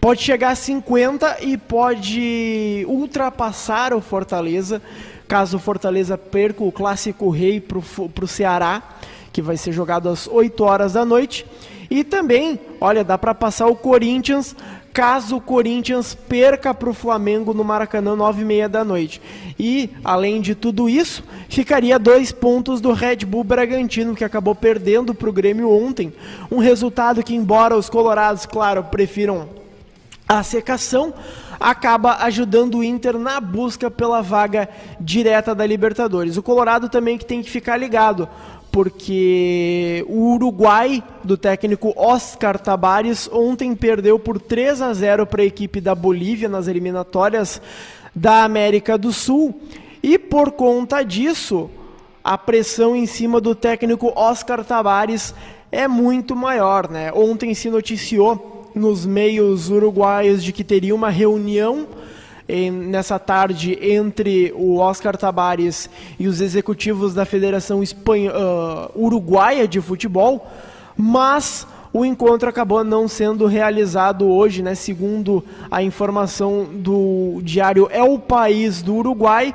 pode 0.00 0.22
chegar 0.22 0.50
a 0.50 0.54
50 0.54 1.38
e 1.42 1.56
pode 1.56 2.84
ultrapassar 2.88 3.92
o 3.92 4.00
Fortaleza, 4.00 4.80
caso 5.26 5.56
o 5.56 5.60
Fortaleza 5.60 6.16
perca 6.16 6.62
o 6.62 6.72
Clássico 6.72 7.28
Rei 7.30 7.60
para 7.60 7.78
o 7.78 8.28
Ceará, 8.28 8.82
que 9.32 9.42
vai 9.42 9.56
ser 9.56 9.72
jogado 9.72 10.08
às 10.08 10.26
8 10.26 10.64
horas 10.64 10.92
da 10.92 11.04
noite. 11.04 11.44
E 11.90 12.04
também, 12.04 12.60
olha, 12.80 13.02
dá 13.02 13.16
para 13.16 13.34
passar 13.34 13.66
o 13.66 13.74
Corinthians, 13.74 14.54
caso 14.92 15.36
o 15.36 15.40
Corinthians 15.40 16.14
perca 16.14 16.74
para 16.74 16.90
o 16.90 16.94
Flamengo 16.94 17.54
no 17.54 17.64
Maracanã, 17.64 18.14
9 18.14 18.42
e 18.42 18.44
meia 18.44 18.68
da 18.68 18.84
noite. 18.84 19.22
E, 19.58 19.90
além 20.04 20.40
de 20.40 20.54
tudo 20.54 20.88
isso, 20.88 21.24
ficaria 21.48 21.98
dois 21.98 22.30
pontos 22.30 22.80
do 22.80 22.92
Red 22.92 23.18
Bull 23.26 23.42
Bragantino, 23.42 24.14
que 24.14 24.24
acabou 24.24 24.54
perdendo 24.54 25.14
para 25.14 25.30
o 25.30 25.32
Grêmio 25.32 25.70
ontem. 25.70 26.12
Um 26.50 26.58
resultado 26.58 27.22
que, 27.22 27.34
embora 27.34 27.76
os 27.76 27.88
colorados, 27.88 28.44
claro, 28.44 28.84
prefiram 28.84 29.57
a 30.28 30.42
secação 30.42 31.14
acaba 31.58 32.16
ajudando 32.24 32.76
o 32.78 32.84
Inter 32.84 33.18
na 33.18 33.40
busca 33.40 33.90
pela 33.90 34.20
vaga 34.20 34.68
direta 35.00 35.54
da 35.54 35.66
Libertadores. 35.66 36.36
O 36.36 36.42
Colorado 36.42 36.88
também 36.88 37.16
que 37.16 37.24
tem 37.24 37.42
que 37.42 37.50
ficar 37.50 37.76
ligado, 37.78 38.28
porque 38.70 40.04
o 40.06 40.34
Uruguai 40.34 41.02
do 41.24 41.36
técnico 41.36 41.94
Oscar 41.96 42.58
Tabares 42.58 43.28
ontem 43.32 43.74
perdeu 43.74 44.18
por 44.18 44.38
3 44.38 44.82
a 44.82 44.92
0 44.92 45.26
para 45.26 45.42
a 45.42 45.46
equipe 45.46 45.80
da 45.80 45.94
Bolívia 45.94 46.48
nas 46.48 46.68
eliminatórias 46.68 47.60
da 48.14 48.44
América 48.44 48.98
do 48.98 49.12
Sul. 49.12 49.58
E 50.02 50.18
por 50.18 50.52
conta 50.52 51.02
disso, 51.02 51.70
a 52.22 52.36
pressão 52.36 52.94
em 52.94 53.06
cima 53.06 53.40
do 53.40 53.54
técnico 53.54 54.12
Oscar 54.14 54.62
Tabares 54.62 55.34
é 55.72 55.88
muito 55.88 56.36
maior, 56.36 56.88
né? 56.88 57.10
Ontem 57.12 57.54
se 57.54 57.70
noticiou 57.70 58.57
nos 58.78 59.04
meios 59.04 59.68
uruguaios 59.68 60.42
de 60.42 60.52
que 60.52 60.64
teria 60.64 60.94
uma 60.94 61.10
reunião 61.10 61.86
em, 62.48 62.70
nessa 62.70 63.18
tarde 63.18 63.78
entre 63.82 64.52
o 64.56 64.78
Oscar 64.78 65.16
Tabares 65.16 65.90
e 66.18 66.26
os 66.26 66.40
executivos 66.40 67.12
da 67.12 67.24
Federação 67.24 67.80
uh, 67.80 67.84
Uruguaia 68.94 69.68
de 69.68 69.80
Futebol, 69.80 70.46
mas 70.96 71.66
o 71.92 72.04
encontro 72.04 72.48
acabou 72.48 72.82
não 72.84 73.08
sendo 73.08 73.46
realizado 73.46 74.26
hoje, 74.26 74.62
né, 74.62 74.74
segundo 74.74 75.44
a 75.70 75.82
informação 75.82 76.66
do 76.70 77.40
diário 77.42 77.88
É 77.90 78.02
o 78.02 78.18
País 78.18 78.82
do 78.82 78.94
Uruguai. 78.94 79.54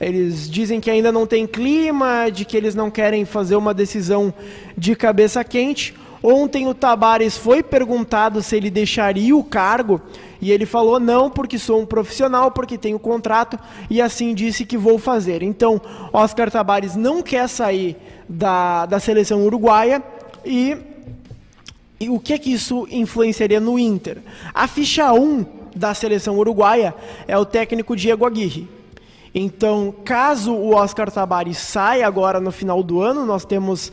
Eles 0.00 0.50
dizem 0.50 0.80
que 0.80 0.90
ainda 0.90 1.12
não 1.12 1.26
tem 1.28 1.46
clima, 1.46 2.28
de 2.28 2.44
que 2.44 2.56
eles 2.56 2.74
não 2.74 2.90
querem 2.90 3.24
fazer 3.24 3.54
uma 3.54 3.72
decisão 3.72 4.34
de 4.76 4.96
cabeça 4.96 5.44
quente. 5.44 5.94
Ontem 6.22 6.68
o 6.68 6.74
Tabares 6.74 7.36
foi 7.36 7.62
perguntado 7.62 8.42
se 8.42 8.56
ele 8.56 8.70
deixaria 8.70 9.36
o 9.36 9.42
cargo 9.42 10.00
e 10.40 10.52
ele 10.52 10.64
falou 10.64 11.00
não, 11.00 11.28
porque 11.28 11.58
sou 11.58 11.80
um 11.80 11.86
profissional, 11.86 12.50
porque 12.50 12.78
tenho 12.78 12.98
contrato 12.98 13.58
e 13.90 14.00
assim 14.00 14.32
disse 14.34 14.64
que 14.64 14.76
vou 14.78 14.98
fazer. 14.98 15.42
Então, 15.42 15.80
Oscar 16.12 16.50
Tabares 16.50 16.94
não 16.94 17.22
quer 17.22 17.48
sair 17.48 17.96
da, 18.28 18.86
da 18.86 19.00
seleção 19.00 19.44
uruguaia 19.44 20.02
e, 20.44 20.76
e 21.98 22.08
o 22.08 22.20
que 22.20 22.32
é 22.32 22.38
que 22.38 22.52
isso 22.52 22.86
influenciaria 22.90 23.60
no 23.60 23.78
Inter? 23.78 24.18
A 24.54 24.68
ficha 24.68 25.12
1 25.12 25.44
da 25.74 25.92
seleção 25.94 26.38
uruguaia 26.38 26.94
é 27.26 27.36
o 27.36 27.44
técnico 27.44 27.96
Diego 27.96 28.24
Aguirre. 28.24 28.68
Então, 29.34 29.94
caso 30.04 30.52
o 30.52 30.74
Oscar 30.74 31.10
Tabares 31.10 31.56
saia 31.56 32.06
agora 32.06 32.38
no 32.38 32.52
final 32.52 32.82
do 32.82 33.00
ano, 33.00 33.24
nós 33.24 33.46
temos 33.46 33.90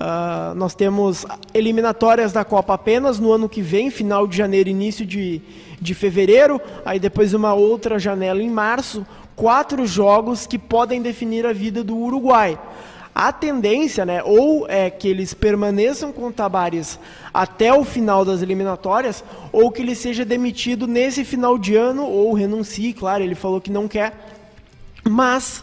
Uh, 0.00 0.54
nós 0.54 0.74
temos 0.74 1.26
eliminatórias 1.52 2.32
da 2.32 2.42
Copa 2.42 2.72
apenas 2.72 3.18
no 3.18 3.30
ano 3.32 3.50
que 3.50 3.60
vem, 3.60 3.90
final 3.90 4.26
de 4.26 4.34
janeiro, 4.34 4.70
início 4.70 5.04
de, 5.04 5.42
de 5.78 5.94
fevereiro, 5.94 6.58
aí 6.86 6.98
depois 6.98 7.34
uma 7.34 7.52
outra 7.52 7.98
janela 7.98 8.42
em 8.42 8.48
março, 8.48 9.06
quatro 9.36 9.86
jogos 9.86 10.46
que 10.46 10.58
podem 10.58 11.02
definir 11.02 11.44
a 11.44 11.52
vida 11.52 11.84
do 11.84 11.94
Uruguai. 11.98 12.58
A 13.14 13.30
tendência, 13.30 14.06
né, 14.06 14.22
ou 14.24 14.66
é 14.70 14.88
que 14.88 15.06
eles 15.06 15.34
permaneçam 15.34 16.10
com 16.12 16.28
o 16.28 16.32
Tabares 16.32 16.98
até 17.34 17.70
o 17.70 17.84
final 17.84 18.24
das 18.24 18.40
eliminatórias, 18.40 19.22
ou 19.52 19.70
que 19.70 19.82
ele 19.82 19.94
seja 19.94 20.24
demitido 20.24 20.86
nesse 20.86 21.26
final 21.26 21.58
de 21.58 21.76
ano, 21.76 22.06
ou 22.06 22.32
renuncie, 22.32 22.94
claro, 22.94 23.22
ele 23.22 23.34
falou 23.34 23.60
que 23.60 23.70
não 23.70 23.86
quer, 23.86 24.14
mas 25.04 25.62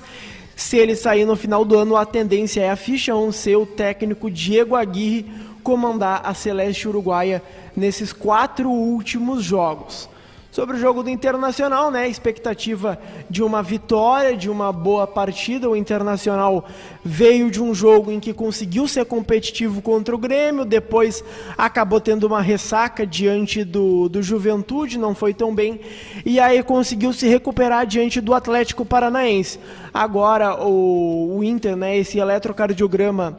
se 0.57 0.75
ele 0.75 0.95
sair 0.95 1.23
no 1.23 1.35
final 1.35 1.63
do 1.63 1.77
ano, 1.77 1.95
a 1.95 2.03
tendência 2.03 2.61
é 2.61 2.71
a 2.71 2.75
ficha 2.75 3.15
1 3.15 3.31
ser 3.31 3.55
o 3.57 3.65
técnico 3.65 4.29
Diego 4.29 4.75
Aguirre 4.75 5.31
comandar 5.61 6.21
a 6.23 6.33
Celeste 6.33 6.87
Uruguaia 6.87 7.43
nesses 7.75 8.11
quatro 8.11 8.67
últimos 8.67 9.43
jogos. 9.43 10.09
Sobre 10.57 10.75
o 10.75 10.79
jogo 10.79 11.03
do 11.03 11.09
Internacional, 11.11 11.91
né? 11.91 12.09
Expectativa 12.09 12.97
de 13.29 13.43
uma 13.43 13.61
vitória, 13.61 14.35
de 14.35 14.49
uma 14.49 14.71
boa 14.71 15.05
partida. 15.05 15.69
O 15.69 15.75
Internacional 15.75 16.65
veio 17.05 17.51
de 17.51 17.61
um 17.61 17.75
jogo 17.75 18.11
em 18.11 18.19
que 18.19 18.33
conseguiu 18.33 18.87
ser 18.87 19.05
competitivo 19.05 19.83
contra 19.83 20.15
o 20.15 20.17
Grêmio, 20.17 20.65
depois 20.65 21.23
acabou 21.55 22.01
tendo 22.01 22.23
uma 22.23 22.41
ressaca 22.41 23.05
diante 23.05 23.63
do, 23.63 24.09
do 24.09 24.23
Juventude, 24.23 24.97
não 24.97 25.13
foi 25.13 25.31
tão 25.31 25.53
bem, 25.53 25.79
e 26.25 26.39
aí 26.39 26.63
conseguiu 26.63 27.13
se 27.13 27.27
recuperar 27.27 27.85
diante 27.85 28.19
do 28.19 28.33
Atlético 28.33 28.83
Paranaense. 28.83 29.59
Agora 29.93 30.59
o, 30.59 31.37
o 31.37 31.43
Inter, 31.43 31.75
né? 31.75 31.95
Esse 31.95 32.17
eletrocardiograma 32.17 33.37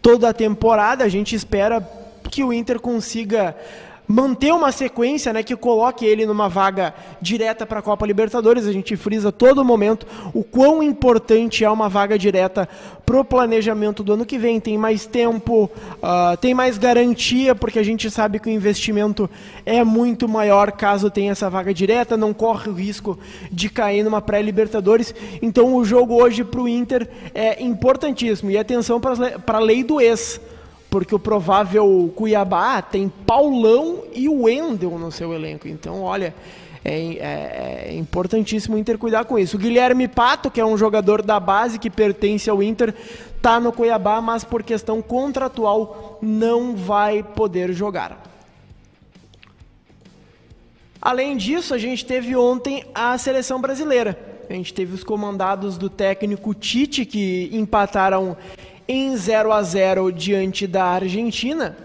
toda 0.00 0.30
a 0.30 0.32
temporada, 0.32 1.04
a 1.04 1.10
gente 1.10 1.36
espera 1.36 1.86
que 2.30 2.42
o 2.42 2.54
Inter 2.54 2.80
consiga 2.80 3.54
manter 4.06 4.52
uma 4.52 4.70
sequência 4.70 5.32
né, 5.32 5.42
que 5.42 5.56
coloque 5.56 6.04
ele 6.04 6.26
numa 6.26 6.48
vaga 6.48 6.94
direta 7.20 7.66
para 7.66 7.78
a 7.78 7.82
Copa 7.82 8.06
Libertadores. 8.06 8.66
A 8.66 8.72
gente 8.72 8.96
frisa 8.96 9.32
todo 9.32 9.64
momento 9.64 10.06
o 10.32 10.44
quão 10.44 10.82
importante 10.82 11.64
é 11.64 11.70
uma 11.70 11.88
vaga 11.88 12.18
direta 12.18 12.68
para 13.04 13.18
o 13.18 13.24
planejamento 13.24 14.02
do 14.02 14.12
ano 14.12 14.26
que 14.26 14.38
vem. 14.38 14.60
Tem 14.60 14.76
mais 14.76 15.06
tempo, 15.06 15.70
uh, 16.02 16.36
tem 16.38 16.54
mais 16.54 16.78
garantia, 16.78 17.54
porque 17.54 17.78
a 17.78 17.82
gente 17.82 18.10
sabe 18.10 18.38
que 18.38 18.48
o 18.48 18.52
investimento 18.52 19.28
é 19.64 19.82
muito 19.82 20.28
maior 20.28 20.72
caso 20.72 21.10
tenha 21.10 21.32
essa 21.32 21.48
vaga 21.48 21.72
direta, 21.72 22.16
não 22.16 22.32
corre 22.34 22.70
o 22.70 22.74
risco 22.74 23.18
de 23.50 23.68
cair 23.68 24.02
numa 24.02 24.20
pré-Libertadores. 24.20 25.14
Então 25.40 25.74
o 25.74 25.84
jogo 25.84 26.14
hoje 26.14 26.44
para 26.44 26.60
o 26.60 26.68
Inter 26.68 27.08
é 27.34 27.62
importantíssimo. 27.62 28.50
E 28.50 28.58
atenção 28.58 29.00
para 29.00 29.56
a 29.56 29.60
lei 29.60 29.82
do 29.82 30.00
ex 30.00 30.40
porque 30.94 31.12
o 31.12 31.18
provável 31.18 32.12
Cuiabá 32.14 32.80
tem 32.80 33.08
Paulão 33.08 34.04
e 34.12 34.28
Wendel 34.28 34.96
no 34.96 35.10
seu 35.10 35.34
elenco. 35.34 35.66
Então, 35.66 36.02
olha, 36.02 36.32
é, 36.84 36.94
é, 36.94 37.86
é, 37.88 37.94
importantíssimo 37.96 38.76
o 38.76 38.78
Inter 38.78 38.96
cuidar 38.96 39.24
com 39.24 39.36
isso. 39.36 39.56
O 39.56 39.58
Guilherme 39.58 40.06
Pato, 40.06 40.52
que 40.52 40.60
é 40.60 40.64
um 40.64 40.78
jogador 40.78 41.20
da 41.20 41.40
base 41.40 41.80
que 41.80 41.90
pertence 41.90 42.48
ao 42.48 42.62
Inter, 42.62 42.94
está 43.36 43.58
no 43.58 43.72
Cuiabá, 43.72 44.20
mas 44.20 44.44
por 44.44 44.62
questão 44.62 45.02
contratual 45.02 46.16
não 46.22 46.76
vai 46.76 47.24
poder 47.24 47.72
jogar. 47.72 48.22
Além 51.02 51.36
disso, 51.36 51.74
a 51.74 51.78
gente 51.78 52.06
teve 52.06 52.36
ontem 52.36 52.84
a 52.94 53.18
seleção 53.18 53.60
brasileira. 53.60 54.16
A 54.48 54.52
gente 54.52 54.72
teve 54.72 54.94
os 54.94 55.02
comandados 55.02 55.76
do 55.76 55.90
técnico 55.90 56.54
Tite, 56.54 57.04
que 57.04 57.50
empataram 57.52 58.36
em 58.86 59.16
0 59.16 59.52
a 59.52 59.62
0 59.62 60.12
diante 60.12 60.66
da 60.66 60.84
Argentina. 60.84 61.76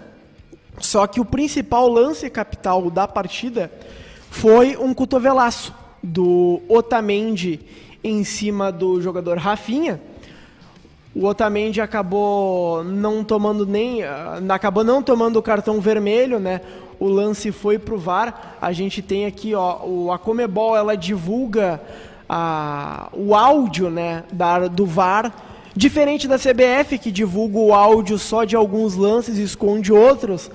Só 0.79 1.05
que 1.07 1.19
o 1.19 1.25
principal 1.25 1.87
lance 1.87 2.29
capital 2.29 2.89
da 2.89 3.07
partida 3.07 3.71
foi 4.29 4.77
um 4.77 4.93
cotovelaço 4.93 5.73
do 6.01 6.61
Otamendi 6.69 7.59
em 8.03 8.23
cima 8.23 8.71
do 8.71 9.01
jogador 9.01 9.37
Rafinha. 9.37 9.99
O 11.13 11.25
Otamendi 11.25 11.81
acabou 11.81 12.83
não 12.83 13.23
tomando 13.23 13.65
nem, 13.65 14.03
ah, 14.03 14.39
acabou 14.49 14.83
não 14.83 15.01
tomando 15.01 15.37
o 15.37 15.41
cartão 15.41 15.81
vermelho, 15.81 16.39
né? 16.39 16.61
O 16.99 17.07
lance 17.07 17.51
foi 17.51 17.79
pro 17.79 17.97
VAR. 17.97 18.57
A 18.61 18.71
gente 18.71 19.01
tem 19.01 19.25
aqui, 19.25 19.55
ó, 19.55 20.11
a 20.13 20.19
Comebol 20.19 20.77
ela 20.77 20.95
divulga 20.95 21.81
a, 22.27 23.09
o 23.11 23.33
áudio, 23.33 23.89
né, 23.89 24.23
da, 24.31 24.67
do 24.67 24.85
VAR, 24.85 25.33
diferente 25.75 26.27
da 26.27 26.37
CBF 26.37 26.97
que 26.97 27.11
divulga 27.11 27.57
o 27.57 27.73
áudio 27.73 28.17
só 28.17 28.43
de 28.43 28.55
alguns 28.55 28.95
lances 28.95 29.37
e 29.37 29.43
esconde 29.43 29.91
outros. 29.91 30.49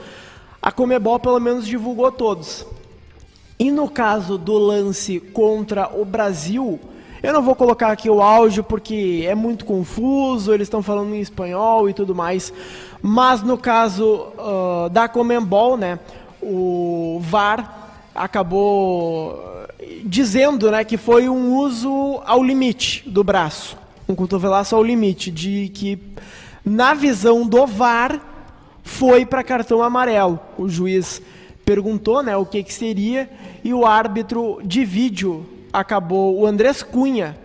A 0.60 0.72
Comebol 0.72 1.18
pelo 1.18 1.40
menos 1.40 1.66
divulgou 1.66 2.10
todos. 2.10 2.66
E 3.58 3.70
no 3.70 3.88
caso 3.88 4.36
do 4.36 4.58
lance 4.58 5.20
contra 5.20 5.88
o 5.94 6.04
Brasil, 6.04 6.80
eu 7.22 7.32
não 7.32 7.42
vou 7.42 7.54
colocar 7.54 7.90
aqui 7.90 8.10
o 8.10 8.20
áudio 8.20 8.62
porque 8.62 9.24
é 9.26 9.34
muito 9.34 9.64
confuso, 9.64 10.52
eles 10.52 10.66
estão 10.66 10.82
falando 10.82 11.14
em 11.14 11.20
espanhol 11.20 11.88
e 11.88 11.94
tudo 11.94 12.14
mais. 12.14 12.52
Mas 13.00 13.42
no 13.42 13.56
caso 13.56 14.26
uh, 14.36 14.90
da 14.90 15.08
Comembol, 15.08 15.76
né, 15.76 15.98
o 16.42 17.18
VAR 17.22 18.02
acabou 18.14 19.38
dizendo 20.04 20.70
né, 20.70 20.84
que 20.84 20.96
foi 20.96 21.28
um 21.28 21.56
uso 21.56 22.20
ao 22.26 22.42
limite 22.42 23.08
do 23.08 23.24
braço, 23.24 23.76
um 24.08 24.14
cotovelaço 24.14 24.74
ao 24.76 24.82
limite, 24.82 25.30
de 25.30 25.70
que 25.74 25.98
na 26.64 26.94
visão 26.94 27.46
do 27.46 27.66
VAR 27.66 28.20
foi 28.82 29.24
para 29.24 29.42
cartão 29.42 29.82
amarelo. 29.82 30.38
O 30.58 30.68
juiz 30.68 31.20
perguntou 31.64 32.22
né, 32.22 32.36
o 32.36 32.44
que, 32.44 32.62
que 32.62 32.72
seria 32.72 33.28
e 33.62 33.72
o 33.72 33.86
árbitro 33.86 34.60
de 34.62 34.84
vídeo 34.84 35.46
acabou 35.72 36.38
o 36.38 36.46
Andrés 36.46 36.82
Cunha. 36.82 37.36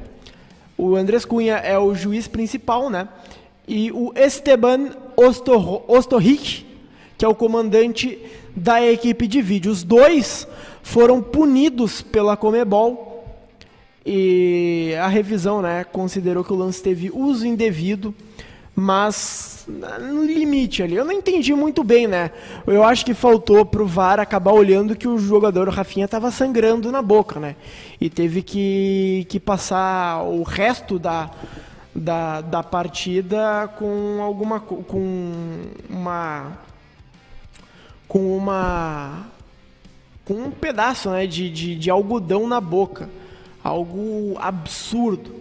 O 0.77 0.95
Andrés 0.95 1.25
Cunha 1.25 1.55
é 1.55 1.77
o 1.77 1.95
juiz 1.95 2.27
principal, 2.27 2.89
né? 2.89 3.07
E 3.67 3.91
o 3.91 4.11
Esteban 4.15 4.89
Ostorric, 5.87 6.65
que 7.17 7.25
é 7.25 7.27
o 7.27 7.35
comandante 7.35 8.19
da 8.55 8.81
equipe 8.81 9.27
de 9.27 9.41
vídeo. 9.41 9.71
Os 9.71 9.83
dois 9.83 10.47
foram 10.81 11.21
punidos 11.21 12.01
pela 12.01 12.35
Comebol 12.35 13.08
e 14.11 14.95
a 14.95 15.07
revisão, 15.07 15.61
né, 15.61 15.83
considerou 15.83 16.43
que 16.43 16.51
o 16.51 16.55
lance 16.55 16.81
teve 16.81 17.11
uso 17.13 17.45
indevido 17.45 18.13
mas 18.79 19.67
no 19.67 20.23
limite 20.23 20.81
ali. 20.81 20.95
Eu 20.95 21.05
não 21.05 21.11
entendi 21.11 21.53
muito 21.53 21.83
bem, 21.83 22.07
né? 22.07 22.31
Eu 22.65 22.83
acho 22.83 23.05
que 23.05 23.13
faltou 23.13 23.65
pro 23.65 23.85
VAR 23.85 24.19
acabar 24.19 24.53
olhando 24.53 24.95
que 24.95 25.07
o 25.07 25.17
jogador 25.17 25.67
o 25.67 25.71
Rafinha 25.71 26.05
estava 26.05 26.31
sangrando 26.31 26.91
na 26.91 27.01
boca, 27.01 27.39
né? 27.39 27.55
E 27.99 28.09
teve 28.09 28.41
que, 28.41 29.27
que 29.29 29.39
passar 29.39 30.23
o 30.23 30.43
resto 30.43 30.97
da, 30.97 31.29
da, 31.93 32.41
da 32.41 32.63
partida 32.63 33.69
com 33.77 34.21
alguma 34.21 34.59
com 34.59 35.31
uma 35.89 36.57
com 38.07 38.37
uma 38.37 39.27
com 40.23 40.33
um 40.35 40.51
pedaço 40.51 41.09
né, 41.09 41.27
de, 41.27 41.49
de, 41.49 41.75
de 41.75 41.89
algodão 41.89 42.47
na 42.47 42.61
boca. 42.61 43.09
Algo 43.63 44.37
absurdo. 44.39 45.39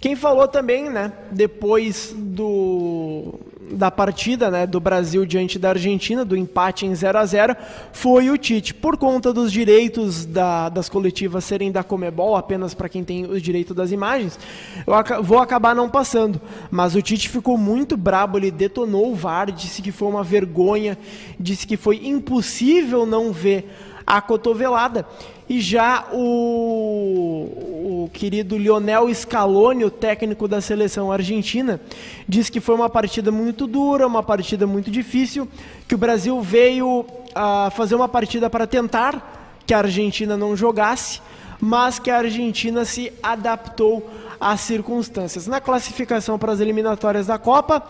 Quem 0.00 0.16
falou 0.16 0.48
também, 0.48 0.90
né, 0.90 1.12
depois 1.30 2.12
do 2.16 3.38
da 3.70 3.90
partida, 3.90 4.50
né, 4.50 4.66
do 4.66 4.80
Brasil 4.80 5.24
diante 5.24 5.58
da 5.58 5.70
Argentina, 5.70 6.24
do 6.24 6.36
empate 6.36 6.84
em 6.84 6.94
0 6.94 7.18
a 7.18 7.24
0, 7.24 7.56
foi 7.92 8.28
o 8.30 8.36
Tite. 8.36 8.74
Por 8.74 8.96
conta 8.96 9.32
dos 9.32 9.50
direitos 9.52 10.26
da, 10.26 10.68
das 10.68 10.88
coletivas 10.88 11.44
serem 11.44 11.70
da 11.70 11.82
Comebol, 11.82 12.36
apenas 12.36 12.74
para 12.74 12.88
quem 12.88 13.04
tem 13.04 13.24
os 13.24 13.40
direitos 13.40 13.74
das 13.74 13.92
imagens, 13.92 14.38
eu 14.86 14.92
ac 14.92 15.22
vou 15.22 15.38
acabar 15.38 15.74
não 15.74 15.88
passando. 15.88 16.40
Mas 16.70 16.94
o 16.94 17.00
Tite 17.00 17.28
ficou 17.28 17.56
muito 17.56 17.96
brabo, 17.96 18.38
ele 18.38 18.50
detonou 18.50 19.12
o 19.12 19.14
VAR, 19.14 19.50
disse 19.50 19.80
que 19.80 19.92
foi 19.92 20.08
uma 20.08 20.24
vergonha, 20.24 20.98
disse 21.38 21.66
que 21.66 21.76
foi 21.76 22.06
impossível 22.06 23.06
não 23.06 23.32
ver 23.32 23.70
a 24.06 24.20
cotovelada. 24.20 25.06
E 25.48 25.60
já 25.60 26.06
o, 26.12 28.04
o 28.04 28.10
querido 28.12 28.56
Lionel 28.56 29.12
Scaloni, 29.14 29.84
o 29.84 29.90
técnico 29.90 30.48
da 30.48 30.60
seleção 30.60 31.12
argentina, 31.12 31.80
diz 32.28 32.48
que 32.48 32.60
foi 32.60 32.74
uma 32.74 32.88
partida 32.88 33.30
muito 33.30 33.66
dura, 33.66 34.06
uma 34.06 34.22
partida 34.22 34.66
muito 34.66 34.90
difícil, 34.90 35.48
que 35.86 35.94
o 35.94 35.98
Brasil 35.98 36.40
veio 36.40 37.04
a 37.34 37.70
fazer 37.70 37.94
uma 37.94 38.08
partida 38.08 38.48
para 38.48 38.66
tentar 38.66 39.60
que 39.66 39.74
a 39.74 39.78
Argentina 39.78 40.36
não 40.36 40.56
jogasse, 40.56 41.20
mas 41.64 42.00
que 42.00 42.10
a 42.10 42.18
Argentina 42.18 42.84
se 42.84 43.12
adaptou 43.22 44.10
às 44.40 44.62
circunstâncias. 44.62 45.46
Na 45.46 45.60
classificação 45.60 46.36
para 46.36 46.50
as 46.50 46.58
eliminatórias 46.58 47.28
da 47.28 47.38
Copa, 47.38 47.80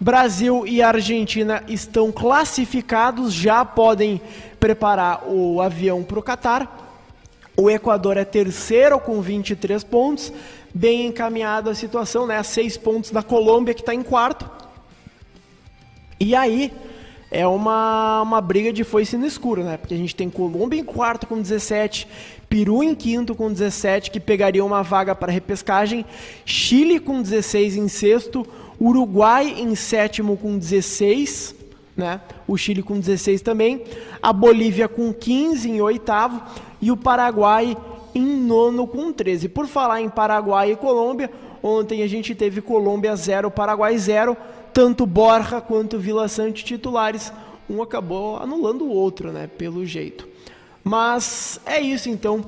Brasil 0.00 0.66
e 0.66 0.80
Argentina 0.80 1.62
estão 1.68 2.10
classificados, 2.10 3.34
já 3.34 3.66
podem 3.66 4.18
preparar 4.58 5.28
o 5.28 5.60
avião 5.60 6.02
para 6.02 6.18
o 6.18 6.22
Catar. 6.22 6.90
O 7.54 7.68
Equador 7.68 8.16
é 8.16 8.24
terceiro 8.24 8.98
com 8.98 9.20
23 9.20 9.84
pontos, 9.84 10.32
bem 10.72 11.04
encaminhado 11.04 11.68
a 11.68 11.74
situação, 11.74 12.26
né? 12.26 12.38
A 12.38 12.42
seis 12.42 12.78
pontos 12.78 13.10
da 13.10 13.22
Colômbia 13.22 13.74
que 13.74 13.82
está 13.82 13.94
em 13.94 14.02
quarto. 14.02 14.50
E 16.18 16.34
aí 16.34 16.72
é 17.30 17.46
uma, 17.46 18.22
uma 18.22 18.40
briga 18.40 18.72
de 18.72 18.84
foice 18.84 19.18
no 19.18 19.26
escuro, 19.26 19.62
né? 19.62 19.76
Porque 19.76 19.92
a 19.92 19.98
gente 19.98 20.16
tem 20.16 20.30
Colômbia 20.30 20.80
em 20.80 20.84
quarto 20.84 21.26
com 21.26 21.38
17, 21.38 22.08
Peru 22.48 22.82
em 22.82 22.94
quinto 22.94 23.34
com 23.34 23.52
17, 23.52 24.10
que 24.10 24.18
pegaria 24.18 24.64
uma 24.64 24.82
vaga 24.82 25.14
para 25.14 25.30
repescagem, 25.32 26.04
Chile 26.44 26.98
com 26.98 27.20
16 27.20 27.76
em 27.76 27.88
sexto, 27.88 28.46
Uruguai 28.80 29.54
em 29.58 29.74
sétimo 29.74 30.36
com 30.36 30.56
16, 30.56 31.54
né? 31.96 32.20
O 32.46 32.56
Chile 32.56 32.82
com 32.82 32.98
16 32.98 33.42
também, 33.42 33.82
a 34.22 34.32
Bolívia 34.32 34.88
com 34.88 35.12
15 35.12 35.68
em 35.68 35.80
oitavo. 35.80 36.40
E 36.80 36.92
o 36.92 36.96
Paraguai 36.96 37.76
em 38.14 38.24
nono 38.24 38.86
com 38.86 39.12
13. 39.12 39.48
Por 39.48 39.66
falar 39.66 40.00
em 40.00 40.08
Paraguai 40.08 40.72
e 40.72 40.76
Colômbia, 40.76 41.30
ontem 41.62 42.02
a 42.02 42.06
gente 42.06 42.34
teve 42.34 42.60
Colômbia 42.60 43.14
0, 43.16 43.50
Paraguai 43.50 43.98
0, 43.98 44.36
tanto 44.72 45.04
Borja 45.04 45.60
quanto 45.60 45.98
Vila 45.98 46.28
Sante 46.28 46.64
titulares, 46.64 47.32
um 47.68 47.82
acabou 47.82 48.36
anulando 48.36 48.84
o 48.84 48.90
outro, 48.90 49.32
né, 49.32 49.48
pelo 49.58 49.84
jeito. 49.84 50.28
Mas 50.88 51.60
é 51.66 51.78
isso 51.78 52.08
então. 52.08 52.42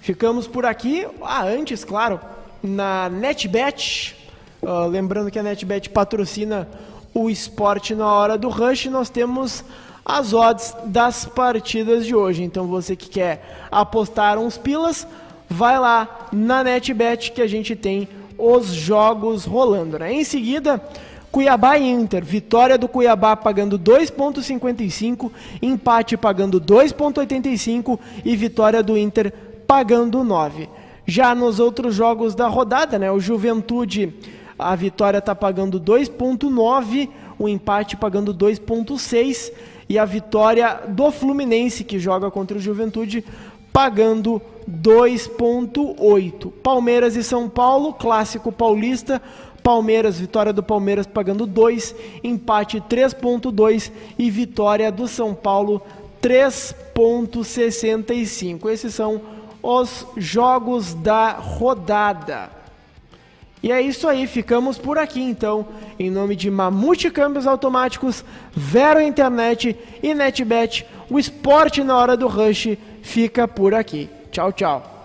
Ficamos 0.00 0.46
por 0.46 0.66
aqui. 0.66 1.06
Ah, 1.22 1.44
antes, 1.44 1.82
claro, 1.82 2.20
na 2.62 3.08
NetBet, 3.08 4.14
uh, 4.62 4.86
lembrando 4.86 5.30
que 5.30 5.38
a 5.38 5.42
NetBet 5.42 5.88
patrocina 5.88 6.68
o 7.14 7.30
esporte 7.30 7.94
na 7.94 8.12
hora 8.12 8.36
do 8.36 8.50
rush, 8.50 8.84
nós 8.86 9.08
temos 9.08 9.64
as 10.04 10.34
odds 10.34 10.76
das 10.84 11.24
partidas 11.24 12.04
de 12.04 12.14
hoje. 12.14 12.42
Então 12.42 12.66
você 12.66 12.94
que 12.94 13.08
quer 13.08 13.66
apostar 13.70 14.36
uns 14.36 14.58
pilas, 14.58 15.06
vai 15.48 15.78
lá 15.78 16.28
na 16.30 16.62
NetBet 16.62 17.32
que 17.32 17.40
a 17.40 17.46
gente 17.46 17.74
tem 17.74 18.06
os 18.36 18.66
jogos 18.66 19.46
rolando. 19.46 19.98
Né? 19.98 20.12
Em 20.12 20.22
seguida, 20.24 20.82
Cuiabá 21.36 21.76
e 21.76 21.86
Inter. 21.86 22.24
Vitória 22.24 22.78
do 22.78 22.88
Cuiabá 22.88 23.36
pagando 23.36 23.78
2,55, 23.78 25.30
empate 25.60 26.16
pagando 26.16 26.58
2,85 26.58 27.98
e 28.24 28.34
vitória 28.34 28.82
do 28.82 28.96
Inter 28.96 29.30
pagando 29.66 30.24
9. 30.24 30.66
Já 31.04 31.34
nos 31.34 31.60
outros 31.60 31.94
jogos 31.94 32.34
da 32.34 32.48
rodada, 32.48 32.98
né, 32.98 33.12
o 33.12 33.20
Juventude, 33.20 34.14
a 34.58 34.74
vitória 34.74 35.18
está 35.18 35.34
pagando 35.34 35.78
2,9, 35.78 37.10
o 37.38 37.46
empate 37.46 37.98
pagando 37.98 38.32
2,6 38.32 39.52
e 39.90 39.98
a 39.98 40.06
vitória 40.06 40.84
do 40.88 41.10
Fluminense, 41.10 41.84
que 41.84 41.98
joga 41.98 42.30
contra 42.30 42.56
o 42.56 42.60
Juventude, 42.60 43.22
pagando 43.74 44.40
2,8. 44.66 46.50
Palmeiras 46.62 47.14
e 47.14 47.22
São 47.22 47.46
Paulo, 47.46 47.92
clássico 47.92 48.50
paulista. 48.50 49.20
Palmeiras, 49.66 50.18
vitória 50.20 50.52
do 50.52 50.62
Palmeiras 50.62 51.08
pagando 51.08 51.44
2, 51.44 51.92
empate 52.22 52.80
3,2 52.80 53.90
e 54.16 54.30
vitória 54.30 54.92
do 54.92 55.08
São 55.08 55.34
Paulo 55.34 55.82
3,65. 56.22 58.70
Esses 58.70 58.94
são 58.94 59.20
os 59.60 60.06
jogos 60.16 60.94
da 60.94 61.32
rodada. 61.32 62.48
E 63.60 63.72
é 63.72 63.82
isso 63.82 64.06
aí, 64.06 64.28
ficamos 64.28 64.78
por 64.78 64.98
aqui 64.98 65.20
então. 65.20 65.66
Em 65.98 66.12
nome 66.12 66.36
de 66.36 66.48
Mamute 66.48 67.10
Câmbios 67.10 67.44
Automáticos, 67.44 68.24
Vero 68.52 69.00
Internet 69.00 69.76
e 70.00 70.14
NetBet, 70.14 70.86
o 71.10 71.18
esporte 71.18 71.82
na 71.82 71.96
hora 71.96 72.16
do 72.16 72.28
rush 72.28 72.78
fica 73.02 73.48
por 73.48 73.74
aqui. 73.74 74.08
Tchau, 74.30 74.52
tchau. 74.52 74.95